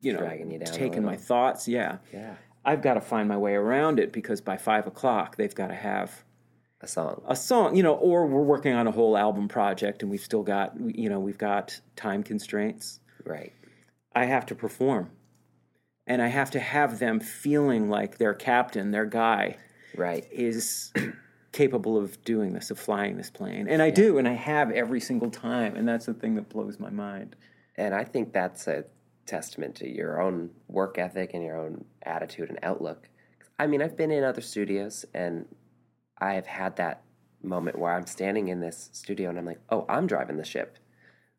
you 0.00 0.12
know, 0.12 0.20
you 0.32 0.58
taking 0.64 1.04
my 1.04 1.16
thoughts. 1.16 1.66
Yeah, 1.66 1.98
Yeah. 2.12 2.36
I've 2.64 2.82
got 2.82 2.94
to 2.94 3.00
find 3.00 3.28
my 3.28 3.36
way 3.36 3.54
around 3.54 4.00
it 4.00 4.12
because 4.12 4.40
by 4.40 4.56
five 4.56 4.86
o'clock 4.88 5.36
they've 5.36 5.54
got 5.54 5.68
to 5.68 5.74
have 5.74 6.24
A 6.80 6.86
song. 6.88 7.22
a 7.28 7.36
song, 7.36 7.76
you 7.76 7.82
know, 7.82 7.94
or 7.94 8.26
we're 8.26 8.42
working 8.42 8.72
on 8.74 8.86
a 8.88 8.90
whole 8.92 9.16
album 9.16 9.46
project 9.48 10.02
and 10.02 10.10
we've 10.10 10.20
still 10.20 10.42
got, 10.42 10.74
you 10.80 11.08
know, 11.08 11.20
we've 11.20 11.38
got 11.38 11.80
time 11.94 12.22
constraints. 12.24 12.98
Right. 13.24 13.52
I 14.14 14.24
have 14.24 14.46
to 14.46 14.54
perform. 14.54 15.10
And 16.08 16.22
I 16.22 16.28
have 16.28 16.50
to 16.52 16.60
have 16.60 16.98
them 16.98 17.18
feeling 17.20 17.88
like 17.88 18.18
their 18.18 18.34
captain, 18.34 18.90
their 18.92 19.06
guy, 19.06 19.56
Right. 19.96 20.26
is 20.30 20.92
capable 21.52 21.96
of 21.96 22.22
doing 22.24 22.52
this, 22.52 22.70
of 22.70 22.78
flying 22.78 23.16
this 23.16 23.30
plane. 23.30 23.66
And 23.68 23.80
I 23.80 23.90
do, 23.90 24.18
and 24.18 24.28
I 24.28 24.34
have 24.34 24.70
every 24.70 25.00
single 25.00 25.30
time. 25.30 25.76
And 25.76 25.88
that's 25.88 26.06
the 26.06 26.14
thing 26.14 26.34
that 26.34 26.48
blows 26.48 26.78
my 26.78 26.90
mind. 26.90 27.36
And 27.76 27.94
I 27.94 28.04
think 28.04 28.32
that's 28.32 28.66
a 28.66 28.84
testament 29.26 29.74
to 29.76 29.88
your 29.88 30.20
own 30.20 30.50
work 30.68 30.98
ethic 30.98 31.32
and 31.34 31.42
your 31.42 31.58
own 31.58 31.84
attitude 32.02 32.48
and 32.48 32.58
outlook. 32.62 33.08
I 33.58 33.66
mean, 33.66 33.82
I've 33.82 33.96
been 33.96 34.10
in 34.10 34.22
other 34.22 34.40
studios 34.40 35.04
and 35.14 35.46
I've 36.18 36.46
had 36.46 36.76
that 36.76 37.02
moment 37.42 37.78
where 37.78 37.92
I'm 37.92 38.06
standing 38.06 38.48
in 38.48 38.60
this 38.60 38.90
studio 38.92 39.30
and 39.30 39.38
I'm 39.38 39.46
like, 39.46 39.60
"Oh, 39.70 39.84
I'm 39.88 40.06
driving 40.06 40.36
the 40.36 40.44
ship." 40.44 40.78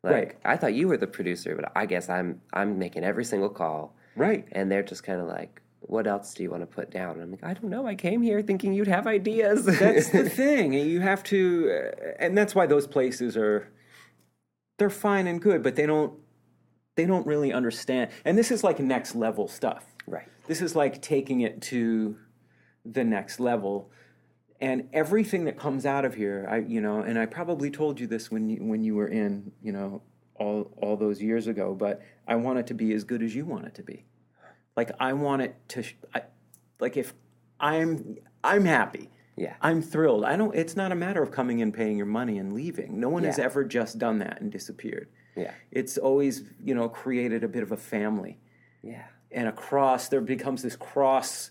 Like, 0.02 0.12
Right. 0.14 0.36
I 0.44 0.56
thought 0.56 0.74
you 0.74 0.88
were 0.88 0.96
the 0.96 1.06
producer, 1.06 1.54
but 1.56 1.72
I 1.74 1.86
guess 1.86 2.08
I'm 2.08 2.40
I'm 2.52 2.78
making 2.78 3.04
every 3.04 3.24
single 3.24 3.48
call. 3.50 3.96
Right. 4.16 4.46
And 4.52 4.70
they're 4.70 4.82
just 4.82 5.02
kind 5.04 5.20
of 5.20 5.28
like, 5.28 5.60
"What 5.80 6.06
else 6.06 6.34
do 6.34 6.42
you 6.42 6.50
want 6.50 6.62
to 6.62 6.66
put 6.66 6.90
down?" 6.90 7.12
And 7.14 7.22
I'm 7.22 7.30
like, 7.30 7.44
"I 7.44 7.54
don't 7.54 7.70
know. 7.70 7.86
I 7.86 7.94
came 7.94 8.22
here 8.22 8.42
thinking 8.42 8.72
you'd 8.72 8.88
have 8.88 9.06
ideas." 9.06 9.64
That's 9.78 10.10
the 10.10 10.28
thing. 10.42 10.72
You 10.72 11.00
have 11.00 11.22
to, 11.24 11.70
uh, 11.70 12.08
and 12.18 12.36
that's 12.36 12.54
why 12.54 12.66
those 12.66 12.86
places 12.86 13.36
are, 13.36 13.72
they're 14.78 14.90
fine 14.90 15.26
and 15.26 15.40
good, 15.40 15.62
but 15.62 15.76
they 15.76 15.86
don't, 15.86 16.12
they 16.96 17.06
don't 17.06 17.26
really 17.26 17.52
understand. 17.52 18.10
And 18.24 18.36
this 18.36 18.50
is 18.50 18.64
like 18.64 18.78
next 18.78 19.14
level 19.14 19.48
stuff. 19.48 19.84
right. 20.06 20.28
This 20.46 20.60
is 20.62 20.74
like 20.74 21.02
taking 21.02 21.40
it 21.42 21.60
to 21.62 22.16
the 22.84 23.04
next 23.04 23.38
level. 23.38 23.90
And 24.60 24.88
everything 24.92 25.44
that 25.44 25.56
comes 25.58 25.86
out 25.86 26.04
of 26.04 26.14
here, 26.14 26.46
I 26.50 26.58
you 26.58 26.80
know, 26.80 27.00
and 27.00 27.18
I 27.18 27.26
probably 27.26 27.70
told 27.70 28.00
you 28.00 28.06
this 28.06 28.30
when 28.30 28.48
you, 28.48 28.56
when 28.64 28.82
you 28.82 28.96
were 28.96 29.06
in, 29.06 29.52
you 29.62 29.70
know, 29.72 30.02
all 30.34 30.72
all 30.76 30.96
those 30.96 31.22
years 31.22 31.46
ago, 31.46 31.74
but 31.74 32.02
I 32.26 32.36
want 32.36 32.58
it 32.58 32.66
to 32.68 32.74
be 32.74 32.92
as 32.92 33.04
good 33.04 33.22
as 33.22 33.34
you 33.34 33.44
want 33.44 33.66
it 33.66 33.74
to 33.76 33.82
be. 33.82 34.04
Like 34.78 34.92
I 35.00 35.12
want 35.14 35.42
it 35.42 35.56
to 35.70 35.82
sh- 35.82 35.96
I, 36.14 36.22
like 36.78 36.96
if 36.96 37.12
I'm 37.58 38.16
I'm 38.44 38.64
happy. 38.64 39.10
Yeah. 39.36 39.54
I'm 39.60 39.82
thrilled. 39.82 40.24
I 40.24 40.36
don't 40.36 40.54
it's 40.54 40.76
not 40.76 40.92
a 40.92 40.94
matter 40.94 41.20
of 41.20 41.30
coming 41.32 41.58
in 41.58 41.72
paying 41.72 41.96
your 41.96 42.06
money 42.06 42.38
and 42.38 42.52
leaving. 42.52 43.00
No 43.00 43.08
one 43.08 43.24
has 43.24 43.38
ever 43.40 43.64
just 43.64 43.98
done 43.98 44.18
that 44.20 44.40
and 44.40 44.52
disappeared. 44.52 45.08
Yeah. 45.36 45.52
It's 45.72 45.98
always, 45.98 46.44
you 46.64 46.74
know, 46.76 46.88
created 46.88 47.42
a 47.42 47.48
bit 47.48 47.62
of 47.64 47.72
a 47.72 47.76
family 47.76 48.38
Yeah. 48.82 49.06
and 49.32 49.48
a 49.48 49.52
cross 49.52 50.08
there 50.08 50.20
becomes 50.20 50.62
this 50.62 50.76
cross 50.76 51.50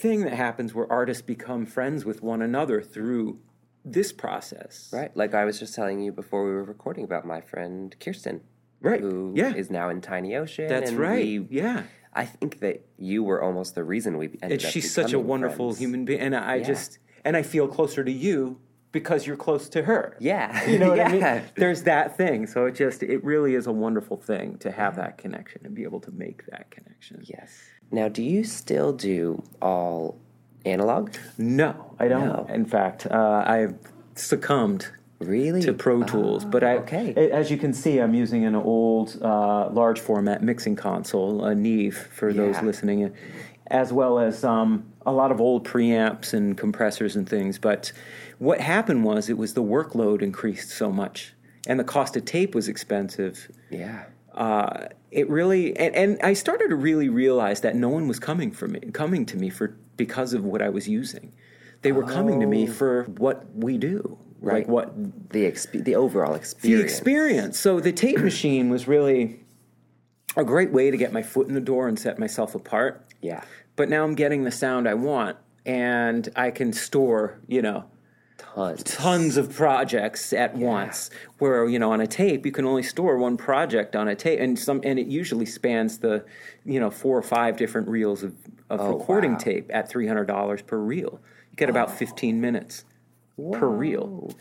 thing 0.00 0.20
that 0.22 0.32
happens 0.34 0.72
where 0.72 0.90
artists 1.00 1.22
become 1.22 1.66
friends 1.66 2.04
with 2.04 2.22
one 2.22 2.42
another 2.42 2.80
through 2.80 3.40
this 3.84 4.12
process 4.12 4.88
Right. 4.92 5.10
Like 5.16 5.34
I 5.34 5.44
was 5.44 5.58
just 5.58 5.74
telling 5.74 5.98
you 6.00 6.12
before 6.12 6.44
we 6.44 6.52
were 6.52 6.62
recording 6.64 7.02
about 7.02 7.24
my 7.26 7.40
friend 7.40 7.94
Kirsten. 7.98 8.42
Right. 8.80 9.00
Who 9.00 9.32
Yeah. 9.36 9.52
is 9.54 9.68
now 9.70 9.88
in 9.90 10.00
Tiny 10.00 10.36
Ocean. 10.36 10.68
that's 10.68 10.90
and 10.90 10.98
right 11.00 11.24
we- 11.40 11.48
yeah 11.62 11.82
I 12.14 12.24
think 12.26 12.60
that 12.60 12.84
you 12.98 13.22
were 13.22 13.42
almost 13.42 13.74
the 13.74 13.84
reason 13.84 14.16
we 14.18 14.26
ended 14.42 14.42
and 14.42 14.64
up 14.64 14.70
she's 14.70 14.92
such 14.92 15.12
a 15.12 15.18
wonderful 15.18 15.68
friends. 15.70 15.78
human 15.78 16.04
being 16.04 16.20
and 16.20 16.34
i 16.36 16.56
Yeah. 16.56 16.64
just 16.64 16.98
and 17.24 17.36
i 17.36 17.42
feel 17.42 17.66
closer 17.68 18.04
to 18.04 18.12
you 18.12 18.58
because 18.92 19.26
you're 19.26 19.36
close 19.36 19.68
to 19.70 19.82
her 19.84 20.16
Yeah. 20.20 20.66
you 20.70 20.78
know 20.78 20.88
what 20.90 20.98
yeah. 20.98 21.08
i 21.08 21.12
mean 21.12 21.42
there's 21.56 21.82
that 21.84 22.16
thing 22.16 22.46
so 22.46 22.66
it 22.66 22.74
just 22.74 23.02
it 23.02 23.24
really 23.24 23.54
is 23.54 23.66
a 23.66 23.72
wonderful 23.72 24.18
thing 24.18 24.58
to 24.58 24.70
have 24.70 24.96
that 24.96 25.16
connection 25.16 25.62
and 25.64 25.74
be 25.74 25.84
able 25.84 26.00
to 26.00 26.10
make 26.10 26.44
that 26.46 26.70
connection 26.70 27.22
Yes. 27.24 27.50
Now, 27.90 28.08
do 28.08 28.22
you 28.22 28.42
still 28.44 28.92
do 28.92 29.42
all 29.62 30.18
analog? 30.66 31.14
no 31.38 31.94
i 31.98 32.08
don't 32.08 32.26
No. 32.28 32.46
in 32.48 32.66
fact 32.66 33.06
uh, 33.06 33.42
i've 33.46 33.74
succumbed 34.14 34.88
Really? 35.26 35.62
to 35.62 35.72
Pro 35.72 36.02
Tools. 36.02 36.44
but 36.44 36.62
I, 36.62 36.76
okay. 36.78 37.14
as 37.30 37.50
you 37.50 37.56
can 37.56 37.72
see, 37.72 37.98
I'm 37.98 38.14
using 38.14 38.44
an 38.44 38.54
old 38.54 39.18
uh, 39.22 39.68
large 39.70 40.00
format 40.00 40.42
mixing 40.42 40.76
console, 40.76 41.44
a 41.44 41.54
Neve, 41.54 41.96
for 41.96 42.32
those 42.32 42.60
listening, 42.62 43.14
as 43.68 43.92
well 43.92 44.18
as 44.18 44.44
um, 44.44 44.84
a 45.06 45.12
lot 45.12 45.30
of 45.30 45.40
old 45.40 45.66
preamps 45.66 46.32
and 46.32 46.56
compressors 46.56 47.16
and 47.16 47.28
things. 47.28 47.58
But 47.58 47.92
what 48.38 48.60
happened 48.60 49.04
was 49.04 49.28
it 49.28 49.38
was 49.38 49.54
the 49.54 49.62
workload 49.62 50.22
increased 50.22 50.70
so 50.70 50.90
much, 50.90 51.34
and 51.66 51.78
the 51.78 51.84
cost 51.84 52.16
of 52.16 52.24
tape 52.24 52.54
was 52.54 52.68
expensive. 52.68 53.50
yeah. 53.70 54.04
Uh, 54.34 54.88
it 55.10 55.28
really, 55.28 55.76
and, 55.76 55.94
and 55.94 56.18
I 56.22 56.32
started 56.32 56.68
to 56.68 56.74
really 56.74 57.10
realize 57.10 57.60
that 57.60 57.76
no 57.76 57.90
one 57.90 58.08
was 58.08 58.18
coming 58.18 58.50
for 58.50 58.66
me, 58.66 58.80
coming 58.92 59.26
to 59.26 59.36
me 59.36 59.50
for 59.50 59.76
because 59.98 60.32
of 60.32 60.42
what 60.42 60.62
I 60.62 60.70
was 60.70 60.88
using. 60.88 61.32
They 61.82 61.92
were 61.92 62.04
coming 62.04 62.40
to 62.40 62.46
me 62.46 62.66
for 62.66 63.04
what 63.18 63.44
we 63.54 63.76
do, 63.76 64.18
like 64.42 64.68
what 64.68 64.92
The 65.30 65.44
exp- 65.44 65.84
the 65.84 65.94
overall 65.94 66.34
experience. 66.34 66.80
the 66.80 66.84
experience. 66.84 67.58
So 67.58 67.80
the 67.80 67.92
tape 67.92 68.18
machine 68.18 68.70
was 68.70 68.88
really 68.88 69.40
a 70.36 70.44
great 70.44 70.72
way 70.72 70.90
to 70.90 70.96
get 70.96 71.12
my 71.12 71.22
foot 71.22 71.48
in 71.48 71.54
the 71.54 71.60
door 71.60 71.88
and 71.88 71.98
set 71.98 72.18
myself 72.18 72.54
apart. 72.54 73.06
Yeah. 73.20 73.42
But 73.76 73.88
now 73.88 74.04
I'm 74.04 74.14
getting 74.14 74.44
the 74.44 74.50
sound 74.50 74.88
I 74.88 74.94
want, 74.94 75.36
and 75.64 76.28
I 76.36 76.50
can 76.50 76.72
store, 76.72 77.40
you 77.46 77.62
know, 77.62 77.84
Tons. 78.38 78.82
tons 78.82 79.36
of 79.36 79.54
projects 79.54 80.32
at 80.32 80.54
once. 80.54 81.10
Where 81.38 81.68
you 81.68 81.78
know, 81.78 81.92
on 81.92 82.00
a 82.00 82.06
tape, 82.06 82.44
you 82.44 82.52
can 82.52 82.66
only 82.66 82.82
store 82.82 83.16
one 83.16 83.36
project 83.36 83.94
on 83.96 84.08
a 84.08 84.14
tape, 84.14 84.40
and 84.40 84.58
some, 84.58 84.80
and 84.84 84.98
it 84.98 85.06
usually 85.06 85.46
spans 85.46 85.98
the, 85.98 86.24
you 86.64 86.80
know, 86.80 86.90
four 86.90 87.16
or 87.16 87.22
five 87.22 87.56
different 87.56 87.88
reels 87.88 88.22
of, 88.22 88.34
of 88.68 88.80
oh, 88.80 88.98
recording 88.98 89.32
wow. 89.32 89.38
tape 89.38 89.70
at 89.72 89.88
three 89.88 90.06
hundred 90.06 90.26
dollars 90.26 90.60
per 90.62 90.76
reel. 90.76 91.20
You 91.50 91.56
get 91.56 91.70
about 91.70 91.88
oh. 91.88 91.92
fifteen 91.92 92.40
minutes 92.40 92.84
per 93.52 93.68
reel. 93.68 94.34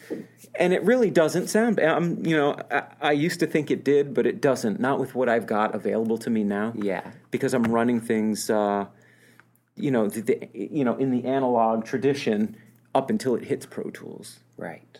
And 0.55 0.73
it 0.73 0.83
really 0.83 1.09
doesn't 1.09 1.47
sound. 1.47 1.79
Um, 1.79 2.25
you 2.25 2.35
know, 2.35 2.55
I, 2.69 2.83
I 3.01 3.11
used 3.13 3.39
to 3.39 3.47
think 3.47 3.71
it 3.71 3.83
did, 3.83 4.13
but 4.13 4.25
it 4.25 4.41
doesn't. 4.41 4.79
Not 4.79 4.99
with 4.99 5.15
what 5.15 5.29
I've 5.29 5.47
got 5.47 5.73
available 5.73 6.17
to 6.19 6.29
me 6.29 6.43
now. 6.43 6.73
Yeah. 6.75 7.11
Because 7.31 7.53
I'm 7.53 7.63
running 7.63 8.01
things, 8.01 8.49
uh, 8.49 8.85
you 9.75 9.91
know, 9.91 10.07
the, 10.07 10.21
the, 10.21 10.49
you 10.53 10.83
know, 10.83 10.95
in 10.97 11.11
the 11.11 11.25
analog 11.25 11.85
tradition 11.85 12.57
up 12.93 13.09
until 13.09 13.35
it 13.35 13.45
hits 13.45 13.65
Pro 13.65 13.89
Tools. 13.89 14.39
Right. 14.57 14.99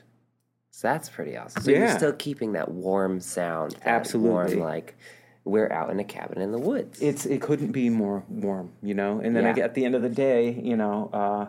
So 0.72 0.88
that's 0.88 1.10
pretty 1.10 1.38
awesome. 1.38 1.62
So 1.62 1.72
you're 1.72 1.89
still 1.89 2.14
keeping 2.14 2.54
that 2.54 2.72
warm 2.72 3.20
sound. 3.20 3.72
That 3.84 3.88
Absolutely. 3.88 4.56
Warm, 4.56 4.68
like 4.68 4.96
we're 5.44 5.72
out 5.72 5.89
in 5.89 6.00
a 6.00 6.04
cabin 6.04 6.42
in 6.42 6.52
the 6.52 6.58
woods. 6.58 7.02
It's 7.02 7.26
it 7.26 7.42
couldn't 7.42 7.72
be 7.72 7.89
more 7.89 8.24
warm, 8.30 8.72
you 8.82 8.94
know. 8.94 9.20
And 9.20 9.36
then 9.36 9.44
I 9.46 9.50
Yeah. 9.50 9.56
get 9.56 9.66
at 9.66 9.74
the 9.74 9.86
end 9.86 9.96
of 9.96 10.02
the 10.02 10.10
day, 10.10 10.54
you 10.54 10.78
know, 10.78 11.10
uh, 11.14 11.48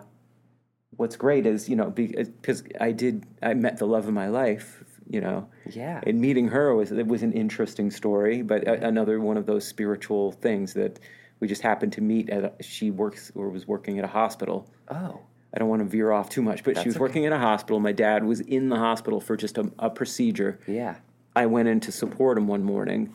what's 1.02 1.16
great 1.16 1.46
is 1.46 1.68
you 1.68 1.74
know 1.74 1.90
because 1.90 2.62
I 2.80 2.92
did 2.92 3.26
I 3.42 3.54
met 3.54 3.76
the 3.76 3.86
love 3.86 4.06
of 4.06 4.14
my 4.14 4.28
life, 4.28 4.84
you 5.10 5.20
know. 5.20 5.48
Yeah. 5.70 6.00
And 6.06 6.20
meeting 6.20 6.48
her 6.48 6.74
was 6.74 6.92
it 6.92 7.06
was 7.06 7.22
an 7.24 7.32
interesting 7.32 7.90
story, 7.90 8.40
but 8.40 8.66
a, 8.66 8.86
another 8.86 9.20
one 9.20 9.36
of 9.36 9.44
those 9.44 9.66
spiritual 9.66 10.32
things 10.32 10.72
that 10.74 11.00
we 11.40 11.48
just 11.48 11.62
happened 11.62 11.92
to 11.94 12.00
meet 12.00 12.30
at. 12.30 12.44
A, 12.44 12.62
she 12.62 12.92
works 12.92 13.32
or 13.34 13.50
was 13.50 13.66
working 13.66 13.98
at 13.98 14.04
a 14.04 14.08
hospital. 14.08 14.70
oh. 14.88 15.20
I 15.54 15.58
don't 15.58 15.68
want 15.68 15.80
to 15.80 15.86
veer 15.86 16.12
off 16.12 16.30
too 16.30 16.40
much, 16.40 16.64
but 16.64 16.78
she 16.78 16.88
was 16.88 16.96
okay. 16.96 17.02
working 17.02 17.26
at 17.26 17.32
a 17.34 17.38
hospital. 17.38 17.78
My 17.78 17.92
dad 17.92 18.24
was 18.24 18.40
in 18.40 18.70
the 18.70 18.78
hospital 18.78 19.20
for 19.20 19.36
just 19.36 19.58
a, 19.58 19.70
a 19.78 19.90
procedure. 19.90 20.58
Yeah. 20.66 20.94
I 21.36 21.44
went 21.44 21.68
in 21.68 21.78
to 21.80 21.92
support 21.92 22.38
him 22.38 22.46
one 22.46 22.64
morning, 22.64 23.14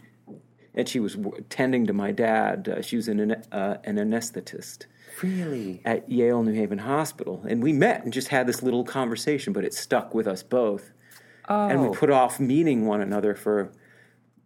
and 0.76 0.88
she 0.88 1.00
was 1.00 1.16
w- 1.16 1.44
tending 1.50 1.88
to 1.88 1.94
my 1.94 2.12
dad. 2.12 2.70
Uh, 2.70 2.82
she 2.84 2.96
was 2.96 3.08
an, 3.08 3.32
uh, 3.52 3.78
an 3.86 3.96
anesthetist 3.96 4.86
Really? 5.24 5.82
at 5.86 6.10
Yale 6.10 6.44
New 6.44 6.54
Haven 6.54 6.78
Hospital, 6.80 7.44
and 7.48 7.62
we 7.64 7.74
met 7.74 8.04
and 8.04 8.14
just 8.14 8.28
had 8.30 8.48
this 8.48 8.62
little 8.64 8.84
conversation. 8.84 9.54
But 9.54 9.64
it 9.66 9.74
stuck 9.74 10.14
with 10.14 10.28
us 10.28 10.44
both, 10.44 10.92
Oh. 11.50 11.68
and 11.68 11.82
we 11.90 11.96
put 11.96 12.10
off 12.10 12.40
meeting 12.40 12.86
one 12.86 13.02
another 13.02 13.36
for 13.36 13.72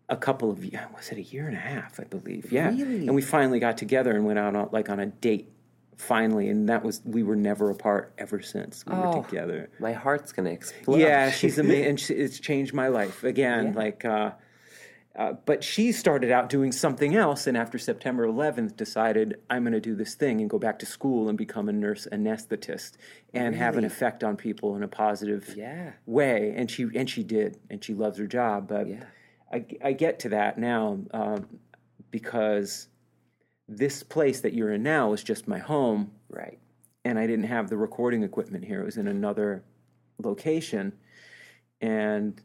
a 0.09 0.17
couple 0.17 0.51
of 0.51 0.63
years. 0.63 0.83
Was 0.95 1.09
it 1.11 1.17
a 1.17 1.21
year 1.23 1.47
and 1.47 1.55
a 1.55 1.59
half? 1.59 1.99
I 1.99 2.03
believe. 2.03 2.51
Yeah. 2.51 2.69
Really? 2.69 3.07
And 3.07 3.15
we 3.15 3.21
finally 3.21 3.59
got 3.59 3.77
together 3.77 4.11
and 4.11 4.25
went 4.25 4.39
out 4.39 4.55
on, 4.55 4.69
like 4.71 4.89
on 4.89 4.99
a 4.99 5.05
date. 5.07 5.49
Finally, 5.97 6.49
and 6.49 6.67
that 6.67 6.83
was 6.83 6.99
we 7.05 7.21
were 7.21 7.35
never 7.35 7.69
apart 7.69 8.11
ever 8.17 8.41
since 8.41 8.83
we 8.87 8.93
Oh. 8.93 9.17
were 9.17 9.23
together. 9.23 9.69
My 9.79 9.93
heart's 9.93 10.31
gonna 10.31 10.49
explode. 10.49 10.99
Yeah, 10.99 11.29
she's 11.29 11.59
amazing, 11.59 11.85
and 11.89 11.99
she, 11.99 12.15
it's 12.15 12.39
changed 12.39 12.73
my 12.73 12.87
life 12.87 13.23
again. 13.23 13.67
Yeah. 13.67 13.73
Like, 13.79 14.03
uh, 14.03 14.31
uh, 15.15 15.33
but 15.45 15.63
she 15.63 15.91
started 15.91 16.31
out 16.31 16.47
doing 16.49 16.71
something 16.71 17.15
else, 17.15 17.45
and 17.47 17.57
after 17.57 17.77
September 17.77 18.25
11th, 18.25 18.77
decided 18.77 19.41
I'm 19.49 19.63
going 19.63 19.73
to 19.73 19.81
do 19.81 19.95
this 19.95 20.15
thing 20.15 20.39
and 20.39 20.49
go 20.49 20.57
back 20.57 20.79
to 20.79 20.85
school 20.85 21.27
and 21.27 21.37
become 21.37 21.67
a 21.67 21.73
nurse 21.73 22.07
anesthetist 22.11 22.93
and 23.33 23.53
have 23.55 23.75
an 23.77 23.83
effect 23.83 24.23
on 24.23 24.37
people 24.37 24.75
in 24.75 24.83
a 24.83 24.87
positive 24.87 25.53
Yeah. 25.57 25.91
way. 26.05 26.53
And 26.55 26.71
she 26.71 26.87
and 26.95 27.09
she 27.09 27.23
did, 27.23 27.57
and 27.69 27.83
she 27.83 27.93
loves 27.93 28.17
her 28.19 28.27
job. 28.27 28.67
But 28.69 28.87
Yeah. 28.87 29.03
I, 29.51 29.65
I 29.83 29.91
get 29.93 30.19
to 30.19 30.29
that 30.29 30.57
now 30.57 30.99
um, 31.11 31.45
because 32.09 32.87
this 33.67 34.03
place 34.03 34.39
that 34.41 34.53
you're 34.53 34.71
in 34.71 34.83
now 34.83 35.11
is 35.13 35.23
just 35.23 35.45
my 35.47 35.59
home 35.59 36.11
Right. 36.29 36.57
and 37.03 37.19
I 37.19 37.27
didn't 37.27 37.45
have 37.45 37.69
the 37.69 37.75
recording 37.77 38.23
equipment 38.23 38.63
here. 38.63 38.81
It 38.81 38.85
was 38.85 38.97
in 38.97 39.07
another 39.09 39.63
location. 40.23 40.93
And 41.81 42.41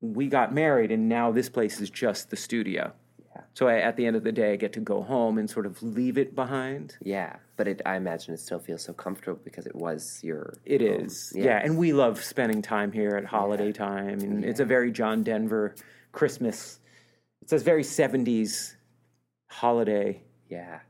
we 0.00 0.26
got 0.28 0.52
married, 0.54 0.90
and 0.90 1.08
now 1.08 1.30
this 1.30 1.48
place 1.48 1.80
is 1.80 1.90
just 1.90 2.30
the 2.30 2.36
studio. 2.36 2.92
Yeah. 3.34 3.42
So 3.54 3.68
I, 3.68 3.78
at 3.78 3.96
the 3.96 4.06
end 4.06 4.16
of 4.16 4.24
the 4.24 4.32
day, 4.32 4.52
I 4.52 4.56
get 4.56 4.72
to 4.74 4.80
go 4.80 5.02
home 5.02 5.38
and 5.38 5.48
sort 5.48 5.66
of 5.66 5.82
leave 5.82 6.18
it 6.18 6.34
behind. 6.34 6.96
Yeah. 7.02 7.36
But 7.56 7.68
it, 7.68 7.82
I 7.84 7.96
imagine 7.96 8.34
it 8.34 8.40
still 8.40 8.58
feels 8.58 8.82
so 8.82 8.92
comfortable 8.92 9.40
because 9.44 9.66
it 9.66 9.74
was 9.76 10.20
your. 10.22 10.54
It 10.64 10.80
home. 10.80 11.04
is, 11.06 11.32
yeah. 11.36 11.60
And 11.62 11.76
we 11.76 11.92
love 11.92 12.22
spending 12.24 12.62
time 12.62 12.92
here 12.92 13.10
at 13.16 13.24
holiday 13.26 13.72
time, 13.72 14.20
and 14.20 14.44
it's 14.44 14.60
a 14.60 14.64
very 14.64 14.90
John 14.90 15.22
Denver 15.22 15.74
Christmas. 16.12 16.80
It's 17.42 17.52
a 17.52 17.58
very 17.58 17.82
'70s 17.82 18.74
holiday, 19.48 20.22
Yeah. 20.48 20.80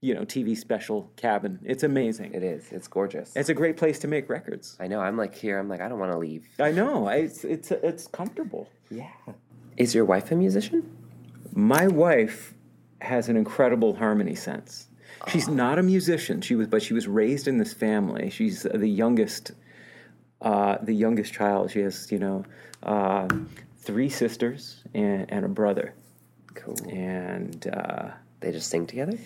You 0.00 0.14
know, 0.14 0.22
TV 0.22 0.56
special 0.56 1.10
cabin. 1.16 1.58
It's 1.64 1.82
amazing. 1.82 2.34
It 2.34 2.42
is. 2.42 2.70
It's 2.70 2.86
gorgeous. 2.86 3.34
It's 3.34 3.48
a 3.48 3.54
great 3.54 3.76
place 3.76 3.98
to 4.00 4.08
make 4.08 4.28
records. 4.28 4.76
I 4.78 4.86
know. 4.86 5.00
I'm 5.00 5.16
like 5.16 5.34
here. 5.34 5.58
I'm 5.58 5.68
like 5.68 5.80
I 5.80 5.88
don't 5.88 5.98
want 5.98 6.12
to 6.12 6.18
leave. 6.18 6.46
I 6.58 6.70
know. 6.70 7.06
I, 7.06 7.16
it's 7.16 7.44
it's 7.44 7.70
it's 7.70 8.06
comfortable. 8.06 8.68
Yeah. 8.90 9.10
Is 9.76 9.94
your 9.94 10.04
wife 10.04 10.30
a 10.30 10.36
musician? 10.36 10.96
My 11.54 11.86
wife 11.88 12.54
has 13.00 13.28
an 13.28 13.36
incredible 13.36 13.94
harmony 13.94 14.34
sense. 14.34 14.88
She's 15.26 15.48
not 15.48 15.78
a 15.78 15.82
musician. 15.82 16.40
She 16.40 16.54
was, 16.54 16.68
but 16.68 16.82
she 16.82 16.94
was 16.94 17.08
raised 17.08 17.48
in 17.48 17.58
this 17.58 17.72
family. 17.72 18.30
She's 18.30 18.62
the 18.62 18.88
youngest, 18.88 19.52
uh, 20.40 20.78
the 20.82 20.92
youngest 20.92 21.32
child. 21.32 21.70
She 21.70 21.80
has, 21.80 22.10
you 22.12 22.18
know, 22.18 22.44
uh, 22.82 23.28
three 23.78 24.08
sisters 24.08 24.84
and, 24.94 25.26
and 25.30 25.44
a 25.44 25.48
brother. 25.48 25.94
Cool. 26.54 26.76
And 26.88 27.66
uh, 27.68 28.10
They 28.40 28.52
just 28.52 28.70
sing 28.70 28.86
together. 28.86 29.18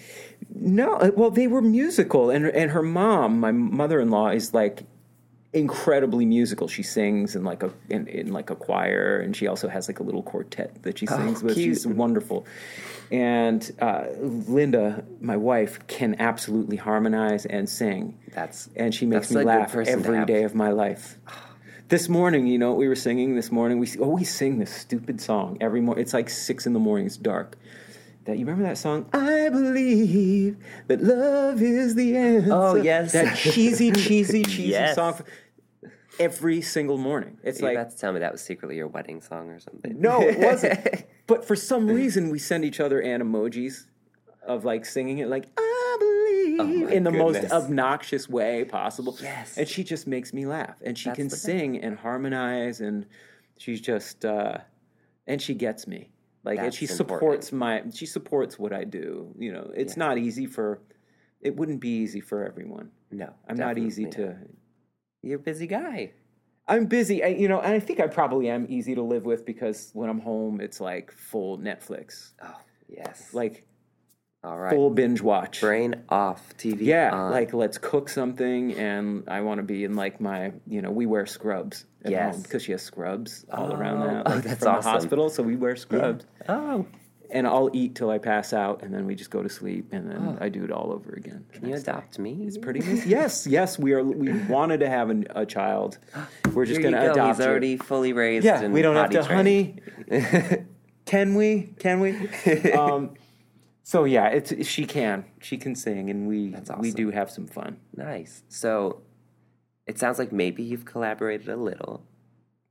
no, 0.54 0.94
uh, 0.94 1.10
well, 1.14 1.30
they 1.30 1.46
were 1.46 1.62
musical, 1.62 2.30
and 2.30 2.46
and 2.46 2.70
her 2.70 2.82
mom, 2.82 3.40
my 3.40 3.52
mother-in-law, 3.52 4.28
is 4.30 4.54
like 4.54 4.84
incredibly 5.52 6.24
musical. 6.24 6.66
She 6.66 6.82
sings 6.82 7.36
in 7.36 7.44
like 7.44 7.62
a 7.62 7.72
in, 7.90 8.06
in 8.08 8.32
like 8.32 8.50
a 8.50 8.56
choir, 8.56 9.20
and 9.20 9.36
she 9.36 9.46
also 9.46 9.68
has 9.68 9.88
like 9.88 10.00
a 10.00 10.02
little 10.02 10.22
quartet 10.22 10.82
that 10.82 10.98
she 10.98 11.06
sings 11.06 11.42
with. 11.42 11.54
cute. 11.54 11.76
She's 11.76 11.86
wonderful. 11.86 12.46
And 13.10 13.70
uh, 13.80 14.06
Linda, 14.18 15.04
my 15.20 15.36
wife, 15.36 15.86
can 15.86 16.16
absolutely 16.18 16.76
harmonize 16.76 17.44
and 17.44 17.68
sing, 17.68 18.18
That's 18.32 18.70
and 18.76 18.94
she 18.94 19.04
makes 19.04 19.30
me 19.30 19.44
laugh 19.44 19.74
every 19.76 20.24
day 20.24 20.44
of 20.44 20.54
my 20.54 20.70
life. 20.70 21.18
This 21.88 22.08
morning, 22.08 22.46
you 22.46 22.56
know 22.56 22.70
what 22.70 22.78
we 22.78 22.88
were 22.88 22.96
singing 22.96 23.34
this 23.34 23.52
morning? 23.52 23.78
We 23.78 23.86
always 23.98 24.34
sing 24.34 24.58
this 24.58 24.74
stupid 24.74 25.20
song 25.20 25.58
every 25.60 25.82
morning. 25.82 26.00
It's 26.00 26.14
like 26.14 26.30
six 26.30 26.66
in 26.66 26.72
the 26.72 26.78
morning, 26.78 27.04
it's 27.04 27.18
dark. 27.18 27.58
That 28.24 28.38
you 28.38 28.44
remember 28.46 28.62
that 28.68 28.78
song? 28.78 29.08
I 29.12 29.48
believe 29.48 30.56
that 30.86 31.02
love 31.02 31.60
is 31.60 31.94
the 31.96 32.16
answer. 32.16 32.50
Oh, 32.52 32.74
yes. 32.76 33.12
That 33.12 33.36
cheesy, 33.36 33.90
cheesy, 33.90 34.42
cheesy 34.44 34.62
Yes. 34.70 34.94
song. 34.94 35.18
Every 36.20 36.60
single 36.60 36.98
morning. 36.98 37.38
It's 37.42 37.58
You're 37.60 37.70
like 37.70 37.78
about 37.78 37.90
to 37.90 37.96
tell 37.98 38.12
me 38.12 38.20
that 38.20 38.30
was 38.32 38.42
secretly 38.42 38.76
your 38.76 38.86
wedding 38.86 39.22
song 39.22 39.48
or 39.50 39.58
something. 39.58 40.00
no, 40.00 40.20
it 40.20 40.38
wasn't. 40.38 41.04
but 41.26 41.44
for 41.44 41.56
some 41.56 41.88
reason, 41.88 42.28
we 42.30 42.38
send 42.38 42.64
each 42.64 42.80
other 42.80 43.00
an 43.00 43.22
emojis 43.22 43.86
of 44.46 44.64
like 44.64 44.84
singing 44.84 45.18
it, 45.18 45.28
like 45.28 45.46
I 45.56 45.96
believe, 45.98 46.60
Oh 46.60 46.88
in 46.92 47.02
the 47.04 47.10
most 47.10 47.50
obnoxious 47.50 48.28
way 48.28 48.64
possible. 48.64 49.16
Yes. 49.22 49.56
and 49.56 49.66
she 49.66 49.82
just 49.82 50.06
makes 50.06 50.32
me 50.34 50.44
laugh, 50.46 50.76
and 50.82 50.96
she 50.98 51.08
That's 51.08 51.16
can 51.16 51.28
the 51.28 51.36
thing. 51.36 51.72
sing 51.74 51.82
and 51.82 51.98
harmonize, 51.98 52.80
and 52.80 53.06
she's 53.56 53.80
just, 53.80 54.24
uh, 54.24 54.58
and 55.26 55.40
she 55.40 55.54
gets 55.54 55.86
me. 55.88 56.10
Like, 56.44 56.58
and 56.58 56.74
she 56.74 56.86
That's 56.86 56.96
supports 56.96 57.52
my, 57.52 57.82
she 57.92 58.06
supports 58.06 58.58
what 58.58 58.72
I 58.72 58.84
do. 58.84 59.32
You 59.38 59.52
know, 59.52 59.70
it's 59.74 59.96
not 59.96 60.18
easy 60.18 60.46
for, 60.46 60.80
it 61.40 61.56
wouldn't 61.56 61.80
be 61.80 61.90
easy 61.90 62.20
for 62.20 62.44
everyone. 62.44 62.90
No, 63.10 63.32
I'm 63.48 63.56
not 63.56 63.78
easy 63.78 64.04
definitely 64.04 64.34
to. 64.34 64.48
You're 65.22 65.36
a 65.38 65.42
busy 65.42 65.66
guy. 65.66 66.12
I'm 66.66 66.86
busy, 66.86 67.22
I, 67.22 67.28
you 67.28 67.48
know, 67.48 67.60
and 67.60 67.72
I 67.72 67.80
think 67.80 68.00
I 68.00 68.06
probably 68.06 68.48
am 68.48 68.66
easy 68.68 68.94
to 68.94 69.02
live 69.02 69.24
with 69.24 69.44
because 69.44 69.90
when 69.94 70.08
I'm 70.08 70.20
home, 70.20 70.60
it's 70.60 70.80
like 70.80 71.12
full 71.12 71.58
Netflix, 71.58 72.32
Oh 72.42 72.56
yes. 72.88 73.34
like 73.34 73.66
all 74.44 74.58
right. 74.58 74.72
full 74.72 74.90
binge 74.90 75.20
watch. 75.20 75.60
Brain 75.60 76.02
off. 76.08 76.56
TV. 76.56 76.78
Yeah, 76.80 77.10
on. 77.12 77.30
like 77.32 77.52
let's 77.52 77.78
cook 77.78 78.08
something, 78.08 78.74
and 78.74 79.28
I 79.28 79.40
want 79.40 79.58
to 79.58 79.64
be 79.64 79.84
in 79.84 79.94
like 79.94 80.20
my, 80.20 80.52
you 80.66 80.82
know, 80.82 80.90
we 80.90 81.06
wear 81.06 81.26
scrubs 81.26 81.84
at 82.04 82.10
Yes. 82.10 82.34
home 82.34 82.42
because 82.42 82.62
she 82.62 82.72
has 82.72 82.82
scrubs 82.82 83.44
all 83.52 83.72
around 83.72 84.02
Oh, 84.02 84.06
that. 84.06 84.22
oh, 84.26 84.30
like, 84.34 84.44
that's 84.44 84.58
from 84.64 84.68
awesome. 84.76 84.82
the 84.84 84.90
hospital, 84.90 85.30
so 85.30 85.42
we 85.42 85.56
wear 85.56 85.76
scrubs, 85.76 86.24
Oh, 86.48 86.86
and 87.30 87.46
I'll 87.46 87.70
eat 87.72 87.94
till 87.94 88.10
I 88.10 88.18
pass 88.18 88.52
out, 88.52 88.82
and 88.82 88.92
then 88.92 89.06
we 89.06 89.14
just 89.14 89.30
go 89.30 89.42
to 89.42 89.48
sleep, 89.48 89.88
and 89.92 90.10
then 90.10 90.36
I 90.40 90.48
do 90.50 90.64
it 90.64 90.70
all 90.70 90.92
over 90.92 91.12
again. 91.12 91.46
can 91.52 91.66
you 91.68 91.74
adopt 91.76 92.18
me? 92.18 92.44
It's 92.46 92.58
pretty. 92.58 92.80
yes, 93.06 93.46
yes, 93.46 93.78
we 93.78 93.92
are. 93.92 94.02
We 94.04 94.32
wanted 94.48 94.80
to 94.80 94.88
have 94.90 95.08
an, 95.10 95.26
a 95.30 95.46
child. 95.46 95.98
We're 96.52 96.66
just 96.66 96.82
going 96.82 96.92
to 96.94 97.00
go. 97.00 97.12
adopt 97.12 97.36
He's 97.38 97.44
her. 97.46 97.50
already 97.50 97.76
fully 97.78 98.12
raised. 98.12 98.44
Yeah, 98.44 98.60
and 98.60 98.74
we 98.74 98.82
don't 98.82 98.96
have 98.96 99.10
to, 99.10 99.22
trained. 99.22 99.80
honey. 100.08 100.62
can 101.06 101.34
we? 101.34 101.72
Can 101.78 102.00
we? 102.00 102.72
um, 102.72 103.14
so 103.82 104.04
yeah, 104.04 104.26
it's 104.28 104.66
she 104.66 104.84
can. 104.84 105.24
She 105.40 105.56
can 105.56 105.74
sing, 105.74 106.10
and 106.10 106.28
we 106.28 106.54
we 106.78 106.90
do 106.92 107.10
have 107.10 107.30
some 107.30 107.46
fun. 107.46 107.78
Nice. 107.96 108.42
So, 108.48 109.00
it 109.86 109.98
sounds 109.98 110.18
like 110.18 110.32
maybe 110.32 110.62
you've 110.62 110.84
collaborated 110.84 111.48
a 111.48 111.56
little, 111.56 112.04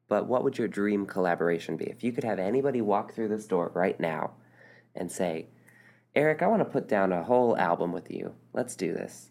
but 0.08 0.28
what 0.28 0.44
would 0.44 0.58
your 0.58 0.68
dream 0.68 1.06
collaboration 1.06 1.78
be? 1.78 1.86
If 1.86 2.04
you 2.04 2.12
could 2.12 2.24
have 2.24 2.40
anybody 2.40 2.82
walk 2.82 3.14
through 3.14 3.30
this 3.30 3.48
door 3.48 3.72
right 3.74 4.00
now 4.00 4.32
and 4.96 5.12
say, 5.12 5.48
Eric, 6.16 6.42
I 6.42 6.48
want 6.48 6.62
to 6.62 6.66
put 6.66 6.88
down 6.88 7.12
a 7.12 7.24
whole 7.24 7.58
album 7.58 7.92
with 7.94 8.12
you. 8.12 8.34
Let's 8.54 8.76
do 8.76 8.94
this. 8.94 9.30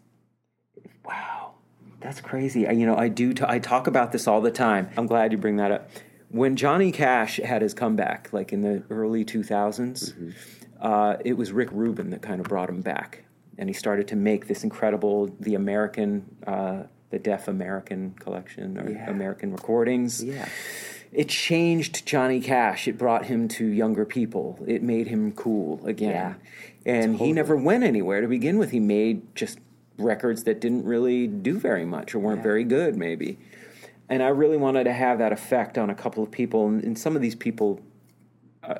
Wow, 1.05 1.53
that's 1.99 2.21
crazy. 2.21 2.67
I, 2.67 2.71
you 2.71 2.85
know, 2.85 2.97
I 2.97 3.07
do. 3.07 3.33
T- 3.33 3.43
I 3.47 3.59
talk 3.59 3.87
about 3.87 4.11
this 4.11 4.27
all 4.27 4.41
the 4.41 4.51
time. 4.51 4.89
I'm 4.97 5.05
glad 5.05 5.31
you 5.31 5.37
bring 5.37 5.57
that 5.57 5.71
up. 5.71 5.89
When 6.29 6.55
Johnny 6.55 6.91
Cash 6.91 7.37
had 7.37 7.61
his 7.61 7.73
comeback, 7.73 8.31
like 8.31 8.53
in 8.53 8.61
the 8.61 8.83
early 8.89 9.25
2000s, 9.25 10.33
uh, 10.79 11.17
it 11.25 11.33
was 11.33 11.51
Rick 11.51 11.69
Rubin 11.71 12.09
that 12.11 12.21
kind 12.21 12.39
of 12.39 12.47
brought 12.47 12.69
him 12.69 12.81
back, 12.81 13.25
and 13.57 13.69
he 13.69 13.73
started 13.73 14.07
to 14.07 14.15
make 14.15 14.47
this 14.47 14.63
incredible, 14.63 15.35
the 15.39 15.55
American 15.55 16.37
uh, 16.47 16.83
the 17.11 17.19
Def 17.19 17.47
American 17.47 18.15
collection 18.19 18.77
or 18.77 18.89
Yeah. 18.89 19.09
American 19.09 19.51
recordings. 19.51 20.23
Yeah. 20.23 20.47
It 21.11 21.27
changed 21.27 22.05
Johnny 22.05 22.39
Cash. 22.39 22.87
It 22.87 22.97
brought 22.97 23.25
him 23.25 23.49
to 23.49 23.65
younger 23.65 24.05
people. 24.05 24.57
It 24.65 24.81
made 24.81 25.07
him 25.07 25.33
cool 25.33 25.85
again. 25.85 26.37
And 26.85 27.17
he 27.17 27.33
never 27.33 27.55
went 27.55 27.83
anywhere 27.83 28.21
to 28.21 28.27
begin 28.27 28.57
with. 28.57 28.71
He 28.71 28.79
made 28.79 29.35
just 29.35 29.59
records 29.97 30.45
that 30.45 30.61
didn't 30.61 30.85
really 30.85 31.27
do 31.27 31.59
very 31.59 31.85
much 31.85 32.15
or 32.15 32.19
weren't 32.19 32.41
very 32.41 32.63
good, 32.63 32.95
maybe. 32.95 33.37
And 34.09 34.23
I 34.23 34.29
really 34.29 34.57
wanted 34.57 34.85
to 34.85 34.93
have 34.93 35.19
that 35.19 35.31
effect 35.31 35.77
on 35.77 35.89
a 35.89 35.95
couple 35.95 36.23
of 36.23 36.31
people. 36.31 36.67
And, 36.67 36.83
and 36.83 36.97
some 36.97 37.15
of 37.15 37.21
these 37.21 37.35
people, 37.35 37.81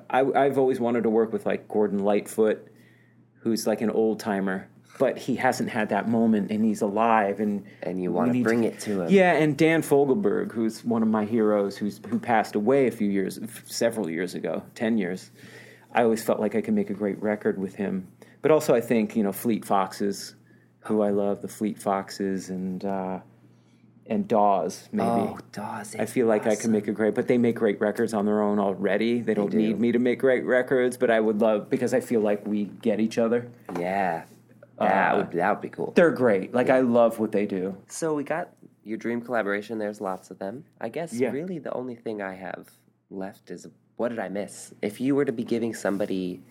I, 0.09 0.21
I've 0.21 0.57
always 0.57 0.79
wanted 0.79 1.03
to 1.03 1.09
work 1.09 1.33
with 1.33 1.45
like 1.45 1.67
Gordon 1.67 1.99
Lightfoot, 1.99 2.65
who's 3.39 3.67
like 3.67 3.81
an 3.81 3.89
old 3.89 4.19
timer, 4.19 4.67
but 4.99 5.17
he 5.17 5.35
hasn't 5.35 5.69
had 5.69 5.89
that 5.89 6.07
moment 6.07 6.51
and 6.51 6.63
he's 6.63 6.81
alive. 6.81 7.39
And 7.39 7.65
And 7.81 8.01
you 8.01 8.11
want 8.11 8.33
to 8.33 8.43
bring 8.43 8.63
it 8.63 8.79
to 8.81 9.01
him. 9.01 9.09
yeah, 9.09 9.33
and 9.33 9.57
Dan 9.57 9.81
Fogelberg, 9.81 10.51
who's 10.51 10.83
one 10.85 11.01
of 11.01 11.07
my 11.09 11.25
heroes, 11.25 11.77
who's 11.77 11.99
who 12.09 12.19
passed 12.19 12.55
away 12.55 12.87
a 12.87 12.91
few 12.91 13.09
years, 13.09 13.39
several 13.65 14.09
years 14.09 14.35
ago, 14.35 14.63
ten 14.75 14.97
years. 14.97 15.31
I 15.93 16.03
always 16.03 16.23
felt 16.23 16.39
like 16.39 16.55
I 16.55 16.61
could 16.61 16.73
make 16.73 16.89
a 16.89 16.93
great 16.93 17.21
record 17.21 17.57
with 17.57 17.75
him. 17.75 18.07
But 18.41 18.51
also, 18.51 18.73
I 18.73 18.81
think 18.81 19.15
you 19.15 19.23
know 19.23 19.31
Fleet 19.31 19.65
Foxes, 19.65 20.35
who 20.81 21.01
I 21.01 21.09
love, 21.09 21.41
the 21.41 21.47
Fleet 21.47 21.77
Foxes, 21.77 22.49
and 22.49 22.83
uh, 22.85 23.19
and 24.07 24.27
Dawes 24.27 24.89
maybe. 24.91 25.09
Oh, 25.09 25.37
Dawes. 25.51 25.95
I 25.97 26.05
feel 26.05 26.27
like 26.27 26.47
I 26.47 26.55
can 26.55 26.71
make 26.71 26.87
a 26.87 26.91
great, 26.91 27.13
but 27.13 27.27
they 27.27 27.37
make 27.37 27.55
great 27.55 27.79
records 27.79 28.13
on 28.13 28.25
their 28.25 28.41
own 28.41 28.59
already. 28.59 29.21
They 29.21 29.33
don't 29.33 29.51
do. 29.51 29.57
need 29.57 29.79
me 29.79 29.91
to 29.91 29.99
make 29.99 30.19
great 30.19 30.45
records, 30.45 30.97
but 30.97 31.09
I 31.11 31.19
would 31.19 31.39
love 31.41 31.69
because 31.69 31.93
I 31.93 31.99
feel 31.99 32.21
like 32.21 32.45
we 32.45 32.65
get 32.65 32.99
each 32.99 33.17
other. 33.17 33.49
Yeah. 33.79 34.23
That 34.81 35.13
Uh, 35.13 35.17
would 35.17 35.31
that 35.31 35.49
would 35.51 35.61
be 35.61 35.69
cool. 35.69 35.91
They're 35.95 36.11
great. 36.11 36.53
Like 36.53 36.69
I 36.69 36.79
love 36.81 37.19
what 37.19 37.31
they 37.31 37.45
do. 37.45 37.75
So 37.87 38.13
we 38.15 38.23
got 38.23 38.49
your 38.83 38.97
dream 38.97 39.21
collaboration. 39.21 39.77
There's 39.79 40.01
lots 40.01 40.31
of 40.31 40.39
them. 40.39 40.65
I 40.79 40.89
guess 40.89 41.13
Yeah. 41.13 41.31
really 41.31 41.59
the 41.59 41.73
only 41.73 41.95
thing 41.95 42.21
I 42.21 42.33
have 42.35 42.69
left 43.09 43.51
is 43.51 43.67
what 43.97 44.09
did 44.09 44.19
I 44.19 44.29
miss? 44.29 44.73
If 44.81 44.99
you 44.99 45.15
were 45.15 45.25
to 45.25 45.31
be 45.31 45.43
giving 45.43 45.73
somebody 45.73 46.41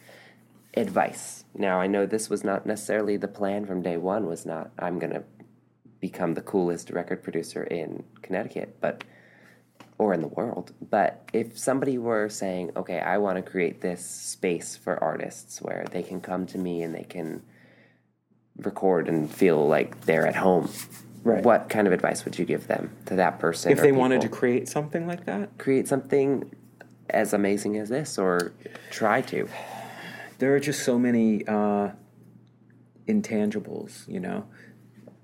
advice. 0.77 1.45
Now 1.55 1.81
I 1.81 1.87
know 1.89 2.07
this 2.07 2.31
was 2.31 2.45
not 2.45 2.65
necessarily 2.67 3.17
the 3.17 3.29
plan 3.29 3.67
from 3.67 3.83
day 3.83 3.97
one. 3.97 4.27
Was 4.27 4.47
not 4.47 4.71
I'm 4.79 4.99
gonna 4.99 5.25
become 6.01 6.35
the 6.35 6.43
coolest 6.43 6.91
record 6.91 7.23
producer 7.23 7.65
in 7.65 8.05
Connecticut, 8.23 8.77
but 8.81 9.05
or 9.99 10.15
in 10.15 10.21
the 10.23 10.29
world. 10.29 10.73
But 10.89 11.29
if 11.35 11.59
somebody 11.59 11.99
were 11.99 12.31
saying, 12.31 12.71
okay, 12.75 13.01
I 13.01 13.19
want 13.19 13.37
to 13.37 13.43
create 13.43 13.83
this 13.83 14.03
space 14.03 14.75
for 14.75 15.03
artists 15.05 15.61
where 15.61 15.85
they 15.91 16.03
can 16.03 16.23
come 16.23 16.47
to 16.47 16.59
me 16.59 16.83
and 16.83 16.95
they 16.95 17.03
can 17.03 17.43
record 18.65 19.09
and 19.09 19.33
feel 19.33 19.67
like 19.67 20.03
they're 20.03 20.27
at 20.27 20.37
home. 20.37 20.71
Right. 21.23 21.45
What 21.45 21.69
kind 21.69 21.87
of 21.87 21.93
advice 21.93 22.25
would 22.25 22.39
you 22.39 22.45
give 22.45 22.67
them 22.67 22.97
to 23.07 23.17
that 23.17 23.39
person? 23.39 23.73
If 23.73 23.81
they 23.81 23.93
wanted 23.93 24.23
to 24.23 24.29
create 24.29 24.69
something 24.69 25.07
like 25.07 25.27
that, 25.27 25.59
create 25.59 25.87
something 25.87 26.51
as 27.11 27.33
amazing 27.33 27.77
as 27.77 27.89
this, 27.89 28.19
or 28.19 28.53
try 28.91 29.21
to. 29.23 29.49
there 30.39 30.55
are 30.55 30.61
just 30.61 30.83
so 30.85 30.99
many 30.99 31.47
uh, 31.47 31.91
intangibles, 33.07 34.09
you 34.09 34.21
know. 34.21 34.47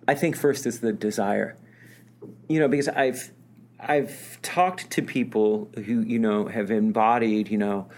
I 0.07 0.15
think 0.15 0.37
first 0.37 0.67
is 0.67 0.81
the 0.81 0.93
desire, 0.93 1.57
you 2.49 2.61
know, 2.61 2.69
because 2.69 2.89
I've 2.89 3.33
I've 3.81 4.41
talked 4.43 4.91
to 4.91 5.03
people 5.03 5.71
who 5.75 6.01
you 6.03 6.19
know 6.19 6.47
have 6.47 6.71
embodied, 6.71 7.49
you 7.49 7.59
know, 7.59 7.89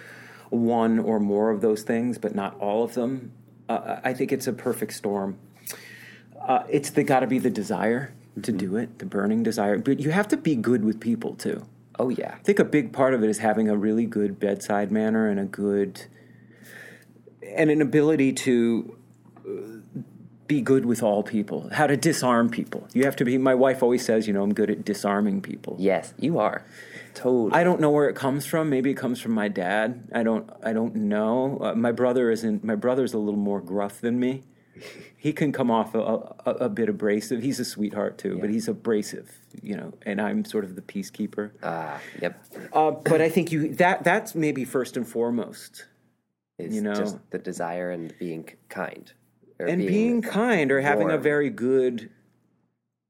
one 0.51 0.99
or 0.99 1.21
more 1.21 1.51
of 1.51 1.61
those 1.61 1.83
things, 1.83 2.19
but 2.19 2.35
not 2.35 2.59
all 2.59 2.83
of 2.85 2.95
them. 2.95 3.33
Uh, 3.69 4.01
I 4.03 4.15
think 4.15 4.33
it's 4.33 4.47
a 4.47 4.53
perfect 4.53 4.95
storm. 4.95 5.39
Uh, 6.41 6.65
it's 6.71 6.91
the 6.91 7.03
got 7.03 7.21
to 7.21 7.27
be 7.27 7.39
the 7.39 7.51
desire 7.51 8.15
to 8.43 8.53
do 8.53 8.77
it, 8.77 8.99
the 8.99 9.07
burning 9.07 9.43
desire, 9.43 9.79
but 9.79 10.01
you 10.01 10.11
have 10.11 10.29
to 10.29 10.37
be 10.37 10.55
good 10.55 10.85
with 10.85 11.01
people 11.01 11.35
too. 11.35 11.67
Oh 11.99 12.09
yeah, 12.09 12.35
I 12.35 12.39
think 12.39 12.59
a 12.59 12.65
big 12.65 12.93
part 12.93 13.13
of 13.13 13.25
it 13.25 13.29
is 13.29 13.39
having 13.39 13.69
a 13.69 13.77
really 13.77 14.07
good 14.07 14.39
bedside 14.39 14.93
manner 14.93 15.29
and 15.29 15.41
a 15.41 15.45
good 15.45 16.05
and 17.43 17.71
an 17.71 17.83
ability 17.83 18.33
to 18.33 18.97
uh, 19.47 20.01
be 20.47 20.61
good 20.61 20.87
with 20.87 21.03
all 21.03 21.23
people. 21.23 21.69
How 21.73 21.87
to 21.89 21.97
disarm 21.97 22.51
people. 22.51 22.87
You 22.95 23.05
have 23.05 23.17
to 23.17 23.25
be. 23.25 23.37
My 23.37 23.55
wife 23.55 23.83
always 23.83 24.05
says, 24.05 24.29
you 24.29 24.33
know, 24.33 24.43
I'm 24.43 24.55
good 24.55 24.71
at 24.71 24.85
disarming 24.85 25.43
people. 25.43 25.77
yes, 25.79 26.15
you 26.19 26.39
are. 26.39 26.65
Totally. 27.19 27.51
I 27.53 27.65
don't 27.65 27.81
know 27.81 27.91
where 27.91 28.09
it 28.09 28.15
comes 28.15 28.47
from. 28.47 28.71
Maybe 28.71 28.91
it 28.93 28.97
comes 28.97 29.21
from 29.21 29.33
my 29.33 29.49
dad. 29.49 30.09
I 30.15 30.23
don't. 30.23 30.49
I 30.63 30.73
don't 30.73 30.95
know. 30.95 31.59
Uh, 31.61 31.75
my 31.75 31.91
brother 31.91 32.31
isn't. 32.31 32.63
My 32.63 32.77
brother's 32.77 33.13
a 33.13 33.19
little 33.19 33.41
more 33.41 33.61
gruff 33.61 34.01
than 34.01 34.21
me. 34.21 34.45
He 35.21 35.33
can 35.33 35.51
come 35.51 35.69
off 35.69 35.97
a, 35.97 35.99
a, 35.99 36.51
a 36.51 36.69
bit 36.69 36.89
abrasive. 36.89 37.43
He's 37.43 37.59
a 37.59 37.65
sweetheart 37.65 38.19
too, 38.19 38.39
but 38.41 38.51
he's 38.51 38.69
abrasive, 38.69 39.29
you 39.61 39.77
know. 39.77 39.93
And 40.07 40.21
I'm 40.21 40.45
sort 40.45 40.63
of 40.63 40.77
the 40.77 40.81
peacekeeper. 40.81 41.51
Ah, 41.61 42.01
yep. 42.23 42.41
Uh, 42.73 42.93
but 42.93 43.21
I 43.21 43.29
think 43.29 43.51
you 43.51 43.75
that 43.75 44.05
that's 44.05 44.37
maybe 44.37 44.65
first 44.65 44.97
and 44.97 45.05
foremost, 45.05 45.87
Is 46.57 46.73
you 46.73 46.83
know- 46.83 46.95
just 46.95 47.19
the 47.31 47.39
desire 47.39 47.91
and 47.91 48.17
being 48.21 48.49
kind, 48.69 49.13
and 49.59 49.85
being 49.85 50.23
kind 50.23 50.71
or 50.71 50.81
having 50.81 51.11
a 51.11 51.19
very 51.19 51.51
good 51.51 52.11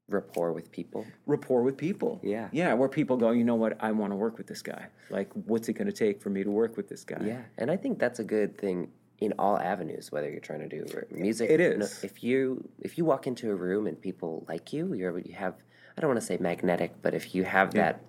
rapport 0.08 0.52
with 0.52 0.70
people. 0.72 1.06
rapport 1.26 1.62
with 1.62 1.76
people. 1.76 2.20
Yeah. 2.22 2.48
yeah, 2.52 2.72
where 2.74 2.88
people 2.88 3.16
go, 3.16 3.30
you 3.30 3.44
know 3.44 3.54
what, 3.54 3.76
I 3.80 3.92
want 3.92 4.12
to 4.12 4.16
work 4.16 4.38
with 4.38 4.46
this 4.46 4.62
guy. 4.62 4.86
Like, 5.10 5.30
what's 5.46 5.68
it 5.68 5.74
going 5.74 5.86
to 5.86 5.92
take 5.92 6.20
for 6.20 6.30
me 6.30 6.42
to 6.42 6.50
work 6.50 6.76
with 6.76 6.88
this 6.88 7.04
guy? 7.04 7.22
Yeah, 7.24 7.42
and 7.58 7.70
I 7.70 7.76
think 7.76 7.98
that's 7.98 8.18
a 8.18 8.24
good 8.24 8.56
thing 8.58 8.88
in 9.20 9.32
all 9.38 9.58
avenues, 9.58 10.10
whether 10.12 10.30
you're 10.30 10.40
trying 10.40 10.60
to 10.60 10.68
do 10.68 10.84
music. 11.10 11.50
it 11.50 11.60
is 11.60 12.04
if 12.04 12.22
you 12.22 12.68
if 12.80 12.96
you 12.96 13.04
walk 13.04 13.26
into 13.26 13.50
a 13.50 13.54
room 13.54 13.86
and 13.88 14.00
people 14.00 14.44
like 14.48 14.72
you, 14.72 14.94
you're 14.94 15.18
you 15.18 15.34
have 15.34 15.54
I 15.96 16.00
don't 16.00 16.08
want 16.08 16.20
to 16.20 16.26
say 16.26 16.36
magnetic, 16.38 16.92
but 17.02 17.14
if 17.14 17.34
you 17.34 17.42
have 17.42 17.74
that 17.74 18.00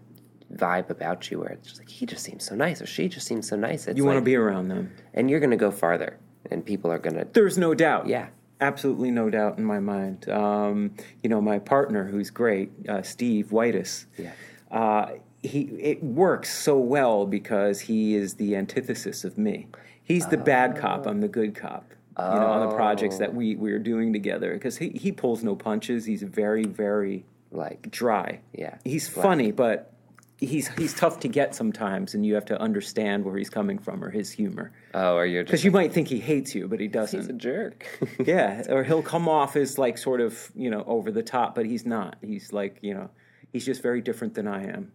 vibe 0.54 0.90
about 0.92 1.30
you 1.32 1.40
where 1.40 1.50
it's 1.50 1.68
just 1.68 1.80
like 1.80 1.90
he 1.90 2.06
just 2.06 2.24
seems 2.24 2.44
so 2.44 2.56
nice 2.56 2.80
or 2.82 2.86
she 2.86 3.08
just 3.10 3.26
seems 3.28 3.48
so 3.48 3.56
nice, 3.56 3.88
it's 3.88 3.98
you 3.98 4.06
want 4.06 4.16
to 4.16 4.20
like- 4.20 4.26
be 4.26 4.36
around 4.36 4.68
them. 4.68 4.92
and 5.16 5.30
you're 5.32 5.40
gonna 5.40 5.58
go 5.58 5.72
farther, 5.72 6.20
and 6.52 6.64
people 6.64 6.92
are 6.92 7.00
gonna 7.00 7.26
There's 7.34 7.58
no 7.58 7.74
doubt. 7.74 8.08
Yeah. 8.08 8.28
Absolutely 8.62 9.10
no 9.12 9.30
doubt 9.30 9.58
in 9.58 9.64
my 9.64 9.80
mind. 9.80 10.28
Um, 10.30 10.92
you 11.24 11.30
know, 11.30 11.40
my 11.42 11.60
partner, 11.60 12.06
who's 12.06 12.30
great, 12.30 12.72
uh, 12.90 13.02
Steve 13.02 13.52
Whitus, 13.52 14.06
Yeah. 14.18 14.32
uh, 14.72 15.12
he 15.42 15.62
it 15.80 16.04
works 16.04 16.54
so 16.54 16.78
well 16.78 17.26
because 17.26 17.80
he 17.82 18.16
is 18.16 18.34
the 18.34 18.58
antithesis 18.58 19.24
of 19.24 19.38
me. 19.38 19.68
He's 20.04 20.28
the 20.28 20.38
bad 20.38 20.76
cop. 20.76 21.06
I'm 21.08 21.22
the 21.22 21.30
good 21.30 21.56
cop. 21.56 21.86
You 22.18 22.26
know, 22.26 22.48
on 22.48 22.68
the 22.70 22.76
projects 22.76 23.18
that 23.20 23.34
we 23.34 23.56
we're 23.56 23.80
doing 23.80 24.12
together, 24.12 24.54
because 24.54 24.76
he 24.78 24.90
he 24.90 25.14
pulls 25.14 25.42
no 25.42 25.56
punches. 25.56 26.04
He's 26.06 26.22
very 26.24 26.64
very 26.66 27.24
like 27.52 27.90
dry. 27.90 28.42
Yeah. 28.54 28.76
he's 28.84 29.08
funny, 29.08 29.52
but 29.52 29.94
he's 30.40 30.68
he's 30.70 30.94
tough 30.94 31.20
to 31.22 31.28
get 31.28 31.54
sometimes, 31.56 32.14
and 32.14 32.26
you 32.26 32.34
have 32.36 32.46
to 32.46 32.60
understand 32.60 33.26
where 33.26 33.38
he's 33.38 33.50
coming 33.50 33.78
from 33.78 34.04
or 34.04 34.10
his 34.10 34.32
humor. 34.32 34.72
oh, 34.94 35.16
or 35.16 35.26
you're 35.26 35.44
Because 35.44 35.64
you 35.64 35.72
might 35.72 35.94
think 35.94 36.08
he 36.08 36.20
hates 36.20 36.56
you, 36.56 36.68
but 36.68 36.80
he 36.80 36.88
doesn't. 36.88 37.20
he's 37.20 37.30
a 37.30 37.34
jerk. 37.34 37.86
yeah, 38.26 38.64
or 38.70 38.84
he'll 38.84 39.04
come 39.04 39.28
off 39.30 39.56
as 39.56 39.78
like 39.78 39.98
sort 39.98 40.22
of 40.22 40.52
you 40.56 40.70
know 40.70 40.84
over 40.88 41.12
the 41.12 41.24
top, 41.24 41.56
but 41.56 41.66
he's 41.66 41.86
not. 41.86 42.16
He's 42.22 42.52
like 42.54 42.78
you 42.82 42.94
know 42.94 43.10
he's 43.52 43.66
just 43.66 43.82
very 43.82 44.02
different 44.02 44.34
than 44.34 44.48
I 44.48 44.64
am. 44.66 44.92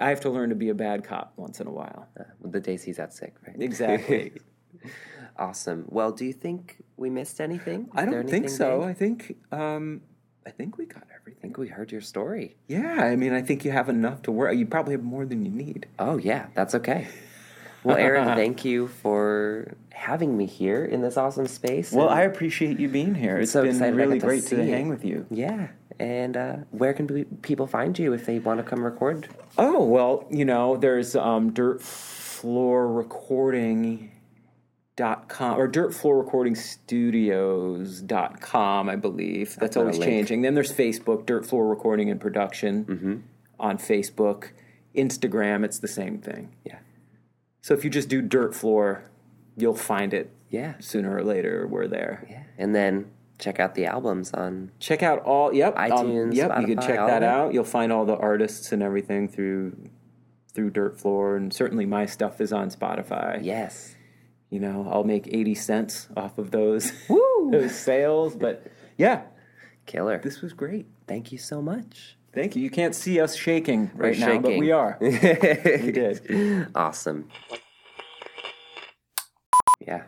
I 0.00 0.08
have 0.10 0.20
to 0.22 0.30
learn 0.30 0.50
to 0.50 0.54
be 0.56 0.68
a 0.68 0.74
bad 0.74 1.04
cop 1.04 1.32
once 1.36 1.60
in 1.60 1.66
a 1.66 1.72
while. 1.72 2.08
the 2.44 2.60
days 2.60 2.82
he's 2.82 2.98
out 2.98 3.12
sick, 3.14 3.34
right? 3.46 3.60
Exactly. 3.60 4.32
Awesome. 5.38 5.84
Well, 5.88 6.12
do 6.12 6.24
you 6.24 6.32
think 6.32 6.82
we 6.96 7.10
missed 7.10 7.40
anything? 7.40 7.90
I 7.94 8.04
Is 8.04 8.10
there 8.10 8.22
don't 8.22 8.30
think 8.30 8.48
so. 8.48 8.80
big? 8.80 8.88
I 8.88 8.92
think 8.94 9.36
um, 9.52 10.00
I 10.46 10.50
think 10.50 10.78
we 10.78 10.86
got 10.86 11.02
everything. 11.14 11.40
I 11.40 11.42
think 11.42 11.58
we 11.58 11.68
heard 11.68 11.90
your 11.90 12.00
story. 12.00 12.54
Yeah, 12.68 13.02
I 13.02 13.16
mean, 13.16 13.32
I 13.32 13.42
think 13.42 13.64
you 13.64 13.72
have 13.72 13.88
enough 13.88 14.22
to 14.22 14.32
work. 14.32 14.54
You 14.54 14.64
probably 14.64 14.92
have 14.92 15.02
more 15.02 15.26
than 15.26 15.44
you 15.44 15.50
need. 15.50 15.86
Oh 15.98 16.18
yeah, 16.18 16.46
that's 16.54 16.74
okay. 16.76 17.08
Well, 17.82 17.96
Aaron, 17.96 18.24
thank 18.36 18.64
you 18.64 18.86
for 18.88 19.74
having 19.92 20.36
me 20.36 20.46
here 20.46 20.84
in 20.84 21.02
this 21.02 21.16
awesome 21.16 21.46
space. 21.48 21.92
Well, 21.92 22.08
I 22.08 22.22
appreciate 22.22 22.78
you 22.78 22.88
being 22.88 23.14
here. 23.14 23.38
It's 23.38 23.52
so 23.52 23.62
been 23.62 23.70
excited 23.72 23.96
really 23.96 24.20
to 24.20 24.26
great 24.26 24.44
to, 24.46 24.56
you. 24.64 24.72
hang 24.72 24.88
with 24.88 25.04
you. 25.04 25.26
yeah. 25.30 25.68
And 25.98 26.36
uh, 26.36 26.56
where 26.72 26.92
can 26.92 27.06
pe- 27.08 27.24
people 27.40 27.66
find 27.66 27.98
you 27.98 28.12
if 28.12 28.26
they 28.26 28.38
want 28.38 28.58
to 28.58 28.62
come 28.62 28.84
record? 28.84 29.28
Oh 29.56 29.82
well, 29.82 30.26
you 30.30 30.44
know, 30.44 30.76
there's 30.76 31.16
um, 31.16 31.52
Dirt 31.52 31.80
Floor 31.82 32.86
Recording 32.86 34.12
dot 34.96 35.28
com 35.28 35.58
or 35.58 35.68
dirt 35.68 35.92
floor 35.94 36.18
recording 36.18 36.54
studios 36.54 38.00
dot 38.00 38.40
com 38.40 38.88
i 38.88 38.96
believe 38.96 39.56
that's 39.60 39.76
a 39.76 39.80
always 39.80 39.98
changing 39.98 40.40
then 40.42 40.54
there's 40.54 40.72
facebook 40.72 41.26
dirt 41.26 41.44
floor 41.44 41.66
recording 41.68 42.10
and 42.10 42.20
production 42.20 43.22
on 43.60 43.76
facebook 43.78 44.50
instagram 44.94 45.64
it's 45.64 45.78
the 45.78 45.88
same 45.88 46.18
thing 46.18 46.50
Yeah. 46.64 46.78
so 47.60 47.74
if 47.74 47.84
you 47.84 47.90
just 47.90 48.08
do 48.08 48.22
dirt 48.22 48.54
floor 48.54 49.04
you'll 49.56 49.74
find 49.74 50.14
it 50.14 50.30
Yeah. 50.50 50.74
sooner 50.80 51.14
or 51.14 51.22
later 51.22 51.66
we're 51.66 51.88
there 51.88 52.26
Yeah. 52.30 52.42
And 52.58 52.74
then 52.74 53.10
check 53.38 53.60
out 53.60 53.74
the 53.74 53.84
albums 53.84 54.32
on. 54.32 54.70
check 54.78 55.02
out 55.02 55.18
all 55.20 55.52
yep 55.52 55.76
um, 55.76 55.90
iTunes, 55.90 56.34
yep 56.34 56.58
you 56.60 56.66
can 56.68 56.80
check 56.80 56.96
that 56.96 57.22
out 57.22 57.52
you'll 57.52 57.64
find 57.64 57.92
all 57.92 58.06
the 58.06 58.16
artists 58.16 58.72
and 58.72 58.82
everything 58.82 59.28
through 59.28 59.76
through 60.54 60.70
dirt 60.70 60.98
floor 60.98 61.36
and 61.36 61.52
certainly 61.52 61.84
my 61.84 62.06
stuff 62.06 62.40
is 62.40 62.50
on 62.52 62.70
spotify 62.70 63.38
Yes. 63.42 63.92
You 64.56 64.62
know 64.66 64.88
i'll 64.90 65.04
make 65.04 65.26
80 65.28 65.54
cents 65.54 66.08
off 66.16 66.38
of 66.38 66.50
those 66.50 66.92
those 67.50 67.74
sales 67.74 68.34
but 68.34 68.66
yeah 68.96 69.22
Killer. 69.86 70.18
This 70.22 70.42
was 70.42 70.52
great. 70.52 70.86
Thank 71.06 71.32
you 71.32 71.38
so 71.38 71.62
much. 71.62 72.16
Thank 72.34 72.54
you. 72.54 72.62
You 72.62 72.70
can't 72.70 72.94
see 72.94 73.18
us 73.20 73.34
shaking 73.34 73.90
We're 73.94 74.10
right 74.10 74.18
now, 74.18 74.38
but 74.38 74.58
we 74.58 74.70
are. 74.70 74.98
we 75.00 75.08
did. 75.92 76.68
Awesome. 76.74 77.28
Yeah. 79.80 80.02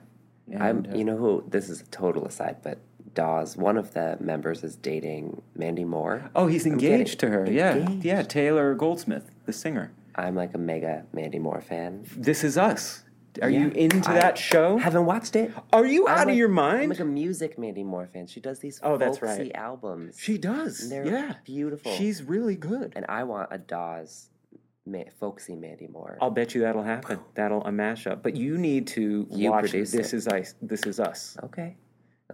And, 0.51 0.63
I'm 0.63 0.87
uh, 0.91 0.97
you 0.97 1.05
know 1.05 1.17
who 1.17 1.45
this 1.49 1.71
is 1.71 1.81
a 1.81 1.87
total 1.87 2.27
aside, 2.27 2.57
but 2.63 2.79
Dawes, 3.15 3.57
one 3.57 3.77
of 3.77 3.95
the 3.95 4.17
members 4.21 4.63
is 4.63 4.77
dating 4.77 5.43
Mandy 5.55 5.85
Moore. 5.85 6.31
Oh, 6.35 6.47
he's 6.47 6.67
engaged 6.67 7.21
to 7.21 7.29
her. 7.29 7.51
Yeah, 7.51 7.89
yeah. 8.01 8.23
Taylor 8.23 8.75
Goldsmith, 8.75 9.31
the 9.47 9.53
singer. 9.53 9.93
I'm 10.15 10.35
like 10.35 10.55
a 10.55 10.59
mega 10.59 11.05
Mandy 11.13 11.39
Moore 11.39 11.61
fan. 11.61 12.05
This 12.17 12.45
is 12.45 12.59
us. 12.59 13.05
Are 13.43 13.51
you 13.51 13.69
into 13.71 14.11
I 14.11 14.15
that 14.15 14.39
show? 14.39 14.77
Haven't 14.79 15.07
watched 15.07 15.37
it. 15.37 15.53
Are 15.73 15.87
you 15.87 16.07
I'm 16.09 16.15
out 16.15 16.21
of 16.23 16.29
like- 16.29 16.37
your 16.37 16.49
I'm 16.49 16.55
mind? 16.55 16.89
like 16.91 17.01
a 17.01 17.05
music 17.05 17.59
Mandy 17.59 17.85
Moore 17.85 18.09
fan. 18.13 18.27
She 18.27 18.41
does 18.41 18.59
these 18.59 18.81
Oh, 18.83 18.97
that's 18.97 19.23
right. 19.23 19.51
albums. 19.55 20.17
she 20.19 20.39
does. 20.39 20.81
And 20.83 20.93
they're 20.93 21.07
yeah, 21.07 21.35
beautiful. 21.45 21.93
She's 21.93 22.23
really 22.23 22.57
good. 22.57 22.93
and 22.97 23.05
I 23.09 23.25
want 23.25 23.49
a 23.51 23.59
Dawes, 23.59 24.31
ma- 24.87 25.05
folksy 25.21 25.55
Mandy 25.55 25.87
Moore. 25.87 26.19
I'll 26.21 26.31
bet 26.31 26.55
you 26.55 26.63
that'll 26.63 26.83
happen. 26.83 27.21
That'll 27.35 27.65
a 27.65 27.71
mashup. 27.71 28.23
But 28.23 28.37
you 28.37 28.59
need 28.59 28.87
to 28.89 29.27
You 29.31 29.51
watch 29.51 29.73
This 29.73 29.95
it. 29.95 30.15
Is 30.15 30.27
Us. 30.29 30.55
This 30.63 30.85
is 30.87 30.99
Us. 31.01 31.37
okay. 31.45 31.77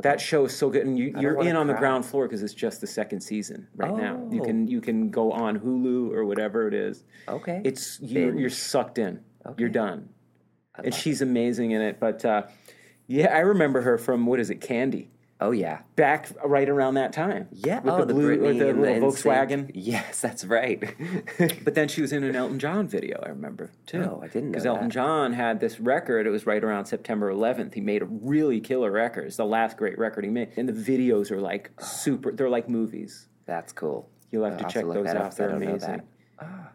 That 0.02 0.20
show 0.20 0.46
is 0.46 0.56
so 0.56 0.70
good, 0.70 0.84
and 0.86 0.98
you, 0.98 1.14
you're 1.20 1.40
in 1.40 1.54
on 1.54 1.68
the 1.68 1.74
ground 1.74 2.04
floor 2.04 2.26
because 2.26 2.42
it's 2.42 2.52
just 2.52 2.80
the 2.80 2.86
second 2.88 3.20
season 3.20 3.68
right 3.76 3.94
now. 3.94 4.26
You 4.28 4.40
Oh. 4.40 4.44
can 4.44 4.66
you 4.66 4.80
can 4.80 5.08
go 5.08 5.30
on 5.30 5.60
Hulu 5.60 6.10
or 6.12 6.24
whatever 6.24 6.66
it 6.66 6.74
is. 6.74 7.04
Okay. 7.28 7.60
It's 7.64 8.00
you're, 8.00 8.36
you're 8.36 8.50
sucked 8.50 8.98
in. 8.98 9.20
You're 9.56 9.68
done, 9.68 10.08
I 10.08 10.23
and 10.82 10.94
she's 10.94 11.22
amazing 11.22 11.72
in 11.72 11.80
it. 11.80 12.00
But 12.00 12.24
uh, 12.24 12.42
yeah, 13.06 13.34
I 13.34 13.40
remember 13.40 13.82
her 13.82 13.98
from 13.98 14.26
what 14.26 14.40
is 14.40 14.50
it, 14.50 14.60
Candy? 14.60 15.10
Oh 15.40 15.50
yeah. 15.50 15.80
Back 15.96 16.28
right 16.44 16.68
around 16.68 16.94
that 16.94 17.12
time. 17.12 17.48
Yeah. 17.50 17.80
with 17.80 17.94
oh, 17.94 18.04
the 18.04 18.14
blue, 18.14 18.36
Britney 18.36 18.46
with 18.46 18.58
the 18.60 18.72
little. 18.72 19.10
Volkswagen. 19.10 19.70
Yes, 19.74 20.20
that's 20.20 20.44
right. 20.44 20.94
But 21.64 21.74
then 21.74 21.88
she 21.88 22.00
was 22.00 22.12
in 22.12 22.22
an 22.22 22.36
Elton 22.36 22.58
John 22.58 22.86
video, 22.86 23.20
I 23.24 23.30
remember, 23.30 23.72
too. 23.86 24.02
Oh, 24.02 24.20
I 24.22 24.28
didn't 24.28 24.44
know 24.44 24.50
Because 24.52 24.66
Elton. 24.66 24.90
John 24.90 25.32
had 25.32 25.60
this 25.60 25.80
record, 25.80 26.26
it 26.26 26.30
was 26.30 26.46
right 26.46 26.62
around 26.62 26.86
September 26.86 27.32
11th. 27.32 27.74
He 27.74 27.80
made 27.80 28.02
a 28.02 28.06
really 28.06 28.60
killer 28.60 28.90
record. 28.90 29.26
It's 29.26 29.36
the 29.36 29.44
last 29.44 29.76
great 29.76 29.98
record 29.98 30.24
he 30.24 30.30
made. 30.30 30.52
And 30.56 30.68
the 30.68 30.72
videos 30.72 31.30
are 31.30 31.40
like 31.40 31.72
super, 31.80 32.32
they're 32.32 32.48
like 32.48 32.68
movies. 32.68 33.26
that's 33.44 33.72
cool. 33.72 34.08
You'll 34.30 34.44
have 34.44 34.54
I'll 34.54 34.58
to 34.58 34.64
have 34.64 34.72
check 34.72 34.84
those 34.84 35.06
that 35.06 35.16
up 35.16 35.24
out. 35.26 35.36
They're 35.36 35.50
amazing. 35.50 36.02
that. 36.38 36.72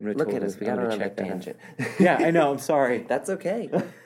Look 0.00 0.32
at 0.32 0.42
us. 0.42 0.58
We 0.58 0.66
got 0.66 0.78
on 0.78 0.90
a 0.90 0.98
check 0.98 1.16
that 1.16 1.22
out. 1.24 1.28
tangent. 1.28 1.56
Yeah, 1.98 2.16
I 2.16 2.30
know. 2.30 2.50
I'm 2.52 2.58
sorry. 2.72 3.04
That's 3.08 3.30
okay. 3.30 3.70